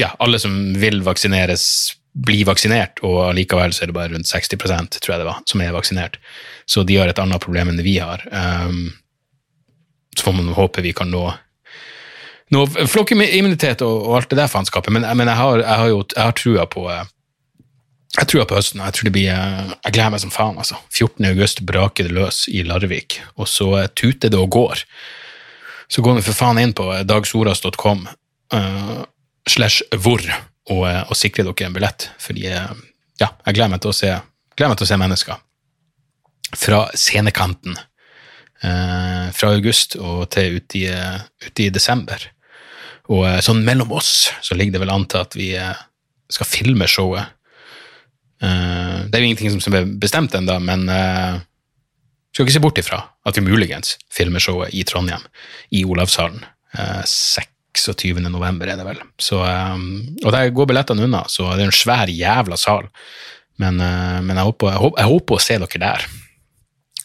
ja, 0.00 0.12
alle 0.24 0.40
som 0.40 0.54
vil 0.80 1.02
vaksineres, 1.04 1.66
blir 2.12 2.44
vaksinert, 2.44 3.00
og 3.08 3.22
allikevel 3.30 3.72
er 3.72 3.88
det 3.88 3.96
bare 3.96 4.12
rundt 4.12 4.28
60% 4.28 4.98
tror 4.98 5.14
jeg 5.14 5.22
det 5.22 5.28
var, 5.28 5.38
som 5.48 5.62
er 5.64 5.76
vaksinert. 5.76 6.18
Så 6.68 6.84
de 6.88 6.98
har 7.00 7.08
et 7.08 7.20
annet 7.22 7.40
problem 7.44 7.72
enn 7.72 7.80
vi 7.84 7.96
har. 8.00 8.24
Um, 8.28 8.90
så 10.12 10.26
får 10.26 10.36
man 10.36 10.52
håpe 10.56 10.84
vi 10.84 10.92
kan 10.96 11.08
nå 11.12 11.30
nå, 12.52 12.66
flokkimmunitet 12.68 13.80
og, 13.86 13.94
og, 14.10 14.16
alt 14.18 14.28
det 14.28 14.42
der 14.42 14.50
faenskapet, 14.52 14.92
men, 14.92 15.06
men 15.16 15.30
jeg, 15.30 15.38
har, 15.38 15.62
jeg, 15.62 15.78
har, 15.80 15.88
jo 15.88 16.02
jeg 16.04 16.20
har 16.20 16.34
trua 16.36 16.66
på 16.68 16.84
eh, 16.92 17.06
jeg 18.12 18.28
tror 18.28 18.42
på 18.50 18.58
høsten. 18.58 18.82
Jeg 18.84 19.12
eh, 19.32 19.72
jeg 19.72 19.94
gleder 19.94 20.12
meg 20.12 20.20
som 20.20 20.32
faen. 20.32 20.58
altså. 20.60 20.76
14. 20.92 21.24
august 21.30 21.62
braker 21.68 22.08
det 22.08 22.16
løs 22.16 22.44
i 22.48 22.60
Larvik, 22.66 23.22
og 23.40 23.48
så 23.48 23.70
eh, 23.80 23.88
tuter 23.96 24.32
det 24.32 24.38
og 24.38 24.50
går. 24.52 24.84
Så 25.88 26.04
gå 26.04 26.12
nå 26.12 26.24
for 26.24 26.36
faen 26.36 26.60
inn 26.60 26.74
på 26.76 26.86
dagsoras.com 27.04 28.06
uh, 28.54 29.00
slash 29.48 29.84
hvor 30.00 30.22
og, 30.72 30.84
og 30.86 31.16
sikre 31.18 31.44
dere 31.44 31.66
en 31.66 31.74
billett, 31.76 32.06
fordi 32.22 32.46
ja, 32.46 33.28
jeg 33.28 33.52
gleder 33.58 33.74
meg 33.74 33.82
til 33.84 33.92
å 33.92 33.96
se, 33.96 34.12
gleder 34.56 34.72
meg 34.72 34.80
til 34.80 34.86
å 34.86 34.88
se 34.88 34.98
mennesker. 35.02 35.42
Fra 36.56 36.78
scenekanten. 36.96 37.76
Uh, 38.62 39.28
fra 39.36 39.52
august 39.52 39.98
og 40.00 40.30
til 40.32 40.62
uti, 40.62 40.86
i, 40.88 41.68
desember. 41.74 42.24
Og 43.12 43.28
sånn 43.44 43.60
mellom 43.66 43.92
oss 43.92 44.30
så 44.40 44.56
ligger 44.56 44.78
det 44.78 44.84
vel 44.86 44.96
an 44.96 45.04
til 45.10 45.24
at 45.26 45.36
vi 45.36 45.52
skal 46.32 46.48
filme 46.48 46.88
showet 46.88 47.28
Eh, 47.28 47.41
det 48.42 49.14
er 49.14 49.22
jo 49.22 49.28
ingenting 49.30 49.60
som 49.62 49.74
er 49.78 49.88
bestemt 50.02 50.34
ennå, 50.34 50.56
men 50.64 50.88
uh, 50.90 51.38
skal 52.32 52.46
ikke 52.46 52.56
se 52.56 52.62
bort 52.64 52.80
ifra 52.80 53.02
at 53.28 53.36
vi 53.38 53.44
muligens 53.44 53.96
filmer 54.10 54.42
showet 54.42 54.74
i 54.74 54.82
Trondheim, 54.88 55.22
i 55.70 55.84
Olavshallen. 55.86 56.42
Uh, 56.74 57.02
26. 57.06 58.18
november 58.26 58.68
er 58.68 58.80
det 58.80 58.86
vel. 58.88 58.98
Så, 59.20 59.38
og 59.40 60.32
der 60.34 60.50
går 60.52 60.66
billettene 60.68 61.06
unna, 61.06 61.22
så 61.30 61.54
det 61.54 61.64
er 61.64 61.70
en 61.70 61.76
svær 61.76 62.10
jævla 62.12 62.58
sal. 62.60 62.90
Men, 63.62 63.78
men 63.78 64.36
jeg, 64.36 64.44
håper, 64.44 64.74
jeg, 64.74 64.80
håper, 64.82 65.00
jeg, 65.00 65.08
håper, 65.08 65.38
å 65.38 65.40
se 65.40 65.56
dere 65.62 65.80
der. 65.80 66.04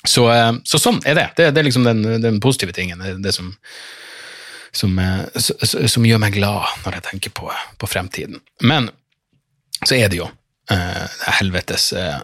Så, 0.07 0.25
så 0.67 0.81
sånn 0.81 0.99
er 1.07 1.15
det. 1.15 1.25
Det, 1.37 1.47
det 1.55 1.61
er 1.61 1.67
liksom 1.69 1.87
den, 1.87 2.03
den, 2.23 2.41
positive 2.43 2.75
tingen. 2.75 2.99
Det, 2.99 3.13
det 3.23 3.31
som, 3.37 3.53
som, 4.75 4.99
som, 5.39 6.09
gjør 6.09 6.19
meg 6.25 6.35
glad 6.35 6.67
når 6.83 6.99
jeg 6.99 7.07
tenker 7.11 7.35
på, 7.39 7.47
på 7.79 7.91
fremtiden. 7.93 8.43
Men 8.59 8.91
så 9.85 9.95
er 9.95 10.11
det 10.11 10.19
jo 10.19 10.27
uh, 10.71 11.05
helvetes 11.39 11.91
uh, 11.97 12.19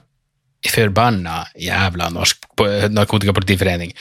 forbanna 0.74 1.44
jævla 1.60 2.10
norsk 2.14 2.46
narkotikapolitiforening. 2.94 3.92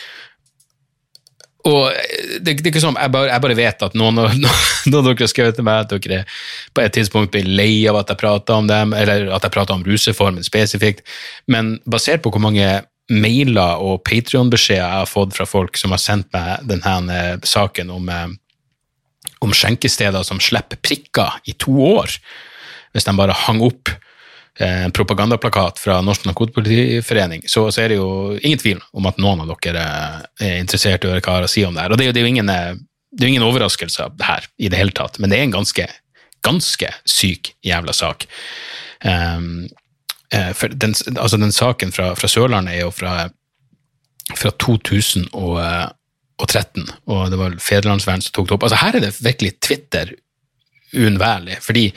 Og 1.69 1.93
det, 2.43 2.57
det, 2.59 2.65
er 2.65 2.71
ikke 2.73 2.83
sånn, 2.83 2.99
jeg 2.99 3.13
bare, 3.15 3.29
jeg 3.31 3.43
bare 3.45 3.57
vet 3.59 3.85
at 3.87 3.95
noen, 3.99 4.19
av 4.25 4.33
dere 4.91 5.15
har 5.15 5.31
skrevet 5.31 5.59
til 5.59 5.67
meg 5.67 5.85
at 5.85 5.95
dere 5.95 6.23
på 6.75 6.83
et 6.83 6.95
tidspunkt 6.97 7.35
blir 7.35 7.47
lei 7.47 7.85
av 7.91 8.01
at 8.01 8.11
jeg 8.11 8.19
prater 8.23 8.59
om 8.59 8.71
dem, 8.71 8.95
eller 8.99 9.29
at 9.37 9.47
jeg 9.47 9.55
prater 9.55 9.77
om 9.77 9.85
rusreformen 9.87 10.47
spesifikt, 10.47 11.05
men 11.51 11.77
basert 11.87 12.25
på 12.25 12.33
hvor 12.35 12.43
mange 12.43 12.67
mailer 13.13 13.83
og 13.83 14.03
Patrion-beskjeder 14.07 14.83
jeg 14.83 15.03
har 15.03 15.11
fått 15.11 15.37
fra 15.37 15.47
folk 15.47 15.79
som 15.79 15.95
har 15.95 16.03
sendt 16.03 16.31
meg 16.35 16.65
denne 16.71 17.19
eh, 17.19 17.35
saken 17.47 17.91
om, 17.93 18.09
om 19.43 19.55
skjenkesteder 19.55 20.25
som 20.27 20.41
slipper 20.43 20.81
prikker 20.83 21.43
i 21.51 21.55
to 21.63 21.75
år, 21.93 22.15
hvis 22.95 23.07
de 23.07 23.15
bare 23.19 23.37
hang 23.47 23.63
opp 23.65 23.93
eh, 24.59 24.89
propagandaplakat 24.89 25.79
fra 25.79 26.01
Norsk 26.01 26.25
Narkotikapolitiforening, 26.25 27.43
så, 27.47 27.71
så, 27.71 27.83
er 27.83 27.89
det 27.93 27.97
jo 27.99 28.39
ingen 28.41 28.59
tvil 28.59 28.81
om 28.93 29.07
at 29.09 29.19
noen 29.23 29.41
av 29.45 29.49
dere 29.65 29.85
er 30.41 30.61
interessert 30.61 31.05
i 31.05 31.09
å 31.09 31.11
høre 31.15 31.25
hva 31.25 31.33
jeg 31.33 31.41
har 31.41 31.49
å 31.49 31.53
si 31.53 31.63
om 31.67 31.75
det 31.77 31.83
her. 31.85 31.93
Og 31.93 31.99
det, 32.01 32.07
det 32.13 32.21
er 32.21 32.27
jo 32.27 32.35
ingen, 32.35 32.51
eh, 32.53 32.75
det 33.13 33.23
er 33.25 33.31
ingen 33.35 33.49
overraskelse 33.49 34.01
her 34.29 34.43
i 34.59 34.69
det 34.73 34.81
hele 34.81 34.97
tatt, 34.97 35.15
men 35.21 35.29
det 35.33 35.39
er 35.39 35.45
en 35.49 35.59
ganske, 35.59 35.85
ganske 36.47 36.89
syk 37.09 37.43
jævla 37.67 37.93
sak. 37.97 38.19
Um, 39.03 39.69
for 40.57 40.67
den, 40.73 40.95
altså 41.19 41.37
den 41.37 41.53
saken 41.53 41.93
fra, 41.93 42.15
fra, 42.17 42.29
Sørlandet 42.31 42.75
er 42.79 42.83
jo 42.87 42.93
fra, 42.95 43.29
fra 44.33 44.51
2013, 44.65 46.89
og 47.05 47.21
det 47.29 47.37
var 47.37 47.61
Federlandsvern 47.61 48.25
som 48.25 48.33
tok 48.33 48.49
det 48.49 48.55
opp. 48.57 48.65
Altså 48.65 48.81
Her 48.81 48.97
er 48.97 49.05
det 49.05 49.21
virkelig 49.21 49.61
Twitter 49.61 50.17
uunnværlig, 50.97 51.61
fordi 51.61 51.93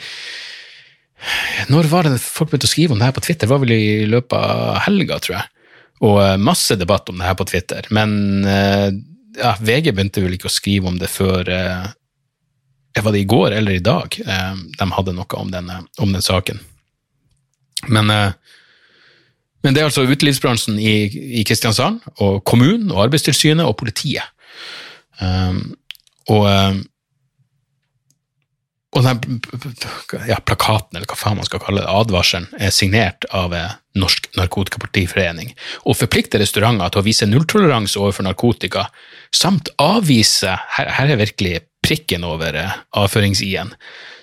når 1.72 1.88
var 1.90 2.06
det 2.06 2.20
folk 2.22 2.50
begynte 2.50 2.68
å 2.68 2.70
skrive 2.70 2.94
om 2.94 3.00
det 3.00 3.08
her 3.08 3.16
på 3.16 3.24
Twitter? 3.24 3.46
Det 3.46 3.52
var 3.52 3.62
vel 3.62 3.74
i 3.74 4.06
løpet 4.08 4.36
av 4.36 4.80
helga, 4.86 5.18
tror 5.22 5.38
jeg. 5.38 5.50
Og 6.04 6.18
eh, 6.22 6.36
masse 6.40 6.76
debatt 6.76 7.08
om 7.08 7.18
det 7.18 7.28
her 7.28 7.36
på 7.38 7.46
Twitter. 7.48 7.86
Men 7.94 8.44
eh, 8.44 8.88
ja, 9.40 9.54
VG 9.60 9.92
begynte 9.92 10.24
vel 10.24 10.36
ikke 10.36 10.50
å 10.50 10.52
skrive 10.52 10.90
om 10.90 10.98
det 11.00 11.08
før 11.12 11.48
eh, 11.52 11.86
Var 12.96 13.12
det 13.12 13.22
i 13.22 13.28
går 13.28 13.52
eller 13.52 13.76
i 13.76 13.84
dag 13.84 14.14
de 14.16 14.86
hadde 14.96 15.12
noe 15.12 15.40
om 15.40 15.50
den, 15.52 15.68
om 16.00 16.12
den 16.12 16.24
saken? 16.24 16.60
Men, 17.92 18.08
men, 18.08 19.74
det 19.74 19.82
er 19.82 19.90
altså 19.90 20.06
utelivsbransjen 20.08 20.78
i, 20.80 20.94
i 21.40 21.42
Kristiansand, 21.44 22.00
og 22.24 22.40
kommunen, 22.48 22.88
og 22.94 23.02
Arbeidstilsynet 23.04 23.68
og 23.68 23.76
politiet. 23.76 24.24
Og 26.32 26.48
og 28.96 29.04
den 29.04 29.40
ja, 30.28 30.38
plakaten, 30.40 30.96
eller 30.96 31.08
hva 31.10 31.18
faen 31.18 31.36
man 31.38 31.46
skal 31.48 31.60
kalle 31.62 31.82
det, 31.82 31.92
advarselen, 31.92 32.48
er 32.56 32.72
signert 32.74 33.26
av 33.36 33.52
Norsk 33.96 34.30
Narkotikapartiforening 34.36 35.52
og 35.84 35.98
forplikter 36.00 36.40
restauranter 36.40 36.92
til 36.92 37.02
å 37.02 37.06
vise 37.06 37.28
nulltoleranse 37.28 38.00
overfor 38.00 38.26
narkotika, 38.26 38.86
samt 39.34 39.70
avvise 39.82 40.56
her, 40.76 40.92
her 40.98 41.12
er 41.12 41.20
virkelig 41.20 41.60
prikken 41.86 42.24
over 42.26 42.56
eh, 42.58 42.78
avførings-i-en, 42.98 43.74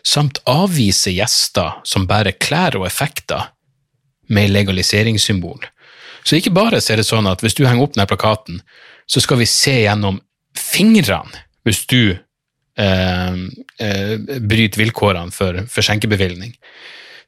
samt 0.04 0.42
avvise 0.50 1.14
gjester 1.14 1.80
som 1.88 2.08
bærer 2.10 2.36
klær 2.42 2.80
og 2.80 2.88
effekter 2.90 3.54
med 4.34 4.52
legaliseringssymbol. 4.52 5.64
Så 6.24 6.40
ikke 6.40 6.56
bare 6.56 6.80
er 6.80 7.00
det 7.00 7.08
sånn 7.08 7.28
at 7.30 7.44
hvis 7.44 7.56
du 7.56 7.66
henger 7.68 7.86
opp 7.86 7.96
denne 7.96 8.10
plakaten, 8.10 8.62
så 9.08 9.22
skal 9.24 9.42
vi 9.42 9.48
se 9.50 9.82
gjennom 9.84 10.22
fingrene 10.58 11.44
hvis 11.68 11.84
du 11.92 12.16
eh, 12.80 13.36
eh, 13.80 14.14
bryter 14.40 14.84
vilkårene 14.84 15.34
for, 15.36 15.64
for 15.70 15.86
skjenkebevilgning. 15.86 16.56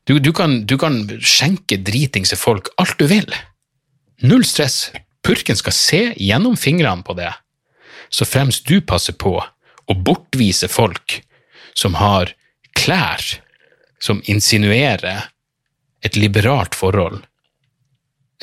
Du, 0.06 0.20
du, 0.20 0.32
kan, 0.34 0.62
du 0.66 0.78
kan 0.78 1.02
skjenke 1.20 1.80
dritingse 1.82 2.38
folk 2.38 2.70
alt 2.82 2.98
du 3.02 3.08
vil. 3.10 3.30
Null 4.22 4.46
stress. 4.46 4.92
Purken 5.26 5.58
skal 5.58 5.74
se 5.74 6.02
gjennom 6.22 6.58
fingrene 6.58 7.02
på 7.04 7.16
det, 7.18 7.32
så 8.14 8.28
fremst 8.30 8.68
du 8.70 8.78
passer 8.86 9.16
på 9.18 9.40
å 9.42 9.96
bortvise 10.06 10.70
folk 10.70 11.20
som 11.74 11.98
har 11.98 12.36
klær 12.78 13.24
som 14.02 14.22
insinuerer 14.30 15.32
et 16.06 16.18
liberalt 16.20 16.78
forhold, 16.78 17.24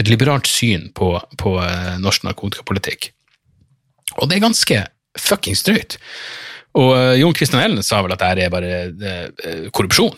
et 0.00 0.08
liberalt 0.10 0.48
syn 0.50 0.88
på, 0.96 1.14
på 1.38 1.54
uh, 1.60 1.94
norsk 2.02 2.26
narkotikapolitikk. 2.26 3.12
Og 4.18 4.28
det 4.28 4.38
er 4.38 4.46
ganske 4.48 4.80
fuckings 5.18 5.62
drøyt. 5.66 5.98
Og 6.78 6.90
uh, 6.96 7.14
Jon 7.20 7.34
Christian 7.36 7.62
Ellen 7.62 7.84
sa 7.84 8.00
vel 8.04 8.14
at 8.14 8.22
dette 8.22 8.46
er 8.46 8.52
bare 8.52 8.76
uh, 8.92 9.66
korrupsjon. 9.74 10.16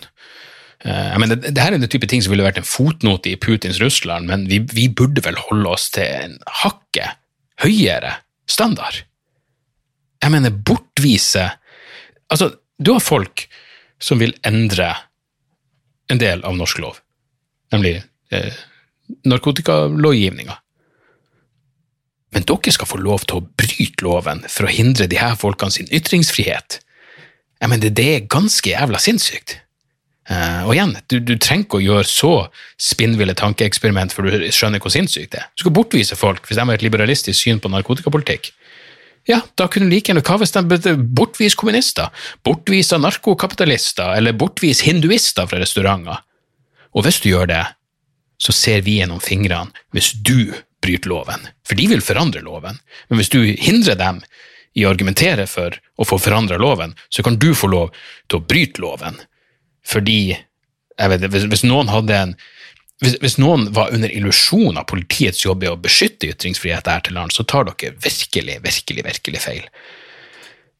Uh, 0.84 1.14
men 1.18 1.32
det, 1.32 1.40
det, 1.48 1.58
her 1.58 1.74
er 1.74 1.80
den 1.80 1.90
type 1.90 2.08
ting 2.10 2.22
som 2.22 2.34
ville 2.34 2.46
vært 2.46 2.60
en 2.60 2.68
fotnote 2.68 3.32
i 3.32 3.38
Putins 3.40 3.80
Russland, 3.82 4.28
men 4.30 4.46
vi, 4.50 4.60
vi 4.74 4.86
burde 4.92 5.24
vel 5.24 5.40
holde 5.48 5.74
oss 5.74 5.88
til 5.94 6.06
en 6.06 6.38
hakket 6.62 7.18
høyere 7.62 8.18
standard. 8.50 9.04
Jeg 10.22 10.32
mener, 10.32 10.54
bortvise 10.54 11.50
Altså, 12.32 12.54
du 12.80 12.94
har 12.94 13.02
folk 13.04 13.44
som 14.02 14.18
vil 14.18 14.32
endre 14.48 14.86
en 16.10 16.18
del 16.18 16.40
av 16.48 16.56
norsk 16.56 16.80
lov, 16.82 16.96
nemlig 17.70 17.98
eh, 18.32 18.56
narkotikalovgivninga. 19.28 20.56
Men 22.34 22.46
dere 22.48 22.74
skal 22.74 22.90
få 22.90 22.98
lov 22.98 23.26
til 23.28 23.40
å 23.40 23.46
bryte 23.58 24.04
loven 24.04 24.42
for 24.50 24.66
å 24.66 24.72
hindre 24.72 25.06
de 25.10 25.20
her 25.20 25.36
folkene 25.38 25.74
sin 25.74 25.90
ytringsfrihet. 25.94 26.80
Jeg 27.62 27.70
mener, 27.70 27.92
det 27.94 28.08
er 28.10 28.26
ganske 28.30 28.72
jævla 28.74 29.00
sinnssykt. 29.00 29.60
Uh, 30.24 30.64
og 30.64 30.72
igjen, 30.72 30.94
du, 31.12 31.18
du, 31.20 31.34
trenger 31.36 31.66
ikke 31.66 31.78
å 31.78 31.84
gjøre 31.84 32.08
så 32.08 32.32
spinnville 32.80 33.34
tankeeksperiment 33.36 34.12
for 34.14 34.24
du 34.24 34.46
skjønner 34.56 34.80
hvor 34.80 34.92
sinnssykt 34.92 35.34
det 35.34 35.42
er. 35.42 35.50
Du 35.52 35.66
skal 35.66 35.74
bortvise 35.76 36.16
folk 36.16 36.48
hvis 36.48 36.56
de 36.56 36.64
har 36.64 36.78
et 36.78 36.84
liberalistisk 36.84 37.36
syn 37.36 37.60
på 37.60 37.68
narkotikapolitikk. 37.72 38.48
Ja, 39.28 39.42
da 39.56 39.68
kunne 39.72 39.88
du 39.88 39.94
like 39.94 40.10
gjerne 40.10 40.24
hva 40.24 40.38
hvis 40.40 40.52
de 40.56 40.94
bortvise 41.16 41.56
kommunister, 41.60 42.12
bortvise 42.44 42.98
narkokapitalister 43.00 44.16
eller 44.18 44.36
bortvise 44.36 44.84
hinduister 44.84 45.48
fra 45.48 45.60
restauranter? 45.60 46.20
Og 46.96 47.04
hvis 47.04 47.20
du 47.24 47.30
gjør 47.30 47.48
det, 47.52 47.62
så 48.40 48.52
ser 48.52 48.84
vi 48.84 48.98
gjennom 49.00 49.22
fingrene 49.24 49.72
hvis 49.96 50.12
du 50.24 50.52
bryter 50.84 51.10
loven, 51.10 51.48
for 51.64 51.80
de 51.80 51.88
vil 51.90 52.04
forandre 52.04 52.44
loven. 52.44 52.78
Men 53.08 53.20
hvis 53.20 53.32
du 53.32 53.40
hindrer 53.42 53.96
dem 54.00 54.20
i 54.74 54.84
å 54.84 54.90
argumentere 54.90 55.46
for 55.50 55.76
å 55.96 56.06
få 56.06 56.18
forandra 56.20 56.58
loven, 56.60 56.94
så 57.08 57.24
kan 57.24 57.38
du 57.40 57.52
få 57.56 57.70
lov 57.72 57.94
til 58.28 58.40
å 58.40 58.44
bryte 58.44 58.82
loven. 58.82 59.20
Fordi 59.86 60.34
vet, 60.34 61.26
hvis, 61.30 61.46
hvis, 61.50 61.64
noen 61.66 61.92
hadde 61.92 62.18
en 62.18 62.34
hvis, 63.02 63.16
hvis 63.22 63.36
noen 63.42 63.68
var 63.74 63.92
under 63.94 64.10
illusjon 64.10 64.78
av 64.78 64.86
politiets 64.90 65.42
jobb 65.44 65.64
i 65.64 65.70
å 65.70 65.78
beskytte 65.80 66.30
ytringsfrihet 66.30 66.88
her 66.88 67.02
til 67.04 67.16
lands, 67.18 67.36
så 67.36 67.46
tar 67.46 67.66
dere 67.68 67.96
virkelig, 68.02 68.60
virkelig, 68.64 69.04
virkelig 69.08 69.42
feil. 69.42 69.64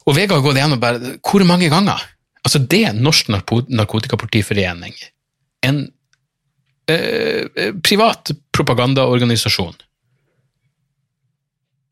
Og 0.05 0.17
Vegard 0.17 0.39
har 0.39 0.45
gått 0.45 0.59
igjennom 0.61 0.81
bare 0.83 1.15
Hvor 1.25 1.45
mange 1.49 1.71
ganger? 1.73 2.03
Altså, 2.45 2.61
det 2.61 2.91
Norsk 2.99 3.31
Narkotikapolitiforening, 3.33 4.93
en 5.65 5.79
eh, 6.93 7.47
eh, 7.57 7.71
privat 7.81 8.35
propagandaorganisasjon, 8.53 9.79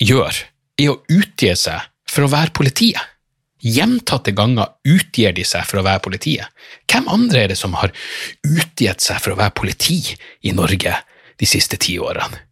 gjør, 0.06 0.42
er 0.80 0.92
å 0.92 1.00
utgi 1.12 1.52
seg 1.58 1.88
for 2.08 2.26
å 2.26 2.32
være 2.32 2.54
politiet. 2.56 3.00
Gjentatte 3.62 4.34
ganger 4.34 4.72
utgir 4.90 5.34
de 5.36 5.44
seg 5.46 5.66
for 5.68 5.78
å 5.78 5.86
være 5.86 6.02
politiet. 6.02 6.48
Hvem 6.90 7.06
andre 7.12 7.44
er 7.44 7.52
det 7.52 7.58
som 7.60 7.76
har 7.78 7.92
utgitt 8.42 9.04
seg 9.04 9.20
for 9.22 9.34
å 9.34 9.38
være 9.38 9.54
politi 9.54 10.00
i 10.42 10.54
Norge 10.56 10.96
de 11.38 11.48
siste 11.48 11.78
ti 11.78 11.94
årene? 12.02 12.51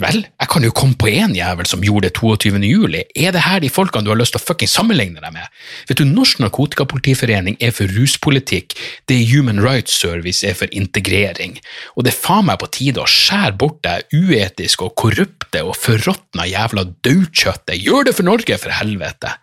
Vel, 0.00 0.22
jeg 0.24 0.48
kan 0.48 0.64
jo 0.64 0.72
komme 0.72 0.96
på 0.96 1.10
én 1.10 1.34
jævel 1.36 1.66
som 1.68 1.82
gjorde 1.84 2.08
det 2.08 2.14
22. 2.16 2.62
juli. 2.64 3.02
Er 3.12 3.34
det 3.34 3.42
her 3.44 3.60
de 3.60 3.68
folkene 3.68 4.06
du 4.06 4.10
har 4.10 4.16
lyst 4.16 4.32
til 4.32 4.40
å 4.40 4.46
fucking 4.46 4.70
sammenligne 4.70 5.20
deg 5.20 5.34
med? 5.34 5.50
Vet 5.90 6.00
du, 6.00 6.06
Norsk 6.08 6.40
Narkotikapolitiforening 6.40 7.58
er 7.60 7.74
for 7.76 7.92
ruspolitikk, 7.92 8.72
det 9.10 9.20
Human 9.28 9.60
Rights 9.60 9.98
Service 10.00 10.48
er 10.48 10.56
for 10.56 10.72
integrering, 10.72 11.58
og 11.92 12.06
det 12.06 12.14
er 12.14 12.22
faen 12.22 12.48
meg 12.48 12.62
på 12.62 12.70
tide 12.72 13.04
å 13.04 13.10
skjære 13.10 13.52
bort 13.60 13.82
det 13.84 13.98
uetiske 14.16 14.88
og 14.88 14.96
korrupte 14.96 15.60
og 15.66 15.76
forråtna 15.76 16.48
jævla 16.48 16.88
daukjøttet. 17.04 17.76
Gjør 17.84 18.08
det 18.08 18.16
for 18.16 18.30
Norge, 18.32 18.58
for 18.64 18.72
helvete! 18.80 19.36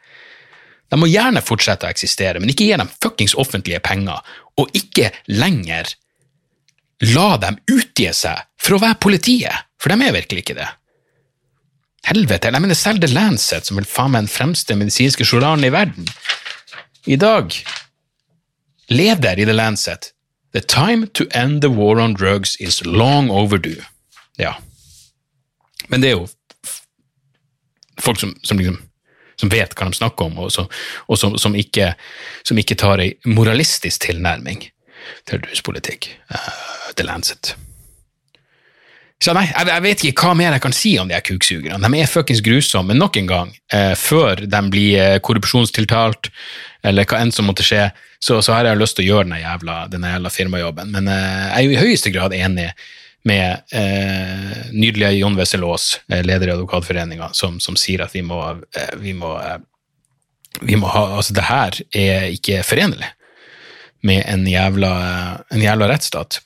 De 0.89 0.97
må 0.97 1.05
gjerne 1.05 1.45
fortsette 1.45 1.85
å 1.85 1.93
eksistere, 1.93 2.41
men 2.41 2.49
ikke 2.49 2.65
gi 2.65 2.77
dem 2.81 2.89
fuckings 2.97 3.37
offentlige 3.37 3.81
penger, 3.85 4.25
og 4.57 4.73
ikke 4.73 5.11
lenger 5.29 5.93
la 6.99 7.37
dem 7.39 7.57
utgi 7.71 8.09
seg 8.15 8.45
for 8.59 8.75
å 8.75 8.83
være 8.83 8.99
politiet, 9.01 9.65
for 9.79 9.93
de 9.93 10.07
er 10.07 10.15
virkelig 10.15 10.43
ikke 10.43 10.57
det. 10.59 10.67
Helvete, 12.09 12.51
jeg 12.51 12.63
mener 12.63 12.77
selv 12.77 13.03
The 13.03 13.11
Lancet, 13.11 13.67
som 13.67 13.79
vil 13.79 13.87
faen 13.87 14.13
meg 14.13 14.25
den 14.25 14.31
fremste 14.31 14.75
medisinske 14.79 15.27
journalen 15.27 15.67
i 15.67 15.73
verden, 15.73 16.07
i 17.07 17.17
dag 17.19 17.53
leder 18.89 19.39
i 19.39 19.47
The 19.47 19.55
Lancet 19.55 20.13
The 20.51 20.61
time 20.65 21.05
to 21.13 21.27
end 21.31 21.61
the 21.61 21.69
war 21.69 21.99
on 21.99 22.15
drugs 22.17 22.55
is 22.59 22.81
long 22.85 23.29
overdue. 23.29 23.83
Ja. 24.37 24.55
Men 25.87 26.01
det 26.01 26.09
er 26.09 26.15
jo 26.17 26.25
folk 28.01 28.19
som, 28.19 28.33
som 28.41 28.57
liksom 28.57 28.79
som 29.39 29.51
vet 29.51 29.71
hva 29.77 29.87
de 29.87 29.95
snakker 29.95 30.27
om, 30.27 30.39
og, 30.43 30.49
som, 30.51 30.67
og 31.07 31.19
som, 31.39 31.53
ikke, 31.55 31.93
ikke 32.51 32.75
tar 32.75 32.99
ei 32.99 33.13
moralistisk 33.23 34.03
tilnærming 34.03 34.65
til 35.29 35.41
ruspolitikk. 35.47 36.11
Uh, 36.31 36.93
The 36.95 37.07
Lancet. 37.07 37.55
Så 39.19 39.33
nei, 39.35 39.49
jeg, 39.49 39.67
jeg 39.67 39.83
vet 39.83 40.03
ikke 40.07 40.29
hva 40.29 40.35
mer 40.39 40.53
jeg 40.55 40.63
kan 40.63 40.75
si 40.75 40.93
om 41.01 41.09
de 41.09 41.15
her 41.17 41.23
kuksugerne. 41.27 41.79
De 41.83 41.99
er 41.99 42.07
fuckings 42.07 42.39
grusomme, 42.43 42.93
men 42.93 43.01
nok 43.03 43.17
en 43.19 43.27
gang, 43.27 43.49
eh, 43.75 43.91
før 43.99 44.45
de 44.47 44.61
blir 44.71 44.95
eh, 44.95 45.17
korrupsjonstiltalt, 45.23 46.29
eller 46.87 47.07
hva 47.09 47.19
enn 47.19 47.33
som 47.35 47.49
måtte 47.49 47.65
skje, 47.67 47.89
så, 48.23 48.37
så 48.43 48.55
har 48.55 48.69
jeg 48.69 48.79
lyst 48.79 48.95
til 48.95 49.09
å 49.09 49.09
gjøre 49.09 49.27
denne 49.27 49.41
jævla, 49.41 49.75
denne 49.91 50.13
jævla 50.13 50.31
firmajobben. 50.31 50.95
Men 50.95 51.11
eh, 51.11 51.43
jeg 51.49 51.57
er 51.57 51.67
jo 51.67 51.75
i 51.75 51.81
høyeste 51.81 52.13
grad 52.15 52.35
enig 52.37 52.69
med 53.27 53.75
eh, 53.75 54.71
nydelige 54.71 55.17
Jon 55.19 55.35
Wessel 55.35 55.67
Aas, 55.67 55.91
eh, 56.07 56.23
leder 56.23 56.53
i 56.53 56.55
Advokatforeninga, 56.55 57.33
som, 57.35 57.59
som 57.59 57.75
sier 57.79 58.05
at 58.05 58.15
vi 58.15 58.23
må, 58.23 58.39
eh, 58.71 58.93
vi 59.03 59.17
må, 59.19 59.35
eh, 59.43 59.59
vi 60.63 60.79
må 60.79 60.87
ha 60.95 61.09
Altså, 61.19 61.35
det 61.35 61.49
her 61.51 61.75
er 61.91 62.29
ikke 62.31 62.63
forenlig 62.63 63.11
med 64.05 64.23
en 64.27 64.45
jævla, 64.47 64.91
en 65.51 65.63
jævla 65.63 65.89
rettsstat. 65.91 66.39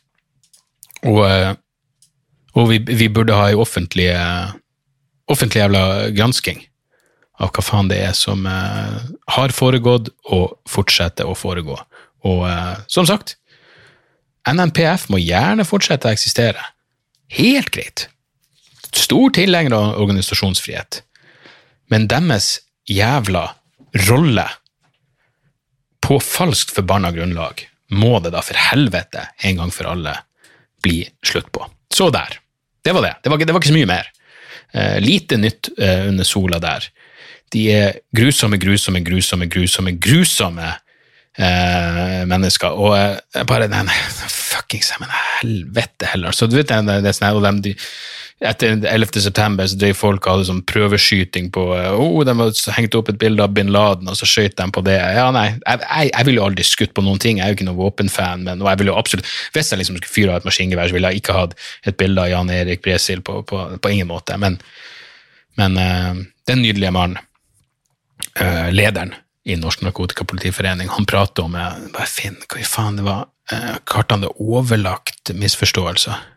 Og, 1.04 1.22
eh, 1.28 1.54
og 2.58 2.70
vi, 2.70 2.80
vi 2.88 3.10
burde 3.10 3.36
ha 3.36 3.50
en 3.52 3.62
offentlig, 3.62 4.10
eh, 4.14 4.54
offentlig 5.32 5.64
jævla 5.64 5.84
gransking 6.16 6.64
av 7.42 7.52
hva 7.54 7.64
faen 7.66 7.90
det 7.90 8.00
er 8.06 8.16
som 8.18 8.46
eh, 8.48 9.00
har 9.36 9.56
foregått 9.56 10.12
og 10.32 10.58
fortsetter 10.70 11.30
å 11.30 11.38
foregå. 11.38 11.78
Og 12.24 12.46
som 12.88 13.04
sagt, 13.04 13.36
NNPF 14.48 15.10
må 15.12 15.20
gjerne 15.20 15.66
fortsette 15.68 16.08
å 16.08 16.16
eksistere. 16.16 16.62
Helt 17.36 17.68
greit. 17.76 18.06
Stor 18.96 19.34
tilhenger 19.36 19.76
av 19.76 19.98
organisasjonsfrihet. 20.00 21.02
Men 21.92 22.08
deres 22.08 22.62
jævla 22.88 23.50
rolle 24.08 24.46
på 26.04 26.20
falskt 26.20 26.74
forbanna 26.76 27.12
grunnlag 27.16 27.64
må 27.94 28.18
det 28.24 28.34
da 28.34 28.42
for 28.44 28.58
helvete 28.60 29.28
en 29.48 29.62
gang 29.62 29.72
for 29.72 29.88
alle 29.94 30.18
bli 30.84 31.04
slutt 31.26 31.52
på. 31.56 31.64
Så 31.94 32.10
der. 32.12 32.40
Det 32.84 32.92
var 32.92 33.06
det. 33.06 33.16
Det 33.24 33.32
var, 33.32 33.40
det 33.40 33.54
var 33.54 33.62
ikke 33.62 33.72
så 33.72 33.78
mye 33.78 33.88
mer. 33.88 34.10
Eh, 34.74 34.98
lite 35.00 35.38
nytt 35.40 35.70
eh, 35.78 36.08
under 36.10 36.28
sola 36.28 36.60
der. 36.60 36.90
De 37.54 37.68
er 37.72 38.00
grusomme, 38.16 38.58
grusomme, 38.60 39.00
grusomme, 39.06 39.48
grusomme, 39.48 39.94
grusomme 40.02 40.72
eh, 41.38 42.24
mennesker. 42.28 42.76
Og 42.76 42.98
eh, 42.98 43.46
bare 43.48 43.70
den 43.72 43.92
Fuckings 44.54 44.92
men 45.00 45.14
helvete 45.14 46.12
heller. 46.12 46.36
Så 46.36 46.50
du 46.50 46.58
vet, 46.58 46.68
det, 46.74 47.00
det, 47.06 47.14
er 47.14 47.16
sånn 47.16 47.64
etter 48.44 48.86
11. 48.86 49.22
september 49.24 49.68
så 49.68 49.78
drev 49.80 49.96
folk 49.96 50.26
og 50.26 50.34
hadde 50.34 50.48
sånn 50.50 50.62
prøveskyting 50.68 51.48
på 51.56 51.64
oh, 51.96 52.18
De 52.28 52.36
hadde 52.36 52.76
hengt 52.76 52.98
opp 53.00 53.12
et 53.12 53.20
bilde 53.22 53.44
av 53.46 53.54
bin 53.56 53.72
Laden, 53.72 54.10
og 54.12 54.18
så 54.20 54.28
skøyt 54.28 54.58
de 54.60 54.68
på 54.76 54.84
det. 54.84 54.98
Ja, 55.00 55.30
nei, 55.36 55.46
jeg, 55.54 55.80
jeg, 55.84 56.10
jeg 56.12 56.28
ville 56.28 56.42
jo 56.42 56.48
aldri 56.50 56.66
skutt 56.68 56.96
på 56.98 57.06
noen 57.06 57.22
ting, 57.24 57.40
jeg 57.40 57.46
er 57.46 57.54
jo 57.54 57.58
ikke 57.60 57.68
noen 57.70 57.80
våpenfan, 57.80 58.44
men 58.48 58.64
og 58.64 58.72
jeg 58.72 58.82
ville 58.82 58.94
jo 58.94 59.00
absolutt 59.00 59.30
Hvis 59.56 59.72
jeg 59.72 59.80
liksom 59.80 60.00
skulle 60.00 60.16
fyre 60.16 60.34
av 60.34 60.42
et 60.42 60.50
maskingevær, 60.50 60.92
så 60.92 60.98
ville 60.98 61.14
jeg 61.14 61.24
ikke 61.24 61.38
hatt 61.38 61.56
et 61.88 62.00
bilde 62.00 62.26
av 62.26 62.32
Jan 62.34 62.52
Erik 62.54 62.84
Bresil 62.84 63.24
på, 63.24 63.40
på, 63.48 63.62
på 63.80 63.94
ingen 63.94 64.12
måte. 64.12 64.38
Men, 64.42 64.60
men 65.60 65.80
uh, 65.80 66.20
den 66.50 66.64
nydelige 66.66 66.92
mannen, 66.96 67.22
uh, 68.42 68.68
lederen 68.76 69.16
i 69.48 69.56
Norsk 69.60 69.84
Narkotikapolitiforening, 69.88 70.92
han 70.92 71.08
prater 71.08 71.48
om 71.48 71.56
bare 71.56 72.10
Finn, 72.12 72.40
hva 72.48 72.60
i 72.60 72.68
faen 72.68 73.00
det 73.00 73.08
var 73.08 73.26
uh, 73.52 73.76
Kalte 73.88 74.18
han 74.18 74.28
det 74.28 74.36
overlagt 74.40 75.32
misforståelser? 75.36 76.33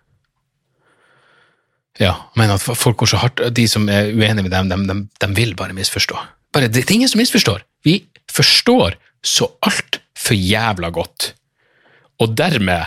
Ja, 2.01 2.13
men 2.37 2.53
at 2.53 2.63
folk 2.63 2.99
går 3.01 3.13
så 3.15 3.21
hardt, 3.23 3.41
de 3.57 3.65
som 3.71 3.89
er 3.89 4.13
uenige 4.13 4.45
med 4.45 4.53
dem, 4.53 4.69
de, 4.69 4.79
de, 4.91 4.97
de 5.23 5.29
vil 5.37 5.55
bare 5.57 5.77
misforstå. 5.77 6.19
Bare, 6.53 6.69
det, 6.69 6.85
er 6.85 6.95
ingen 6.97 7.11
som 7.11 7.21
misforstår. 7.21 7.65
Vi 7.85 7.99
forstår 8.33 8.99
så 9.25 9.49
altfor 9.65 10.37
jævla 10.37 10.91
godt. 10.95 11.33
Og 12.21 12.37
dermed 12.37 12.87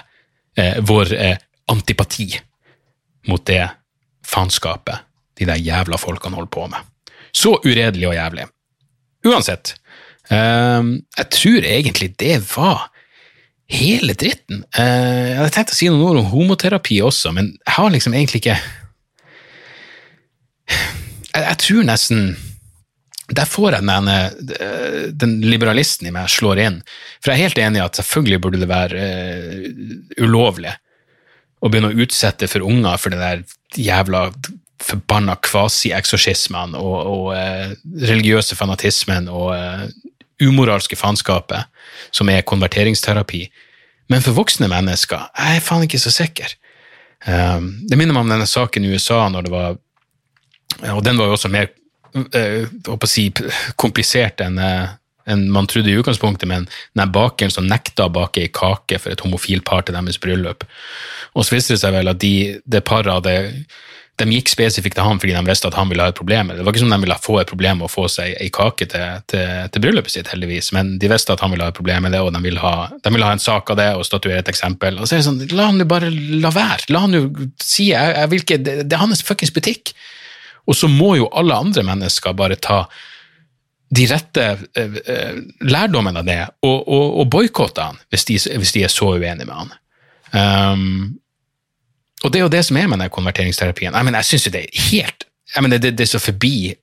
eh, 0.58 0.80
vår 0.86 1.14
eh, 1.18 1.42
antipati 1.70 2.32
mot 3.30 3.44
det 3.46 3.66
faenskapet 4.26 5.06
de 5.40 5.48
der 5.48 5.62
jævla 5.62 6.00
folkene 6.00 6.38
holder 6.38 6.54
på 6.54 6.68
med. 6.72 6.88
Så 7.34 7.58
uredelig 7.64 8.08
og 8.10 8.18
jævlig. 8.18 8.48
Uansett, 9.28 9.76
eh, 10.30 10.82
jeg 11.18 11.30
tror 11.36 11.70
egentlig 11.74 12.14
det 12.22 12.40
var 12.56 12.90
hele 13.70 14.16
dritten. 14.18 14.64
Eh, 14.78 15.30
jeg 15.30 15.38
hadde 15.38 15.54
tenkt 15.56 15.74
å 15.74 15.78
si 15.78 15.90
noen 15.90 16.06
ord 16.08 16.22
om 16.24 16.30
homoterapi 16.34 17.02
også, 17.06 17.34
men 17.36 17.54
jeg 17.54 17.76
har 17.78 17.94
liksom 17.94 18.16
egentlig 18.18 18.42
ikke 18.44 18.58
jeg, 20.70 21.44
jeg 21.44 21.58
tror 21.64 21.88
nesten 21.88 22.30
Der 23.30 23.46
får 23.46 23.78
jeg 23.78 23.86
den, 23.86 24.08
eh, 24.10 25.10
den 25.14 25.36
liberalisten 25.46 26.08
i 26.10 26.14
meg 26.14 26.32
slår 26.34 26.62
inn. 26.64 26.80
For 27.22 27.30
jeg 27.30 27.38
er 27.38 27.48
helt 27.50 27.62
enig 27.62 27.82
i 27.82 27.86
at 27.86 28.00
selvfølgelig 28.00 28.40
burde 28.42 28.62
det 28.64 28.70
være 28.72 29.04
uh, 29.06 30.24
ulovlig 30.26 30.74
å 31.62 31.70
begynne 31.70 31.92
å 31.92 32.02
utsette 32.02 32.50
for 32.50 32.66
unger 32.66 32.98
for 32.98 33.14
den 33.14 33.22
der 33.22 33.44
jævla 33.78 34.32
forbanna 34.82 35.36
kvasi-eksorsismene 35.46 36.80
og, 36.80 36.98
og 37.06 37.26
uh, 37.36 37.76
religiøse 38.02 38.58
fanatismen 38.58 39.30
og 39.30 39.52
uh, 39.54 39.86
umoralske 40.42 40.98
faenskapet 40.98 41.70
som 42.16 42.32
er 42.34 42.48
konverteringsterapi. 42.48 43.44
Men 44.10 44.26
for 44.26 44.38
voksne 44.40 44.72
mennesker 44.72 45.30
jeg 45.36 45.60
er 45.60 45.66
faen 45.66 45.86
ikke 45.86 46.02
så 46.02 46.14
sikker. 46.16 46.56
Um, 47.28 47.76
det 47.86 48.00
minner 48.00 48.16
meg 48.16 48.26
om 48.26 48.34
denne 48.34 48.48
saken 48.50 48.88
i 48.88 48.94
USA 48.96 49.26
når 49.30 49.46
det 49.46 49.54
var 49.54 49.78
og 50.96 51.04
den 51.06 51.20
var 51.20 51.30
jo 51.30 51.36
også 51.38 51.52
mer 51.52 51.70
eh, 52.36 52.66
si, 53.10 53.30
komplisert 53.80 54.44
enn 54.46 54.60
eh, 54.64 54.96
enn 55.30 55.44
man 55.54 55.68
trodde 55.70 55.92
i 55.92 55.98
utgangspunktet, 56.00 56.50
men 56.50 56.66
den 56.98 57.12
bakeren 57.14 57.54
som 57.54 57.68
nekta 57.70 58.08
å 58.08 58.14
bake 58.14 58.42
ei 58.42 58.50
kake 58.50 58.98
for 58.98 59.14
et 59.14 59.22
homofilt 59.22 59.66
par 59.68 59.86
til 59.86 59.94
deres 59.94 60.18
bryllup. 60.22 60.66
Og 61.38 61.46
så 61.46 61.54
viste 61.54 61.76
det 61.76 61.84
seg 61.84 61.94
vel 61.94 62.10
at 62.10 62.18
de, 62.24 62.34
det 62.66 62.82
paret 62.88 63.14
hadde 63.14 63.36
de 64.20 64.36
gikk 64.36 64.50
spesifikt 64.52 64.98
til 64.98 65.06
ham 65.06 65.20
fordi 65.22 65.32
de 65.32 65.42
visste 65.48 65.70
at 65.70 65.78
han 65.80 65.88
ville 65.88 66.04
ha 66.04 66.12
et 66.12 66.18
problem. 66.18 66.50
Det 66.52 66.64
var 66.66 66.74
ikke 66.74 66.82
som 66.82 66.92
de 66.92 67.00
ville 67.06 67.18
få 67.24 67.38
et 67.40 67.52
problem 67.52 67.80
med 67.80 67.88
å 67.88 67.92
få 67.92 68.08
seg 68.12 68.34
ei 68.36 68.50
kake 68.52 68.90
til, 68.92 69.22
til, 69.32 69.46
til 69.72 69.84
bryllupet 69.86 70.12
sitt, 70.12 70.32
heldigvis, 70.34 70.74
men 70.76 70.98
de 71.00 71.12
visste 71.12 71.36
at 71.36 71.44
han 71.46 71.54
ville 71.54 71.64
ha 71.64 71.72
et 71.72 71.78
problem 71.78 72.04
med 72.08 72.16
det, 72.16 72.24
og 72.26 72.34
de 72.36 72.44
ville 72.44 72.60
ha, 72.64 72.90
de 72.92 73.14
ville 73.16 73.30
ha 73.30 73.38
en 73.38 73.44
sak 73.44 73.72
av 73.72 73.80
det 73.80 73.90
og 73.96 74.04
statuere 74.08 74.42
et 74.44 74.52
eksempel. 74.52 75.00
Og 75.00 75.08
så 75.08 75.16
er 75.16 75.24
det 75.24 75.30
sånn, 75.30 75.44
La 75.56 75.70
han 75.70 75.80
jo 75.80 75.88
bare 75.88 76.12
la 76.12 76.52
være. 76.56 76.90
La 76.92 77.06
han 77.06 77.16
jo 77.16 77.28
si 77.64 77.92
jeg, 77.94 78.16
jeg 78.18 78.34
vil 78.34 78.44
ikke, 78.44 78.60
det, 78.66 78.76
det 78.90 78.98
er 78.98 79.06
hans 79.06 79.24
fuckings 79.24 79.56
butikk. 79.56 79.94
Og 80.70 80.78
så 80.78 80.90
må 80.92 81.16
jo 81.18 81.30
alle 81.34 81.58
andre 81.58 81.84
mennesker 81.88 82.36
bare 82.38 82.60
ta 82.62 82.84
de 83.90 84.06
rette 84.06 84.44
eh, 84.78 85.00
eh, 85.10 85.38
av 85.82 86.26
det 86.26 86.42
og, 86.62 86.78
og, 86.88 87.06
og 87.22 87.30
boikotte 87.34 87.88
han 87.88 87.98
hvis 88.14 88.28
de, 88.30 88.38
hvis 88.62 88.76
de 88.76 88.84
er 88.86 88.94
så 88.94 89.16
uenige 89.16 89.50
med 89.50 89.56
han. 89.56 89.74
Um, 90.30 91.18
og 92.22 92.30
det 92.30 92.38
er 92.38 92.46
jo 92.46 92.52
det 92.54 92.62
som 92.68 92.78
er 92.78 92.86
med 92.92 93.02
den 93.02 93.10
konverteringsterapien. 93.10 93.96
Jeg, 93.96 94.06
mener, 94.06 94.22
jeg 94.22 94.30
syns 94.30 94.46
jo 94.46 94.54
det 94.54 94.62
er 94.68 94.86
helt 94.92 95.26
jeg 95.56 95.66
mener, 95.66 95.82
det, 95.82 95.96
det 95.98 96.06
er 96.06 96.12
så 96.12 96.22
forbi 96.22 96.76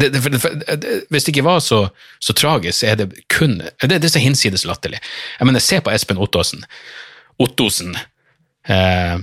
det, 0.00 0.08
det, 0.10 0.92
hvis 1.12 1.26
det 1.26 1.34
ikke 1.34 1.44
var 1.46 1.60
så, 1.62 1.84
så 2.18 2.34
tragisk, 2.34 2.78
så 2.80 2.86
er 2.90 2.96
det 2.98 3.10
kun 3.30 3.60
det 3.60 3.98
er 4.00 4.10
så 4.10 4.18
hinsides 4.18 4.64
latterlig. 4.66 4.98
Jeg 5.38 5.46
mener, 5.46 5.62
se 5.62 5.78
på 5.84 5.92
Espen 5.92 6.18
Ottosen. 6.18 6.64
Ottosen 7.38 7.92
eh, 8.66 9.20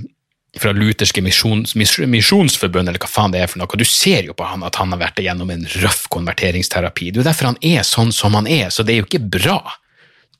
fra 0.59 0.71
Lutherske 0.75 1.21
misjons, 1.23 1.75
misjonsforbund, 1.75 2.89
eller 2.89 2.99
hva 2.99 3.07
faen 3.07 3.31
det 3.31 3.39
er 3.39 3.51
for 3.51 3.61
noe. 3.61 3.79
Du 3.79 3.87
ser 3.87 4.27
jo 4.27 4.35
på 4.35 4.47
han 4.47 4.65
at 4.67 4.75
han 4.81 4.91
har 4.91 4.99
vært 4.99 5.21
igjennom 5.23 5.51
en 5.53 5.63
røff 5.79 6.03
konverteringsterapi. 6.11 7.11
Det 7.11 7.21
er 7.21 7.23
jo 7.23 7.29
derfor 7.29 7.51
han 7.53 7.61
er 7.63 7.87
sånn 7.87 8.11
som 8.15 8.35
han 8.35 8.49
er, 8.51 8.67
så 8.69 8.83
det 8.83 8.95
er 8.95 9.01
jo 9.01 9.07
ikke 9.07 9.23
bra. 9.39 9.61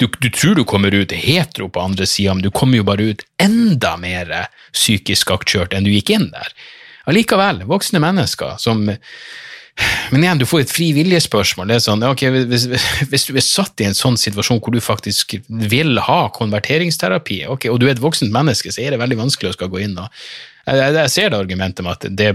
Du, 0.01 0.09
du 0.20 0.30
tror 0.34 0.57
du 0.57 0.66
kommer 0.68 0.91
ut 0.91 1.14
hetero 1.16 1.70
på 1.70 1.84
andre 1.84 2.07
sida, 2.09 2.34
men 2.36 2.43
du 2.43 2.51
kommer 2.51 2.82
jo 2.82 2.88
bare 2.88 3.12
ut 3.14 3.24
enda 3.39 3.95
mer 4.01 4.34
psykisk 4.74 5.32
aktkjørt 5.32 5.78
enn 5.78 5.88
du 5.88 5.93
gikk 5.93 6.12
inn 6.16 6.28
der. 6.34 6.51
Allikevel, 7.09 7.64
voksne 7.70 8.01
mennesker 8.03 8.57
som 8.62 8.89
men 10.11 10.24
igjen, 10.24 10.41
du 10.41 10.45
får 10.49 10.65
et 10.65 10.74
frivilligspørsmål. 10.74 11.69
Det 11.69 11.78
er 11.78 11.84
sånn, 11.86 12.03
ok, 12.03 12.26
hvis, 12.51 12.67
hvis, 13.07 13.26
du 13.30 13.39
er 13.39 13.45
satt 13.45 13.82
i 13.82 13.88
en 13.88 13.97
sånn 13.97 14.19
situasjon 14.19 14.59
hvor 14.59 14.76
du 14.76 14.82
faktisk 14.84 15.38
vil 15.47 15.99
ha 16.03 16.22
konverteringsterapi, 16.36 17.43
ok, 17.53 17.69
og 17.72 17.80
du 17.82 17.88
er 17.88 17.95
et 17.95 18.03
voksent 18.03 18.34
menneske, 18.34 18.74
så 18.74 18.84
er 18.84 18.93
det 18.93 19.01
veldig 19.01 19.22
vanskelig 19.24 19.53
å 19.53 19.57
skal 19.57 19.72
gå 19.72 19.86
inn 19.88 19.99
og 19.99 20.07
Jeg, 20.67 20.93
jeg 20.93 21.09
ser 21.09 21.32
det 21.32 21.39
argumentet 21.39 21.82
med 21.82 21.95
at 21.95 22.03
det, 22.13 22.28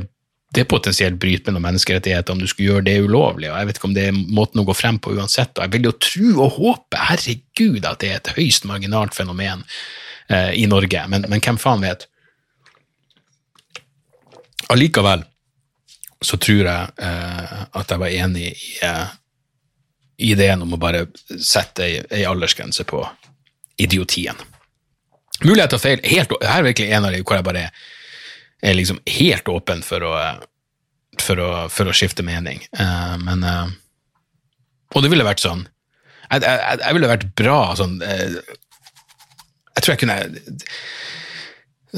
det 0.56 0.64
potensielt 0.66 1.20
bryter 1.22 1.52
med 1.52 1.60
noen 1.60 1.68
menneskerettigheter 1.68 2.34
om 2.34 2.40
du 2.42 2.48
skulle 2.50 2.72
gjøre 2.72 2.86
det 2.88 2.96
ulovlig, 3.04 3.52
og 3.52 3.60
jeg 3.60 3.68
vet 3.68 3.78
ikke 3.78 3.88
om 3.90 3.94
det 3.94 4.08
er 4.08 4.18
måten 4.40 4.62
å 4.62 4.66
gå 4.66 4.74
frem 4.74 4.98
på 4.98 5.12
uansett. 5.14 5.52
og 5.54 5.62
Jeg 5.62 5.74
vil 5.76 5.86
jo 5.86 5.94
tro 6.08 6.32
og 6.48 6.56
håpe, 6.56 7.04
herregud, 7.12 7.86
at 7.86 8.02
det 8.02 8.10
er 8.10 8.18
et 8.18 8.32
høyst 8.34 8.66
marginalt 8.66 9.14
fenomen 9.14 9.62
eh, 10.26 10.56
i 10.58 10.66
Norge, 10.66 11.06
men, 11.12 11.28
men 11.30 11.44
hvem 11.44 11.60
faen 11.60 11.86
vet? 11.86 12.08
Allikevel 14.74 15.22
så 16.24 16.38
tror 16.40 16.62
jeg 16.64 16.92
eh, 17.02 17.62
at 17.76 17.92
jeg 17.92 18.00
var 18.00 18.14
enig 18.24 18.48
i 18.50 18.72
eh, 18.86 19.14
ideen 20.32 20.62
om 20.64 20.72
å 20.72 20.80
bare 20.80 21.06
sette 21.36 21.84
ei, 21.84 22.00
ei 22.10 22.24
aldersgrense 22.28 22.86
på 22.88 23.02
idiotien. 23.82 24.38
Mulighet 25.44 25.74
til 25.74 25.78
å 25.78 25.82
feil. 25.82 26.02
Helt, 26.08 26.32
her 26.40 26.62
er 26.62 26.68
virkelig 26.70 26.92
en 26.96 27.08
av 27.08 27.12
de 27.12 27.20
hvor 27.20 27.36
jeg 27.36 27.46
bare 27.46 27.66
er 28.64 28.76
liksom 28.78 29.02
helt 29.18 29.48
åpen 29.52 29.82
for 29.84 30.04
å, 30.06 30.12
for 31.20 31.42
å, 31.42 31.50
for 31.72 31.90
å 31.90 31.96
skifte 31.96 32.24
mening. 32.26 32.62
Eh, 32.72 33.16
men 33.24 33.44
eh, 33.44 33.74
Og 34.96 35.04
det 35.04 35.10
ville 35.12 35.26
vært 35.26 35.42
sånn 35.44 35.66
Jeg, 36.30 36.42
jeg, 36.42 36.78
jeg 36.80 36.96
ville 36.96 37.10
vært 37.10 37.28
bra 37.38 37.58
sånn 37.78 37.98
eh, 38.02 38.38
Jeg 39.76 39.82
tror 39.84 39.92
jeg 39.92 40.00
kunne 40.02 40.16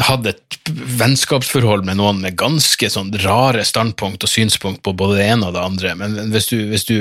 hadde 0.07 0.34
et 0.34 0.72
vennskapsforhold 0.99 1.84
med 1.86 1.99
noen 1.99 2.20
med 2.22 2.36
ganske 2.38 2.90
sånn 2.92 3.11
rare 3.24 3.64
standpunkt 3.66 4.24
og 4.24 4.30
synspunkt 4.30 4.82
på 4.86 4.94
både 4.96 5.18
det 5.18 5.26
ene 5.32 5.49
og 5.49 5.57
det 5.57 5.64
andre, 5.64 5.94
men 5.99 6.32
hvis 6.34 6.51
du, 6.53 6.57
hvis 6.70 6.86
du, 6.88 6.99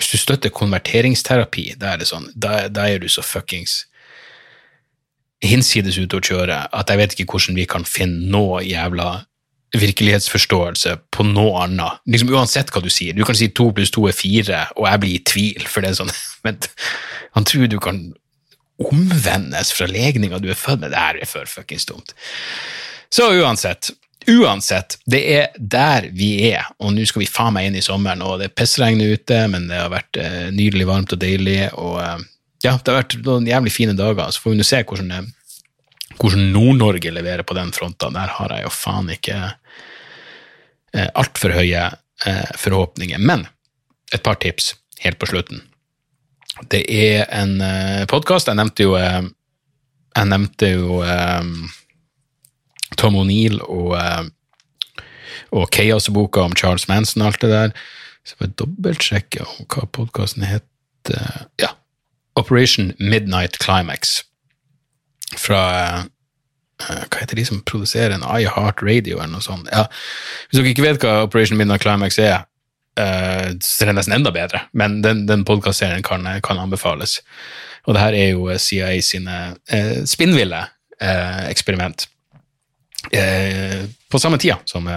hvis 0.00 0.10
du 0.10 0.18
støtter 0.18 0.54
konverteringsterapi, 0.54 1.70
da 1.80 1.94
er 1.94 2.02
det 2.02 2.10
sånn, 2.10 2.28
da, 2.34 2.66
er 2.66 2.98
du 3.02 3.08
så 3.12 3.24
fuckings 3.26 3.84
hinsides 5.40 5.96
ute 5.96 6.18
å 6.18 6.24
kjøre 6.24 6.64
at 6.76 6.90
jeg 6.90 7.00
vet 7.00 7.14
ikke 7.16 7.32
hvordan 7.32 7.56
vi 7.56 7.66
kan 7.68 7.86
finne 7.88 8.28
noe 8.32 8.60
jævla 8.66 9.22
virkelighetsforståelse 9.78 10.96
på 11.14 11.24
noe 11.28 11.62
annet. 11.64 12.00
Liksom 12.10 12.32
Uansett 12.34 12.72
hva 12.74 12.82
du 12.82 12.90
sier. 12.90 13.14
Du 13.14 13.22
kan 13.24 13.38
si 13.38 13.48
to 13.54 13.68
pluss 13.74 13.92
to 13.94 14.08
er 14.10 14.16
fire, 14.16 14.64
og 14.76 14.88
jeg 14.88 15.02
blir 15.02 15.14
i 15.14 15.22
tvil, 15.30 15.66
for 15.70 15.80
det 15.80 15.92
er 15.92 16.00
sånn 16.00 16.12
Men 16.44 16.58
han 17.36 17.46
tror 17.46 17.68
du 17.70 17.76
kan 17.82 18.02
omvendes 18.88 19.72
fra 19.76 19.88
legninga 19.90 20.40
du 20.40 20.50
er 20.50 20.58
født 20.58 20.84
med. 20.84 20.94
Det 20.94 21.00
her 21.00 21.20
er 21.20 21.28
for 21.28 21.48
fuckings 21.50 21.86
dumt. 21.88 22.14
Så 23.10 23.26
uansett, 23.40 23.90
uansett, 24.30 24.98
det 25.10 25.20
er 25.34 25.48
der 25.58 26.08
vi 26.14 26.30
er, 26.52 26.68
og 26.78 26.94
nå 26.94 27.04
skal 27.08 27.24
vi 27.24 27.30
faen 27.30 27.56
meg 27.56 27.68
inn 27.68 27.78
i 27.80 27.84
sommeren, 27.84 28.22
og 28.22 28.38
det 28.42 28.52
pissregner 28.54 29.16
ute, 29.16 29.40
men 29.50 29.66
det 29.70 29.80
har 29.80 29.90
vært 29.92 30.20
eh, 30.20 30.48
nydelig 30.54 30.86
varmt 30.88 31.14
og 31.16 31.22
deilig, 31.22 31.58
og 31.74 31.98
eh, 32.04 32.20
ja, 32.64 32.74
det 32.76 32.92
har 32.92 33.00
vært 33.00 33.16
noen 33.24 33.48
jævlig 33.48 33.72
fine 33.72 33.96
dager, 33.96 34.28
så 34.30 34.42
får 34.42 34.54
vi 34.54 34.60
nå 34.60 34.66
se 34.68 34.82
hvordan, 34.84 35.14
eh, 35.16 36.18
hvordan 36.20 36.50
Nord-Norge 36.54 37.14
leverer 37.16 37.46
på 37.46 37.56
den 37.56 37.72
fronten. 37.72 38.16
Der 38.16 38.36
har 38.36 38.54
jeg 38.54 38.66
jo 38.66 38.74
faen 38.74 39.08
ikke 39.14 39.38
eh, 39.48 41.08
altfor 41.14 41.56
høye 41.56 41.86
eh, 42.26 42.52
forhåpninger. 42.60 43.18
Men 43.18 43.46
et 44.12 44.22
par 44.26 44.36
tips 44.42 44.74
helt 45.00 45.20
på 45.20 45.30
slutten. 45.30 45.64
Det 46.58 46.82
er 46.88 47.24
en 47.42 47.60
uh, 47.60 48.00
eh, 48.00 48.06
podkast. 48.10 48.48
Jeg 48.50 48.58
nevnte 48.58 48.86
jo, 48.86 48.96
uh, 48.98 49.22
jeg 50.16 50.30
nevnte 50.30 50.70
jo 50.72 51.00
um, 51.04 51.70
Tom 52.98 53.18
O'Neill 53.20 53.60
og, 53.62 53.94
uh, 53.94 55.04
og 55.54 55.70
Chaos-boka 55.74 56.42
om 56.44 56.56
Charles 56.58 56.88
Manson 56.90 57.22
og 57.22 57.32
alt 57.32 57.44
det 57.44 57.52
der. 57.54 57.76
Så 58.26 58.36
jeg 58.40 58.56
dobbeltsjekke 58.60 59.46
hva 59.70 59.86
podkasten 59.94 60.44
heter. 60.44 61.46
Ja. 61.62 61.72
Operation 62.36 62.92
Midnight 62.98 63.56
Climax. 63.62 64.20
Fra 65.38 65.62
hva 66.80 67.20
heter 67.20 67.38
de 67.38 67.44
som 67.44 67.62
produserer 67.68 68.14
en 68.14 68.24
iHeart 68.24 68.82
Radio 68.82 69.18
eller 69.20 69.34
noe 69.36 69.44
sånt? 69.44 69.68
Ja. 69.72 69.86
Hvis 70.48 70.60
dere 70.60 70.72
ikke 70.72 70.84
vet 70.84 71.02
hva 71.04 71.22
Operation 71.24 71.58
Midnight 71.60 71.84
Climax 71.84 72.18
er, 72.20 72.44
Uh, 73.00 73.56
så 73.62 73.84
det 73.86 73.92
er 73.92 73.96
nesten 73.96 74.16
enda 74.18 74.32
bedre, 74.34 74.64
men 74.76 75.00
den, 75.04 75.24
den 75.28 75.44
podkastserien 75.48 76.04
kan, 76.04 76.26
kan, 76.44 76.60
anbefales. 76.60 77.20
Og 77.88 77.96
det 77.96 78.02
her 78.02 78.16
er 78.18 78.28
jo 78.34 78.50
CIA 78.58 79.00
sine 79.00 79.38
uh, 79.72 80.04
spinnville 80.04 80.64
uh, 81.02 81.44
eksperiment. 81.50 82.08
på 84.10 84.18
samme 84.18 84.36
tida 84.38 84.58
som 84.68 84.88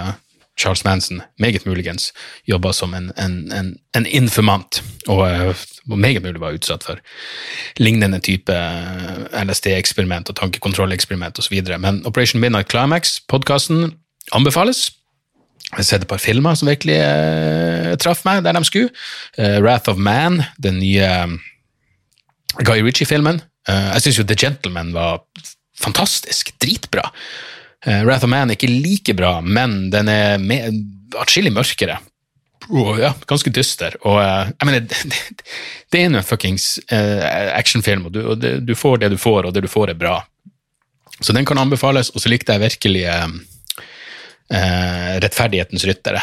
Charles 0.60 0.84
Manson, 0.84 1.22
meget 1.40 1.66
muligens, 1.66 2.14
jobba 2.48 2.74
som 2.74 2.94
en, 2.94 3.12
en, 3.18 3.52
en, 3.52 3.78
en 3.96 4.06
informant, 4.06 4.84
og, 5.08 5.56
og 5.90 5.98
meget 5.98 6.22
mulig 6.22 6.42
var 6.42 6.54
utsatt 6.54 6.84
for 6.84 7.00
lignende 7.78 8.20
type 8.20 8.54
LSD-eksperiment 9.34 10.30
og 10.30 10.36
tankekontrolleksperiment 10.36 11.40
osv. 11.40 11.62
Men 11.80 12.06
Operation 12.06 12.42
Midnight 12.42 12.70
Climax, 12.70 13.20
podkasten, 13.28 13.94
anbefales. 14.32 14.92
Jeg 15.74 15.80
har 15.80 15.88
sett 15.88 16.04
et 16.06 16.10
par 16.10 16.22
filmer 16.22 16.58
som 16.58 16.70
virkelig 16.70 17.00
uh, 17.02 17.94
traff 18.02 18.22
meg 18.28 18.44
der 18.46 18.54
de 18.54 18.62
skulle. 18.68 18.92
Uh, 19.40 19.58
Wrath 19.64 19.90
of 19.90 19.98
Man, 19.98 20.44
den 20.62 20.78
nye 20.78 21.08
um, 21.26 21.40
Guy 22.62 22.84
Ritchie-filmen. 22.86 23.42
Uh, 23.66 23.90
jeg 23.96 24.06
syns 24.06 24.20
jo 24.22 24.28
The 24.30 24.38
Gentleman 24.38 24.94
var 24.94 25.24
fantastisk. 25.82 26.54
Dritbra. 26.62 27.10
Wrath 27.84 28.24
of 28.24 28.32
Man 28.32 28.48
er 28.48 28.56
ikke 28.56 28.70
like 28.72 29.12
bra, 29.18 29.42
men 29.44 29.90
den 29.92 30.08
er 30.08 30.38
atskillig 31.20 31.52
mørkere. 31.52 31.98
Oh, 32.72 32.94
ja, 32.96 33.10
ganske 33.28 33.52
dyster. 33.52 33.98
Og 34.08 34.22
jeg 34.22 34.70
mener, 34.70 34.86
det, 34.88 35.50
det 35.92 36.00
er 36.00 36.08
en 36.08 36.22
fuckings 36.24 36.78
actionfilm, 36.88 38.06
og, 38.08 38.14
du, 38.16 38.22
og 38.24 38.40
det, 38.40 38.54
du, 38.64 38.72
får 38.80 39.02
det 39.02 39.12
du 39.12 39.18
får, 39.20 39.50
og 39.50 39.58
det 39.58 39.66
du 39.66 39.72
får, 39.72 39.92
er 39.92 40.00
bra. 40.00 40.22
Så 41.20 41.36
den 41.36 41.44
kan 41.50 41.60
anbefales, 41.60 42.14
og 42.14 42.24
så 42.24 42.32
likte 42.32 42.56
jeg 42.56 42.64
virkelig 42.64 43.04
eh, 43.10 43.28
Rettferdighetens 45.22 45.86
ryttere 45.86 46.22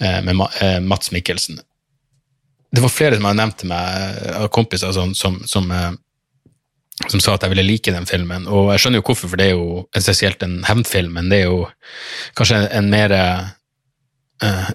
eh, 0.00 0.22
med 0.22 0.40
eh, 0.60 0.80
Mats 0.80 1.12
Mikkelsen. 1.12 1.60
Det 2.72 2.80
var 2.80 2.92
flere 2.92 3.18
som 3.18 3.28
hadde 3.28 3.40
nevnt 3.40 3.58
til 3.60 3.70
meg, 3.72 4.16
eh, 4.22 4.38
av 4.40 4.48
kompiser 4.54 4.94
som, 4.96 5.14
som, 5.14 5.40
som, 5.48 5.68
som, 7.06 7.20
sa 7.20 7.34
at 7.34 7.44
jeg 7.44 7.54
ville 7.54 7.66
like 7.66 7.94
den 7.94 8.08
filmen. 8.08 8.48
Og 8.48 8.72
jeg 8.72 8.84
skjønner 8.84 9.02
jo 9.02 9.06
hvorfor, 9.10 9.32
for 9.32 9.40
det 9.40 9.50
er 9.50 9.56
jo 9.56 9.84
essensielt 9.98 10.44
en 10.46 10.62
hevnfilm, 10.68 11.16
men 11.18 11.32
det 11.32 11.42
er 11.42 11.50
jo 11.50 11.64
kanskje 12.38 12.64
en 12.72 12.92
mer 12.92 13.16
uh, 13.16 13.50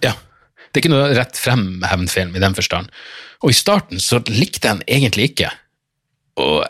Ja, 0.04 0.14
det 0.14 0.80
er 0.80 0.84
ikke 0.84 0.94
noe 0.94 1.16
rett 1.18 1.40
frem 1.40 1.82
hevnfilm 1.84 2.36
i 2.38 2.44
den 2.44 2.56
forstand. 2.56 2.94
Og 3.44 3.52
i 3.52 3.58
starten 3.58 4.00
så 4.02 4.22
likte 4.30 4.68
jeg 4.68 4.78
den 4.78 4.86
egentlig 4.88 5.32
ikke. 5.32 5.50
Og 6.38 6.62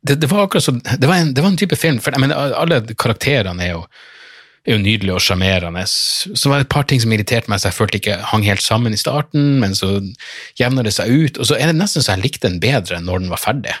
det, 0.00 0.14
det 0.22 0.30
var 0.30 0.46
akkurat 0.46 0.64
så, 0.64 0.72
det 0.72 1.06
var, 1.06 1.16
en, 1.16 1.34
det 1.34 1.42
var 1.42 1.50
en 1.52 1.58
type 1.58 1.76
film, 1.76 1.98
for 2.02 2.14
jeg 2.14 2.22
mener, 2.22 2.54
alle 2.56 2.80
karakterene 2.94 3.64
er 3.66 3.74
jo 3.74 3.82
er 4.68 4.76
jo 4.76 4.82
nydelig 4.82 5.14
og 5.16 5.22
sjarmerende. 5.24 5.82
Så 5.88 6.50
var 6.50 6.60
det 6.60 6.66
et 6.66 6.72
par 6.74 6.86
ting 6.88 7.00
som 7.02 7.12
irriterte 7.14 7.50
meg, 7.50 7.60
så 7.60 7.70
jeg 7.70 7.78
følte 7.78 8.00
ikke 8.00 8.18
hang 8.30 8.44
helt 8.46 8.64
sammen 8.64 8.94
i 8.94 9.00
starten, 9.00 9.58
men 9.62 9.76
så 9.76 9.98
jevner 10.60 10.86
det 10.86 10.94
seg 10.96 11.12
ut. 11.12 11.40
Og 11.40 11.48
så 11.48 11.58
er 11.58 11.70
det 11.70 11.78
nesten 11.78 12.04
så 12.04 12.14
jeg 12.14 12.26
likte 12.26 12.48
den 12.48 12.60
bedre 12.62 13.00
når 13.04 13.24
den 13.24 13.32
var 13.32 13.42
ferdig. 13.42 13.76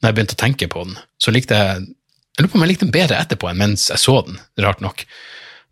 Når 0.00 0.10
jeg 0.10 0.16
begynte 0.16 0.38
å 0.38 0.40
tenke 0.40 0.70
på 0.72 0.84
den, 0.88 1.00
så 1.20 1.34
likte 1.34 1.58
jeg 1.58 1.88
Jeg 2.38 2.44
lurer 2.44 2.52
på 2.52 2.56
om 2.56 2.62
jeg 2.62 2.70
likte 2.70 2.86
den 2.86 2.94
bedre 2.94 3.16
etterpå 3.20 3.48
enn 3.50 3.58
mens 3.58 3.88
jeg 3.90 4.00
så 4.00 4.12
den, 4.24 4.36
rart 4.62 4.78
nok. 4.80 5.02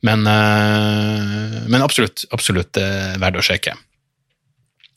Men, 0.04 0.26
øh, 0.26 1.68
men 1.70 1.80
absolutt, 1.80 2.26
absolutt 2.34 2.76
øh, 2.76 3.14
verdt 3.22 3.38
å 3.40 3.44
sjekke. 3.46 3.72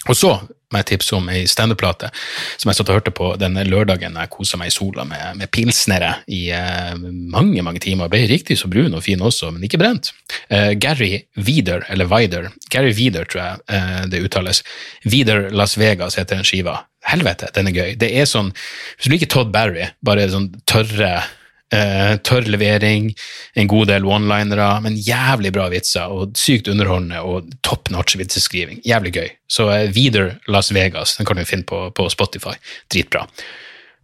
Og 0.10 0.18
så 0.18 0.34
må 0.72 0.82
tips 0.88 1.12
om 1.18 1.30
ei 1.32 1.44
standup-plate 1.50 2.12
som 2.58 2.70
jeg 2.70 2.78
satt 2.78 2.92
og 2.92 3.00
hørte 3.00 3.14
på 3.16 3.32
denne 3.42 3.66
lørdagen 3.68 4.18
jeg 4.18 4.32
kosa 4.34 4.60
meg 4.60 4.72
i 4.72 4.76
sola 4.76 5.06
med, 5.08 5.40
med 5.40 5.52
pilsnere 5.54 6.14
i 6.32 6.44
eh, 6.56 6.94
mange 7.32 7.64
mange 7.66 7.82
timer. 7.84 8.12
Ble 8.12 8.24
riktig 8.30 8.60
så 8.60 8.70
brun 8.72 8.96
og 8.98 9.06
fin 9.06 9.22
også, 9.22 9.52
men 9.54 9.66
ikke 9.68 9.82
brent. 9.82 10.12
Eh, 10.50 10.72
Gary 10.82 11.26
Wieder, 11.36 11.86
eller 11.92 12.10
Wider, 12.12 12.50
Gary 12.74 12.94
Wieder 12.98 13.28
tror 13.28 13.44
jeg 13.44 13.66
eh, 13.78 14.00
det 14.12 14.24
uttales. 14.26 14.64
Wieder 15.04 15.50
Las 15.52 15.78
Vegas 15.80 16.20
heter 16.20 16.40
den 16.40 16.48
skiva. 16.48 16.82
Helvete, 17.08 17.50
den 17.56 17.72
er 17.72 17.76
gøy. 17.76 17.94
Det 17.98 18.12
er 18.14 18.28
sånn, 18.30 18.52
Hvis 18.96 19.08
du 19.08 19.16
liker 19.16 19.30
Todd 19.32 19.54
Barry, 19.54 19.88
bare 20.06 20.28
sånn 20.30 20.52
tørre 20.70 21.16
eh, 21.74 22.16
tørr 22.26 22.48
levering, 22.52 23.12
en 23.56 23.70
god 23.72 23.92
del 23.92 24.08
one-linere, 24.08 24.70
men 24.86 24.98
jævlig 25.00 25.54
bra 25.56 25.68
vitser, 25.74 26.12
og 26.12 26.38
sykt 26.40 26.70
underholdende 26.72 27.22
og 27.26 27.52
top 27.66 27.92
notch 27.94 28.18
vitseskriving. 28.20 28.82
Jævlig 28.88 29.14
gøy. 29.18 29.30
Så 29.50 29.70
eh, 29.74 29.88
Videre 29.96 30.38
Las 30.52 30.74
Vegas, 30.76 31.18
den 31.18 31.30
kan 31.30 31.40
du 31.40 31.46
finne 31.48 31.68
på, 31.68 31.88
på 31.96 32.10
Spotify. 32.14 32.56
Dritbra. 32.92 33.26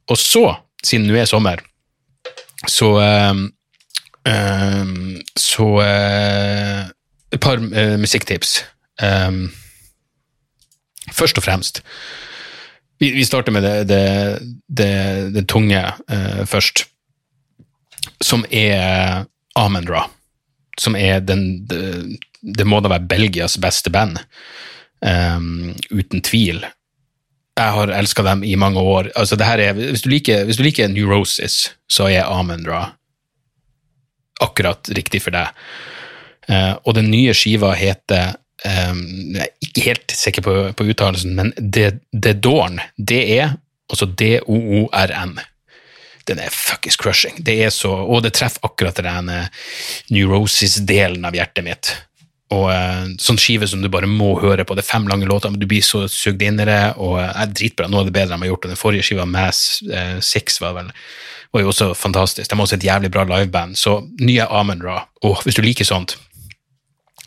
Og 0.07 0.19
så, 0.19 0.45
siden 0.83 1.07
nå 1.09 1.19
er 1.19 1.29
sommer, 1.29 1.63
så 2.67 2.93
eh, 3.03 3.43
eh, 4.31 4.85
Så 5.37 5.67
et 7.31 7.41
par 7.43 7.59
eh, 7.59 7.97
musikktips. 7.99 8.63
Um, 8.97 9.51
først 11.13 11.37
og 11.37 11.43
fremst 11.45 11.83
Vi, 12.97 13.11
vi 13.13 13.25
starter 13.25 13.53
med 13.53 13.61
det, 13.61 13.75
det, 13.89 14.05
det, 14.77 15.33
det 15.35 15.43
tunge 15.45 15.77
eh, 16.09 16.45
først, 16.49 16.87
som 18.23 18.45
er 18.49 19.25
Amundra. 19.57 20.05
Som 20.79 20.95
er 20.95 21.19
den 21.25 21.65
Det, 21.67 22.19
det 22.41 22.65
må 22.65 22.79
da 22.81 22.91
være 22.93 23.09
Belgias 23.09 23.57
beste 23.57 23.89
band, 23.89 24.19
um, 25.01 25.73
uten 25.89 26.21
tvil. 26.21 26.61
Jeg 27.57 27.73
har 27.73 27.91
elska 27.97 28.23
dem 28.23 28.43
i 28.45 28.55
mange 28.55 28.79
år. 28.79 29.11
Altså, 29.15 29.35
det 29.35 29.47
her 29.47 29.59
er, 29.59 29.73
hvis, 29.73 30.05
du 30.05 30.09
liker, 30.09 30.45
hvis 30.45 30.59
du 30.59 30.63
liker 30.63 30.87
Neurosis, 30.87 31.71
så 31.89 32.09
er 32.11 32.29
Amundra 32.29 32.91
akkurat 34.41 34.89
riktig 34.93 35.23
for 35.25 35.33
deg. 35.33 35.49
Uh, 36.47 36.77
og 36.85 36.93
den 36.95 37.09
nye 37.11 37.33
skiva 37.35 37.73
heter 37.75 38.37
um, 38.63 39.01
Jeg 39.33 39.41
er 39.41 39.65
ikke 39.65 39.85
helt 39.89 40.13
sikker 40.15 40.45
på, 40.45 40.53
på 40.77 40.87
uttalelsen, 40.93 41.33
men 41.35 41.51
The, 41.57 42.33
Dawn. 42.37 42.79
Det 42.95 43.23
er 43.39 43.57
altså 43.89 44.05
D-O-O-R-N. 44.05 45.39
Den 46.27 46.41
er 46.43 46.53
fuckings 46.53 46.99
crushing. 46.99 47.37
Det 47.39 47.55
er 47.63 47.71
så, 47.73 47.91
og 47.91 48.23
det 48.25 48.33
treffer 48.35 48.67
akkurat 48.67 48.99
den 48.99 49.31
neurosis-delen 50.11 51.23
av 51.27 51.35
hjertet 51.37 51.65
mitt. 51.65 51.93
Og 52.55 52.69
uh, 52.71 53.07
sånn 53.19 53.39
skive 53.41 53.67
som 53.67 53.81
du 53.83 53.89
bare 53.91 54.07
må 54.07 54.31
høre 54.39 54.63
på. 54.63 54.75
Det 54.77 54.85
er 54.85 54.91
fem 54.93 55.07
lange 55.09 55.27
låter, 55.27 55.51
men 55.51 55.59
du 55.59 55.67
blir 55.67 55.83
så 55.83 56.05
sugd 56.11 56.43
inn 56.45 56.61
i 56.63 56.67
det. 56.67 56.93
og 56.95 57.17
uh, 57.19 57.25
er 57.27 57.49
Dritbra. 57.51 57.89
Noe 57.91 58.05
av 58.05 58.07
det 58.07 58.15
bedre 58.15 58.35
de 58.35 58.45
har 58.45 58.53
gjort. 58.53 58.67
Og 58.67 58.71
den 58.71 58.79
forrige 58.79 59.07
skiva, 59.07 59.25
Mass 59.27 59.81
eh, 59.83 60.19
Six, 60.23 60.61
var 60.63 60.77
vel 60.77 60.93
var 61.55 61.63
jo 61.63 61.71
også 61.71 61.89
fantastisk. 61.95 62.49
De 62.49 62.55
har 62.55 62.63
også 62.63 62.75
et 62.75 62.87
jævlig 62.87 63.11
bra 63.11 63.23
liveband. 63.27 63.77
Så 63.79 63.99
nye 64.19 64.47
Amund 64.51 64.83
Ra. 64.83 65.01
Og 65.27 65.43
hvis 65.43 65.55
du 65.55 65.63
liker 65.63 65.87
sånt, 65.87 66.17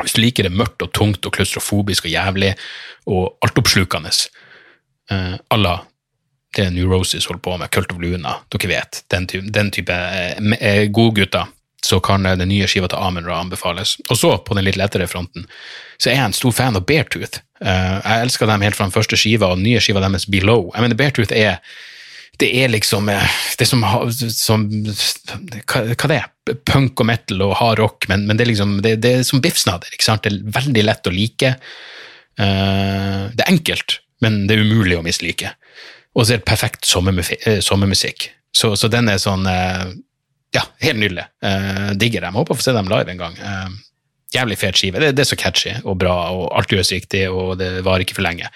hvis 0.00 0.16
du 0.16 0.20
liker 0.22 0.46
det 0.46 0.56
mørkt 0.56 0.84
og 0.84 0.92
tungt 0.96 1.24
og 1.28 1.34
klaustrofobisk 1.36 2.08
og 2.08 2.14
jævlig 2.14 2.54
og 3.08 3.36
altoppslukende 3.44 4.12
uh, 5.12 5.36
à 5.36 5.56
la 5.60 5.80
det 6.56 6.70
New 6.74 6.90
Roses 6.90 7.26
holder 7.26 7.42
på 7.44 7.56
med, 7.60 7.70
Cult 7.70 7.92
of 7.92 8.00
Luna, 8.02 8.36
dere 8.50 8.70
vet, 8.70 9.04
den 9.12 9.26
type, 9.30 9.50
den 9.54 9.70
type 9.74 9.94
uh, 9.94 10.84
godgutter, 10.90 11.46
så 11.84 12.00
kan 12.04 12.26
uh, 12.26 12.34
den 12.38 12.50
nye 12.50 12.68
skiva 12.70 12.90
til 12.90 12.98
Amund 12.98 13.28
Ra 13.30 13.38
anbefales. 13.40 13.96
Og 14.08 14.18
så, 14.18 14.34
på 14.44 14.56
den 14.58 14.66
litt 14.66 14.80
lettere 14.80 15.08
fronten, 15.10 15.46
så 16.00 16.10
er 16.10 16.18
jeg 16.18 16.30
en 16.30 16.36
stor 16.40 16.56
fan 16.56 16.78
av 16.78 16.86
Beartooth. 16.88 17.42
Uh, 17.62 18.00
jeg 18.00 18.26
elsker 18.26 18.50
dem 18.50 18.66
helt 18.66 18.78
fra 18.78 18.88
den 18.88 18.96
første 18.96 19.18
skiva, 19.20 19.52
og 19.52 19.60
den 19.60 19.68
nye 19.68 19.82
skiva 19.84 20.02
deres 20.02 20.28
Below. 20.30 20.72
Jeg 20.74 20.86
mener, 20.86 20.98
Beartooth 20.98 21.36
er 21.36 21.62
det 22.40 22.48
er 22.56 22.70
liksom 22.72 23.08
det 23.60 23.66
som, 23.68 23.82
som 24.32 24.62
hva, 24.72 25.80
hva 25.92 26.08
det 26.08 26.16
er? 26.16 26.28
Punk 26.64 27.02
og 27.02 27.06
metal 27.10 27.42
og 27.44 27.52
hard 27.58 27.82
rock, 27.82 28.06
men, 28.08 28.24
men 28.26 28.38
det, 28.38 28.46
er 28.46 28.50
liksom, 28.54 28.78
det, 28.84 28.94
det 29.04 29.10
er 29.18 29.26
som 29.28 29.42
biffsnadder. 29.44 29.92
ikke 29.92 30.06
sant? 30.06 30.24
Det 30.24 30.32
er 30.32 30.54
veldig 30.56 30.84
lett 30.86 31.10
å 31.10 31.12
like. 31.12 31.50
Uh, 32.40 33.28
det 33.36 33.44
er 33.44 33.52
enkelt, 33.52 33.98
men 34.24 34.46
det 34.48 34.56
er 34.56 34.64
umulig 34.64 34.96
å 34.96 35.04
mislike. 35.04 35.52
Og 36.16 36.26
så 36.26 36.34
er 36.34 36.40
det 36.40 36.48
perfekt 36.48 36.86
sommermusikk. 36.86 38.30
Så, 38.52 38.72
så 38.76 38.90
den 38.90 39.10
er 39.12 39.20
sånn 39.22 39.46
uh, 39.46 39.92
Ja, 40.50 40.64
helt 40.82 40.98
nydelig. 40.98 41.28
Eh, 41.46 41.92
digger 41.94 42.24
dem. 42.24 42.34
Håper 42.34 42.56
å 42.56 42.58
få 42.58 42.64
se 42.64 42.72
dem 42.74 42.88
live 42.90 43.12
en 43.12 43.20
gang. 43.20 43.36
jævlig 44.34 44.56
fet 44.58 44.80
skive. 44.80 44.98
Det, 44.98 45.12
det, 45.14 45.22
er 45.22 45.28
så 45.28 45.38
catchy 45.38 45.76
og 45.84 46.00
bra, 46.02 46.14
og 46.34 46.48
alt 46.58 46.72
gjøres 46.74 46.90
riktig, 46.90 47.28
og 47.30 47.52
det 47.60 47.84
varer 47.86 48.02
ikke 48.02 48.16
for 48.18 48.26
lenge. 48.26 48.50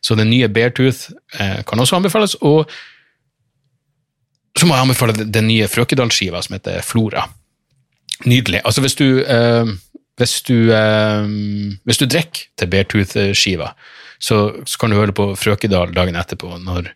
Så 0.00 0.16
den 0.16 0.30
nye 0.32 0.48
Beartooth 0.48 1.12
kan 1.68 1.84
også 1.84 1.98
anbefales. 2.00 2.38
og 2.40 2.72
så 4.56 4.66
må 4.66 4.76
jeg 4.76 4.86
anbefale 4.86 5.26
den 5.26 5.48
nye 5.50 5.68
Frøkedal-skiva 5.68 6.40
som 6.44 6.56
heter 6.56 6.80
Flora. 6.86 7.26
Nydelig. 8.24 8.62
Altså, 8.64 8.80
hvis 8.84 8.96
du 8.96 9.20
eh, 9.20 9.74
hvis 10.20 10.42
du, 10.46 10.70
eh, 10.70 11.26
hvis 11.84 11.98
du 11.98 12.06
drikker 12.06 12.46
til 12.58 12.70
Beartooth-skiva, 12.70 13.72
så, 14.24 14.38
så, 14.64 14.78
kan 14.80 14.92
du 14.92 14.98
høre 14.98 15.16
på 15.16 15.30
Frøkedal 15.38 15.92
dagen 15.96 16.16
etterpå, 16.20 16.56
når, 16.64 16.90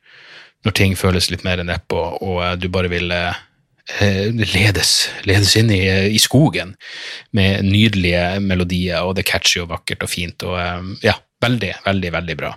når 0.66 0.76
ting 0.78 0.96
føles 0.98 1.30
litt 1.32 1.44
mer 1.46 1.62
nedpå, 1.66 2.00
og 2.24 2.40
uh, 2.40 2.54
du 2.56 2.68
bare 2.72 2.90
vil 2.92 3.12
ledes, 3.88 4.90
ledes 5.24 5.54
inn 5.56 5.70
i, 5.72 5.80
i, 6.12 6.18
skogen 6.20 6.74
med 7.36 7.64
nydelige 7.64 8.36
melodier, 8.44 9.00
og 9.00 9.14
det 9.16 9.24
er 9.24 9.30
catchy 9.30 9.62
og 9.62 9.70
vakkert 9.70 10.04
og 10.04 10.12
fint. 10.12 10.44
og 10.44 10.98
ja, 11.04 11.16
Veldig, 11.38 11.70
veldig 11.84 12.10
veldig 12.10 12.34
bra. 12.34 12.48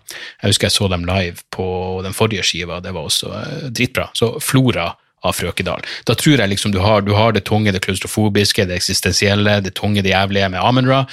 Jeg 0.41 0.49
husker 0.49 0.65
jeg 0.65 0.73
så 0.73 0.87
dem 0.89 1.03
live 1.05 1.43
på 1.53 1.65
den 2.01 2.15
forrige 2.17 2.41
skiva, 2.47 2.79
det 2.81 2.95
var 2.95 3.05
også 3.05 3.29
uh, 3.29 3.67
dritbra. 3.69 4.07
Så 4.17 4.33
Flora 4.41 4.87
av 5.21 5.37
Frøkedal. 5.37 5.85
Da 6.09 6.15
tror 6.17 6.41
jeg 6.41 6.49
liksom 6.49 6.73
du 6.73 6.79
har, 6.81 7.03
du 7.05 7.13
har 7.13 7.35
det 7.35 7.45
tunge, 7.49 7.73
det 7.73 7.83
klaustrofobiske, 7.85 8.65
det 8.65 8.79
eksistensielle, 8.79 9.59
det 9.61 9.75
tunge, 9.77 10.01
det 10.01 10.15
jævlige 10.15 10.49
med 10.49 10.65
Amenra, 10.65 11.03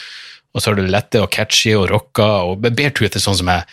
og 0.55 0.63
så 0.63 0.71
har 0.71 0.79
du 0.79 0.89
lette 0.89 1.21
og 1.23 1.31
catchy 1.33 1.75
og 1.77 1.89
rocka, 1.91 2.29
og 2.49 2.63
Beartooth 2.65 3.19
er 3.19 3.23
sånn 3.23 3.37
som 3.39 3.51
jeg 3.53 3.67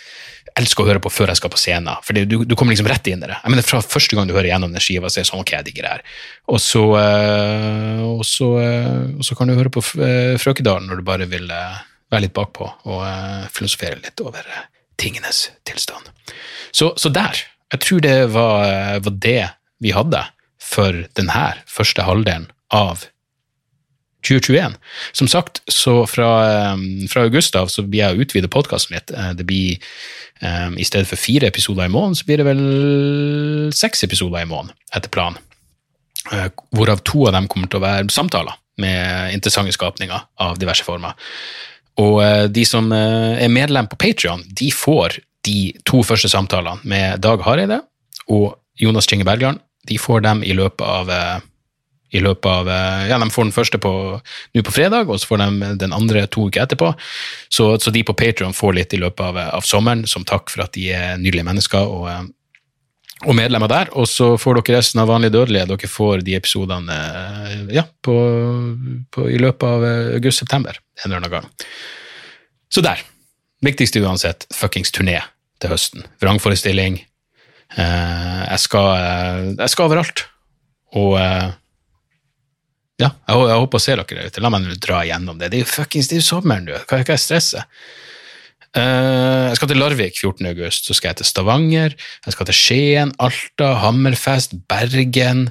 elsker 0.59 0.85
å 0.85 0.87
høre 0.87 1.01
på 1.03 1.11
før 1.11 1.31
jeg 1.31 1.39
skal 1.41 1.51
på 1.51 1.59
scenen. 1.59 2.03
For 2.05 2.15
du, 2.15 2.37
du, 2.47 2.53
kommer 2.55 2.75
liksom 2.75 2.87
rett 2.87 3.07
inn 3.11 3.23
i 3.23 3.27
det. 3.27 3.39
Jeg 3.41 3.51
mener, 3.51 3.65
Fra 3.67 3.81
første 3.83 4.15
gang 4.15 4.29
du 4.29 4.35
hører 4.35 4.53
gjennom 4.53 4.71
den 4.71 4.83
skiva, 4.83 5.11
så 5.11 5.19
er 5.19 5.25
det 5.25 5.31
sånn 5.31 5.43
ok, 5.43 5.51
jeg 5.57 5.67
digger 5.67 5.87
det 5.87 5.95
her. 5.97 6.05
Og 6.53 6.61
så, 6.63 6.83
uh, 6.95 8.03
og, 8.07 8.23
så, 8.27 8.51
uh, 8.61 9.17
og 9.17 9.27
så, 9.27 9.35
kan 9.35 9.51
du 9.51 9.57
høre 9.57 9.73
på 9.73 9.83
Frøkedalen 9.83 10.87
når 10.87 11.01
du 11.01 11.07
bare 11.07 11.27
vil 11.31 11.49
være 11.51 12.23
litt 12.23 12.35
bakpå 12.37 12.69
og 12.91 13.03
filosofere 13.51 13.99
litt 13.99 14.23
over 14.23 14.47
tingenes 15.01 15.49
tilstand. 15.67 16.07
Så, 16.71 16.93
så, 16.95 17.11
der. 17.11 17.43
Jeg 17.73 17.81
tror 17.83 18.03
det 18.05 18.17
var, 18.31 19.01
var, 19.03 19.15
det 19.25 19.41
vi 19.83 19.91
hadde 19.91 20.21
for 20.61 21.03
denne 21.17 21.47
første 21.67 22.05
halvdelen 22.05 22.47
av 22.73 23.07
2021. 24.25 24.75
Som 25.17 25.29
sagt, 25.31 25.61
så 25.71 26.01
fra, 26.09 26.29
fra 27.11 27.25
august 27.27 27.55
av 27.59 27.71
så 27.71 27.85
blir 27.85 28.03
jeg 28.03 28.17
å 28.17 28.25
utvide 28.25 28.51
podkasten 28.51 28.97
mitt. 28.97 29.13
Det 29.37 29.45
blir 29.47 29.77
um, 30.41 30.75
I 30.81 30.87
stedet 30.87 31.09
for 31.09 31.21
fire 31.21 31.49
episoder 31.51 31.87
i 31.87 31.93
måneden, 31.93 32.17
så 32.19 32.27
blir 32.27 32.41
det 32.41 32.47
vel 32.49 32.63
seks 33.75 34.05
episoder 34.07 34.41
i 34.41 34.49
måneden, 34.49 34.75
etter 34.95 35.13
planen. 35.13 35.41
Hvorav 36.73 37.03
to 37.05 37.27
av 37.29 37.35
dem 37.37 37.49
kommer 37.51 37.69
til 37.69 37.79
å 37.79 37.85
være 37.85 38.09
samtaler 38.13 38.57
med 38.81 39.33
interessante 39.33 39.73
skapninger 39.75 40.27
av 40.41 40.57
diverse 40.59 40.83
former. 40.83 41.15
Og 42.01 42.19
eh, 42.23 42.45
de 42.51 42.65
som 42.67 42.91
eh, 42.91 43.43
er 43.43 43.51
medlem 43.51 43.87
på 43.87 43.99
Patrion, 43.99 44.43
de 44.47 44.71
får 44.73 45.19
de 45.47 45.71
to 45.87 46.01
første 46.03 46.29
samtalene 46.31 46.81
med 46.87 47.21
Dag 47.23 47.43
Hareide 47.45 47.81
og 48.33 48.55
Jonas 48.81 49.07
Kinge 49.07 49.27
Bergland. 49.27 49.61
De 49.87 49.99
får 50.01 50.25
dem 50.25 50.43
i 50.43 50.55
løpet 50.57 50.83
av 50.83 51.11
eh, 51.13 51.37
i 52.13 52.21
løpet 52.21 52.45
av, 52.47 52.69
ja, 53.09 53.17
De 53.19 53.27
får 53.33 53.47
den 53.47 53.55
første 53.55 53.79
på, 53.81 53.91
nå 54.55 54.63
på 54.63 54.73
fredag, 54.75 55.09
og 55.09 55.19
så 55.19 55.31
får 55.31 55.41
de 55.41 55.71
den 55.81 55.95
andre 55.95 56.27
to 56.31 56.45
uker 56.47 56.63
etterpå. 56.63 56.93
Så, 57.49 57.73
så 57.81 57.91
de 57.91 58.03
på 58.05 58.15
Patrion 58.15 58.55
får 58.55 58.77
litt 58.77 58.93
i 58.95 59.01
løpet 59.01 59.25
av, 59.25 59.39
av, 59.57 59.65
sommeren, 59.67 60.05
som 60.07 60.23
takk 60.23 60.53
for 60.53 60.63
at 60.67 60.75
de 60.77 60.91
er 60.95 61.17
nydelige 61.19 61.47
mennesker 61.49 61.89
og, 61.89 62.29
og 63.25 63.35
medlemmer 63.35 63.71
der. 63.71 63.91
Og 63.97 64.07
så 64.07 64.35
får 64.39 64.61
dere 64.61 64.79
resten 64.79 65.01
av 65.03 65.09
Vanlige 65.11 65.35
dødelige. 65.35 65.67
Dere 65.73 65.91
får 65.91 66.23
de 66.27 66.37
episodene 66.37 67.01
ja, 67.73 67.83
på, 68.05 68.15
på, 69.11 69.27
i 69.33 69.41
løpet 69.41 69.67
av 69.67 69.89
august-september 70.19 70.79
en 71.03 71.09
eller 71.09 71.23
annen 71.23 71.35
gang. 71.39 71.51
Så 72.69 72.85
der. 72.85 73.03
Viktigste 73.65 74.01
uansett, 74.03 74.45
fuckings 74.53 74.91
turné 74.93 75.19
til 75.63 75.71
høsten. 75.71 76.05
Vrangforestilling. 76.21 76.99
Eh, 77.75 78.41
jeg, 78.51 78.59
skal, 78.61 78.89
eh, 78.99 79.45
jeg 79.55 79.71
skal 79.73 79.87
overalt. 79.89 80.25
Og 80.99 81.15
eh, 81.19 81.47
ja, 83.01 83.09
jeg, 83.11 83.39
jeg, 83.49 83.59
håper 83.59 83.79
å 83.79 83.83
se 83.83 83.95
dere 83.95 84.07
der 84.07 84.31
ute. 84.31 84.43
La 84.43 84.51
meg 84.53 84.67
dra 84.83 85.03
igjennom 85.03 85.39
det. 85.39 85.51
Det 85.51 85.59
er 85.59 85.65
jo 85.65 85.71
fuckings 85.71 86.11
det 86.11 86.19
er 86.21 86.25
sommeren 86.25 86.67
du. 86.67 86.73
Hva 86.87 87.01
er 87.03 87.19
stresset? 87.21 87.67
Uh, 88.75 89.51
jeg 89.51 89.59
skal 89.59 89.69
til 89.71 89.79
Larvik 89.79 90.17
14. 90.19 90.47
august, 90.49 90.87
så 90.87 90.95
skal 90.97 91.13
jeg 91.13 91.21
til 91.21 91.27
Stavanger, 91.29 91.93
jeg 92.25 92.35
skal 92.35 92.47
til 92.49 92.57
Skien, 92.59 93.13
Alta, 93.23 93.69
Hammerfest, 93.79 94.57
Bergen, 94.67 95.45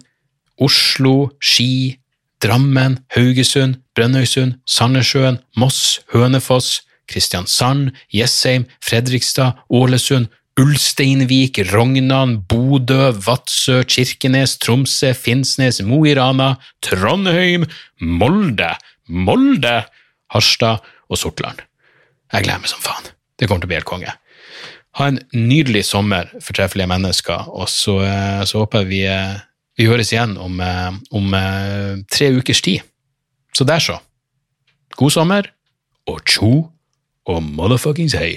Oslo, 0.60 1.30
Ski, 1.40 1.96
Drammen, 2.44 2.98
Haugesund, 3.16 3.78
Brønnøysund, 3.96 4.58
Sandnessjøen, 4.68 5.40
Moss, 5.56 6.02
Hønefoss, 6.12 6.82
Kristiansand, 7.08 7.94
Jessheim, 8.12 8.68
Fredrikstad, 8.84 9.64
Ålesund, 9.72 10.28
Ulsteinvik, 10.60 11.58
Rognan, 11.72 12.36
Bodø, 12.46 13.10
Vadsø, 13.26 13.80
Kirkenes, 13.90 14.54
Tromsø, 14.62 15.10
Finnsnes, 15.18 15.80
Mo 15.82 16.04
i 16.06 16.14
Rana, 16.14 16.54
Trondheim, 16.84 17.66
Molde, 17.98 18.70
Molde, 19.10 19.80
Harstad 20.30 20.84
og 21.10 21.18
Sortland. 21.18 21.64
Jeg 22.30 22.46
gleder 22.46 22.62
meg 22.62 22.70
som 22.70 22.82
faen. 22.84 23.10
Det 23.34 23.48
kommer 23.48 23.64
til 23.64 23.68
å 23.68 23.72
bli 23.72 23.80
helt 23.80 23.90
konge. 23.90 24.14
Ha 24.94 25.10
en 25.10 25.18
nydelig 25.34 25.88
sommer, 25.88 26.30
fortreffelige 26.38 26.90
mennesker, 26.90 27.50
og 27.50 27.66
så, 27.70 27.98
eh, 28.06 28.44
så 28.46 28.62
håper 28.62 28.84
jeg 28.84 28.90
vi 28.92 29.02
eh, 29.10 29.42
Vi 29.74 29.88
høres 29.90 30.12
igjen 30.12 30.36
om, 30.38 30.60
eh, 30.62 30.92
om 31.10 31.32
tre 32.06 32.28
ukers 32.30 32.60
tid. 32.62 32.84
Så 33.50 33.64
der, 33.66 33.82
så. 33.82 33.98
God 34.94 35.10
sommer, 35.10 35.48
og 36.06 36.22
tjo 36.22 36.70
og 37.26 37.42
motherfuckings 37.42 38.14
hei. 38.14 38.36